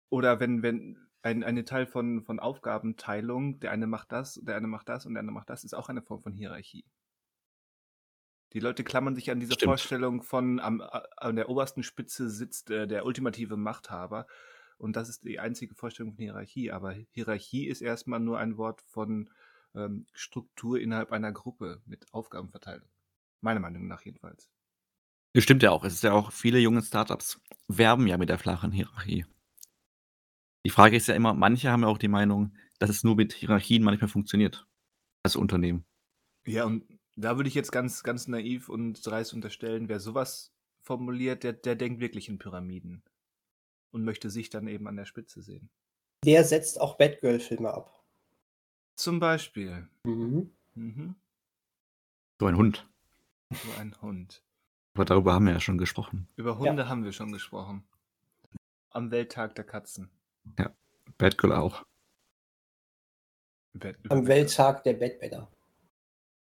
[0.09, 4.67] Oder wenn, wenn ein, eine Teil von, von Aufgabenteilung, der eine macht das, der eine
[4.67, 6.85] macht das und der andere macht das, ist auch eine Form von Hierarchie.
[8.53, 9.69] Die Leute klammern sich an diese Stimmt.
[9.69, 14.25] Vorstellung von am, an der obersten Spitze sitzt äh, der ultimative Machthaber.
[14.77, 16.71] Und das ist die einzige Vorstellung von Hierarchie.
[16.71, 19.29] Aber Hierarchie ist erstmal nur ein Wort von
[19.75, 22.87] ähm, Struktur innerhalb einer Gruppe mit Aufgabenverteilung.
[23.41, 24.49] Meiner Meinung nach jedenfalls.
[25.33, 25.83] Das stimmt ja auch.
[25.83, 29.25] Es ist ja auch, viele junge Startups werben ja mit der flachen Hierarchie.
[30.65, 33.33] Die Frage ist ja immer, manche haben ja auch die Meinung, dass es nur mit
[33.33, 34.67] Hierarchien manchmal funktioniert.
[35.23, 35.85] Als Unternehmen.
[36.45, 36.83] Ja, und
[37.15, 41.75] da würde ich jetzt ganz, ganz naiv und dreist unterstellen, wer sowas formuliert, der, der
[41.75, 43.03] denkt wirklich in Pyramiden.
[43.91, 45.69] Und möchte sich dann eben an der Spitze sehen.
[46.23, 48.00] Der setzt auch Batgirl-Filme ab.
[49.01, 49.87] Zum Beispiel.
[50.03, 50.51] Mhm.
[50.75, 51.15] Mhm.
[52.39, 52.87] So ein Hund.
[53.49, 54.43] So ein Hund.
[54.93, 56.27] Aber darüber haben wir ja schon gesprochen.
[56.35, 56.87] Über Hunde ja.
[56.87, 57.83] haben wir schon gesprochen.
[58.91, 60.11] Am Welttag der Katzen.
[60.59, 60.69] Ja,
[61.17, 61.83] Batgirl auch.
[63.73, 65.47] Bat Am Welttag der Batmänner.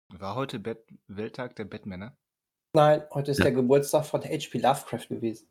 [0.10, 2.18] War heute Bat Welttag der Batmänner?
[2.74, 3.46] Nein, heute ist ja.
[3.46, 4.58] der Geburtstag von H.P.
[4.58, 5.48] Lovecraft gewesen.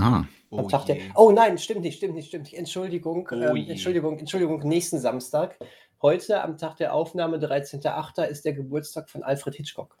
[0.00, 0.24] Ah.
[0.48, 2.54] Oh, der, oh, nein, stimmt nicht, stimmt nicht, stimmt nicht.
[2.54, 5.58] Entschuldigung, oh ähm, Entschuldigung, Entschuldigung, nächsten Samstag.
[6.02, 9.96] Heute, am Tag der Aufnahme, 13.08., ist der Geburtstag von Alfred Hitchcock.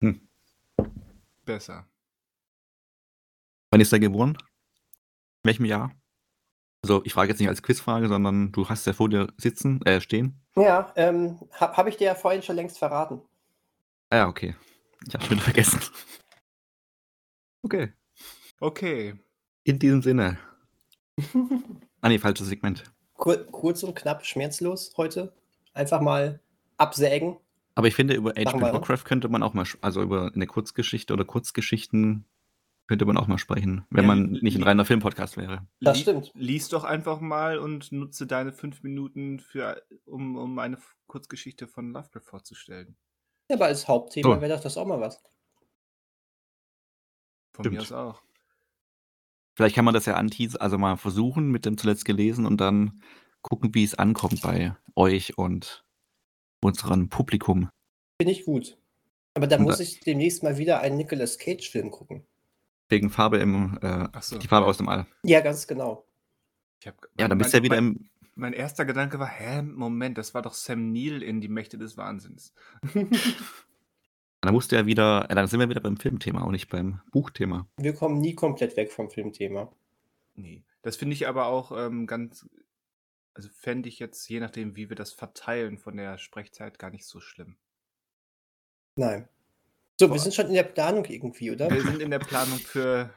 [0.00, 0.28] Hm.
[1.44, 1.88] Besser.
[3.72, 4.38] Wann ist er geboren?
[5.42, 5.90] In welchem Jahr?
[6.82, 10.00] Also ich frage jetzt nicht als Quizfrage, sondern du hast ja vor dir sitzen, äh,
[10.00, 10.40] stehen.
[10.54, 13.20] Ja, ähm, habe hab ich dir ja vorhin schon längst verraten.
[14.08, 14.54] Ah ja, okay.
[15.08, 15.80] Ich habe schon vergessen.
[17.62, 17.92] Okay.
[18.60, 19.14] Okay.
[19.64, 20.38] In diesem Sinne.
[22.00, 22.84] ah nee, falsches Segment.
[23.20, 25.32] Kur kurz und knapp, schmerzlos heute.
[25.74, 26.40] Einfach mal
[26.78, 27.36] absägen.
[27.74, 28.58] Aber ich finde, über H.P.
[28.58, 32.24] Lovecraft könnte man auch mal, also über eine Kurzgeschichte oder Kurzgeschichten
[32.88, 35.64] könnte man auch mal sprechen, wenn ja, man nicht ein reiner Filmpodcast wäre.
[35.80, 36.32] Das stimmt.
[36.34, 41.92] Lies doch einfach mal und nutze deine fünf Minuten, für, um, um eine Kurzgeschichte von
[41.92, 42.96] Lovecraft vorzustellen.
[43.48, 44.40] Ja, aber als Hauptthema so.
[44.40, 45.22] wäre doch das auch mal was.
[47.52, 47.76] Von stimmt.
[47.76, 48.22] mir aus auch.
[49.60, 53.02] Vielleicht kann man das ja anteasen, also mal versuchen mit dem zuletzt gelesen und dann
[53.42, 55.84] gucken, wie es ankommt bei euch und
[56.64, 57.68] unserem Publikum.
[58.18, 58.78] Finde ich gut.
[59.34, 62.24] Aber da muss ich demnächst mal wieder einen Nicolas Cage-Film gucken.
[62.88, 64.38] Wegen Farbe im, äh, so.
[64.38, 65.06] die Farbe aus dem All.
[65.24, 66.06] Ja, ganz genau.
[66.86, 68.10] Hab, ja, dann bist du ja wieder mein, im.
[68.36, 71.98] Mein erster Gedanke war, hä, Moment, das war doch Sam Neill in Die Mächte des
[71.98, 72.54] Wahnsinns.
[74.40, 77.68] dann musst du ja wieder, dann sind wir wieder beim Filmthema und nicht beim Buchthema.
[77.76, 79.70] Wir kommen nie komplett weg vom Filmthema.
[80.34, 80.64] Nee.
[80.82, 82.48] Das finde ich aber auch ähm, ganz,
[83.34, 87.06] also fände ich jetzt, je nachdem, wie wir das verteilen von der Sprechzeit, gar nicht
[87.06, 87.56] so schlimm.
[88.96, 89.28] Nein.
[89.98, 90.14] So, Boah.
[90.14, 91.70] wir sind schon in der Planung irgendwie, oder?
[91.70, 93.12] Wir sind in der Planung für,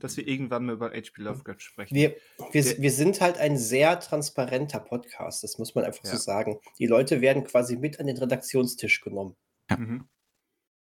[0.00, 1.22] dass wir irgendwann mal über H.P.
[1.22, 1.94] Lovecraft sprechen.
[1.94, 2.16] Wir,
[2.50, 6.10] wir, wir sind halt ein sehr transparenter Podcast, das muss man einfach ja.
[6.10, 6.58] so sagen.
[6.80, 9.36] Die Leute werden quasi mit an den Redaktionstisch genommen.
[9.70, 9.76] Ja.
[9.76, 10.08] Mhm.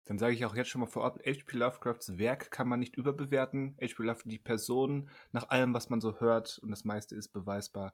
[0.08, 1.58] Dann sage ich auch jetzt schon mal vorab, H.P.
[1.58, 3.76] Lovecrafts Werk kann man nicht überbewerten.
[3.82, 4.04] H.P.
[4.04, 7.94] Lovecraft, die Person, nach allem, was man so hört, und das meiste ist beweisbar,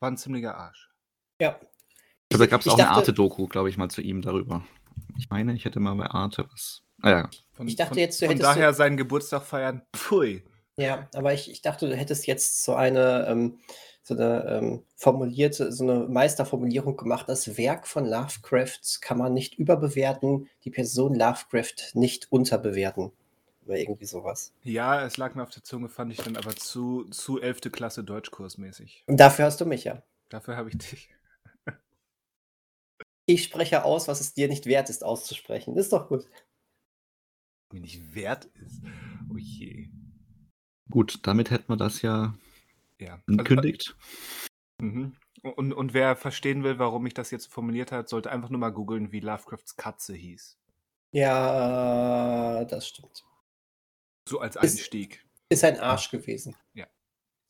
[0.00, 0.90] war ein ziemlicher Arsch.
[1.40, 1.60] Ja.
[2.32, 4.64] Also, da gab es auch dachte, eine Arte-Doku, glaube ich, mal zu ihm darüber.
[5.18, 6.82] Ich meine, ich hätte mal bei Arte was.
[7.02, 7.30] Ah, ja.
[7.52, 8.42] Von, ich dachte von, jetzt, du hättest.
[8.44, 9.82] Von daher du, seinen Geburtstag feiern.
[9.94, 10.44] Pfui.
[10.76, 13.58] Ja, aber ich, ich dachte, du hättest jetzt so eine, ähm,
[14.02, 17.28] so eine ähm, formulierte, so eine Meisterformulierung gemacht.
[17.28, 23.12] Das Werk von Lovecraft kann man nicht überbewerten, die Person Lovecraft nicht unterbewerten.
[23.64, 24.52] Oder irgendwie sowas.
[24.64, 27.60] Ja, es lag mir auf der Zunge, fand ich dann aber zu, zu 11.
[27.70, 29.04] Klasse Deutschkursmäßig.
[29.06, 30.02] Und dafür hast du mich ja.
[30.28, 31.10] Dafür habe ich dich.
[33.26, 35.76] Ich spreche aus, was es dir nicht wert ist, auszusprechen.
[35.76, 36.28] Ist doch gut.
[37.72, 38.82] Mir nicht wert ist.
[39.32, 39.88] Oh je.
[40.90, 42.34] Gut, damit hätten wir das ja,
[43.02, 43.22] ja.
[43.26, 43.96] angekündigt.
[44.78, 45.16] Also, mhm.
[45.42, 48.70] Und, und wer verstehen will, warum ich das jetzt formuliert habe, sollte einfach nur mal
[48.70, 50.56] googeln, wie Lovecrafts Katze hieß.
[51.12, 53.24] Ja, das stimmt.
[54.28, 55.26] So als Einstieg.
[55.48, 56.56] Ist, ist ein Arsch gewesen.
[56.74, 56.86] Ja.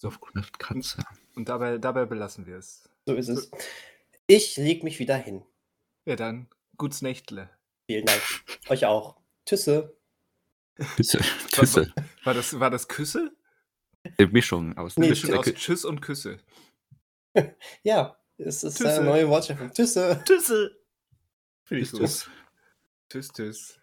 [0.02, 1.04] Lovecraft Katze.
[1.36, 2.88] Und dabei, dabei belassen wir es.
[3.06, 3.50] So ist es.
[4.26, 5.44] Ich leg mich wieder hin.
[6.06, 7.50] Ja, dann guts Nächtle.
[7.86, 8.22] Vielen Dank.
[8.68, 9.16] Euch auch.
[9.46, 9.96] Tschüsse.
[10.96, 11.18] Tschüsse.
[11.48, 11.92] Tschüsse.
[11.94, 13.36] War, war, das, war das Küsse?
[14.04, 16.38] Eine Mischung aus, nee, Mischung aus Tschüss und Küsse.
[17.82, 18.94] ja, es ist Tüsse.
[18.94, 19.70] eine neue Wortschöpfung.
[19.72, 20.22] Tschüsse.
[20.24, 20.76] Tschüsse.
[21.64, 22.30] Finde ich tschüss, tschüss.
[23.08, 23.81] Tschüss, tschüss.